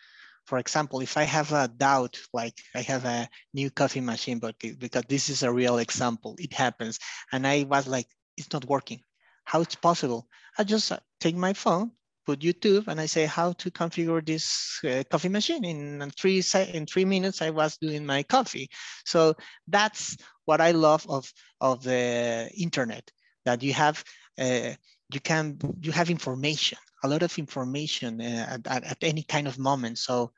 For 0.45 0.57
example, 0.57 1.01
if 1.01 1.17
I 1.17 1.23
have 1.23 1.51
a 1.53 1.67
doubt, 1.67 2.17
like 2.34 2.57
I 2.75 2.82
have 2.82 3.05
a 3.05 3.29
new 3.53 3.69
coffee 3.69 4.01
machine, 4.01 4.39
but 4.39 4.55
because 4.59 5.03
this 5.07 5.29
is 5.29 5.43
a 5.43 5.51
real 5.51 5.77
example, 5.77 6.36
it 6.39 6.53
happens. 6.53 6.99
And 7.32 7.45
I 7.45 7.63
was 7.63 7.88
like, 7.88 8.07
it's 8.38 8.51
not 8.51 8.65
working. 8.65 9.01
How 9.45 9.61
it's 9.61 9.75
possible? 9.75 10.27
I 10.57 10.63
just 10.63 10.91
uh, 10.91 10.99
take 11.19 11.36
my 11.36 11.53
phone, 11.53 11.91
put 12.26 12.39
YouTube 12.39 12.88
and 12.88 12.99
I 12.99 13.05
say 13.05 13.26
how 13.26 13.53
to 13.53 13.72
configure 13.72 14.26
this 14.26 14.80
uh, 14.84 15.03
coffee 15.09 15.30
machine. 15.30 15.65
In 15.65 16.11
three 16.11 16.43
in 16.74 16.86
three 16.86 17.05
minutes, 17.05 17.41
I 17.41 17.49
was 17.49 17.78
doing 17.78 18.05
my 18.05 18.24
coffee. 18.24 18.69
So 19.05 19.36
that's 19.67 20.17
what 20.45 20.61
I 20.61 20.72
love 20.72 21.05
of 21.09 21.32
of 21.59 21.84
the 21.84 22.49
internet 22.57 23.09
that 23.45 23.63
you 23.63 23.74
have 23.74 24.03
uh, 24.39 24.74
you 25.13 25.19
can 25.19 25.57
you 25.82 25.91
have 25.91 26.09
information 26.09 26.78
a 27.03 27.07
lot 27.07 27.24
of 27.24 27.38
information 27.38 28.22
uh, 28.22 28.57
at, 28.65 28.84
at, 28.84 28.97
any 29.01 29.24
kind 29.24 29.47
of 29.47 29.57
moment. 29.57 29.97
So 29.97 30.32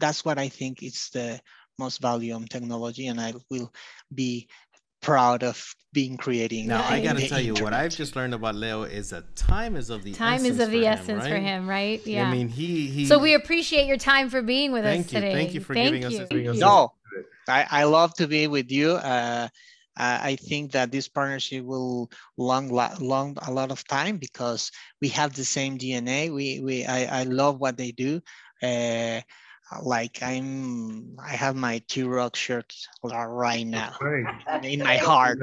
that's 0.00 0.24
what 0.24 0.38
I 0.38 0.48
think 0.48 0.82
is 0.82 1.10
the 1.12 1.40
most 1.78 2.00
value 2.00 2.34
on 2.34 2.46
technology, 2.46 3.06
and 3.06 3.20
I 3.20 3.34
will 3.50 3.72
be 4.12 4.48
proud 5.00 5.42
of 5.42 5.74
being 5.92 6.16
creating. 6.16 6.66
Now 6.66 6.84
I 6.84 7.02
gotta 7.02 7.26
tell 7.26 7.40
you, 7.40 7.54
what 7.54 7.72
I've 7.72 7.94
just 7.94 8.14
learned 8.14 8.34
about 8.34 8.54
Leo 8.54 8.82
is 8.82 9.10
that 9.10 9.34
time 9.36 9.76
is 9.76 9.90
of 9.90 10.04
the 10.04 10.12
time 10.12 10.44
is 10.44 10.60
of 10.60 10.70
the 10.70 10.84
him, 10.84 10.92
essence 10.92 11.22
right? 11.22 11.30
for 11.30 11.38
him, 11.38 11.68
right? 11.68 12.06
Yeah. 12.06 12.28
I 12.28 12.32
mean, 12.32 12.48
he 12.48 12.88
he. 12.88 13.06
So 13.06 13.18
we 13.18 13.34
appreciate 13.34 13.86
your 13.86 13.96
time 13.96 14.28
for 14.28 14.42
being 14.42 14.72
with 14.72 14.84
thank 14.84 15.06
us 15.06 15.12
you. 15.12 15.20
today. 15.20 15.32
Thank 15.32 15.54
you 15.54 15.60
for 15.60 15.74
thank 15.74 15.86
giving 15.86 16.02
you. 16.02 16.22
us 16.22 16.28
this. 16.28 16.60
No, 16.60 16.92
I, 17.48 17.66
I 17.70 17.84
love 17.84 18.14
to 18.14 18.28
be 18.28 18.46
with 18.46 18.70
you. 18.70 18.92
Uh, 18.92 19.48
I 20.00 20.36
think 20.36 20.72
that 20.72 20.92
this 20.92 21.08
partnership 21.08 21.64
will 21.64 22.10
long, 22.36 22.68
long 22.68 23.36
a 23.42 23.50
lot 23.50 23.72
of 23.72 23.84
time 23.88 24.18
because 24.18 24.70
we 25.00 25.08
have 25.08 25.34
the 25.34 25.44
same 25.44 25.76
DNA. 25.76 26.32
We, 26.32 26.60
we, 26.60 26.86
I, 26.86 27.20
I 27.20 27.22
love 27.24 27.58
what 27.58 27.76
they 27.76 27.90
do. 27.90 28.20
Uh, 28.62 29.20
Uh, 29.70 29.80
like 29.82 30.22
I'm 30.22 31.18
I 31.22 31.30
have 31.30 31.56
my 31.56 31.82
T-ROC 31.88 32.36
shirt 32.36 32.74
right 33.02 33.66
now 33.66 33.94
right. 34.00 34.24
in 34.64 34.82
my 34.82 34.96
heart. 34.96 35.40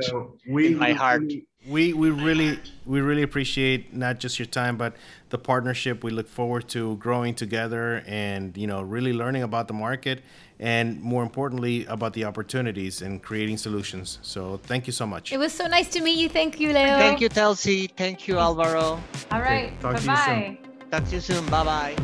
we, 0.47 0.67
in 0.67 0.77
my 0.77 0.93
heart. 0.93 1.31
We 1.67 1.93
we 1.93 2.11
really 2.11 2.59
we 2.85 3.01
really 3.01 3.23
appreciate 3.23 3.91
not 3.93 4.19
just 4.19 4.37
your 4.37 4.45
time 4.45 4.77
but 4.77 4.95
the 5.29 5.37
partnership. 5.37 6.03
We 6.03 6.11
look 6.11 6.27
forward 6.27 6.67
to 6.69 6.95
growing 6.97 7.33
together 7.35 8.03
and 8.07 8.55
you 8.57 8.67
know 8.67 8.81
really 8.81 9.13
learning 9.13 9.43
about 9.43 9.67
the 9.67 9.73
market 9.73 10.21
and 10.59 11.01
more 11.01 11.23
importantly 11.23 11.85
about 11.85 12.13
the 12.13 12.25
opportunities 12.25 13.01
and 13.01 13.21
creating 13.21 13.57
solutions. 13.57 14.19
So 14.21 14.57
thank 14.57 14.87
you 14.87 14.93
so 14.93 15.05
much. 15.05 15.33
It 15.33 15.37
was 15.37 15.53
so 15.53 15.67
nice 15.67 15.89
to 15.89 16.01
meet 16.01 16.17
you. 16.17 16.29
Thank 16.29 16.59
you, 16.59 16.71
Leo. 16.73 16.97
Thank 16.97 17.19
you, 17.21 17.29
Telsi. 17.29 17.91
Thank 17.95 18.27
you, 18.27 18.37
Alvaro. 18.37 19.01
All 19.31 19.41
right. 19.41 19.73
Okay. 19.83 20.05
Bye 20.05 20.05
bye. 20.05 20.57
Talk 20.91 21.05
to 21.09 21.15
you 21.15 21.21
soon. 21.21 21.45
Bye 21.47 21.63
bye. 21.63 21.95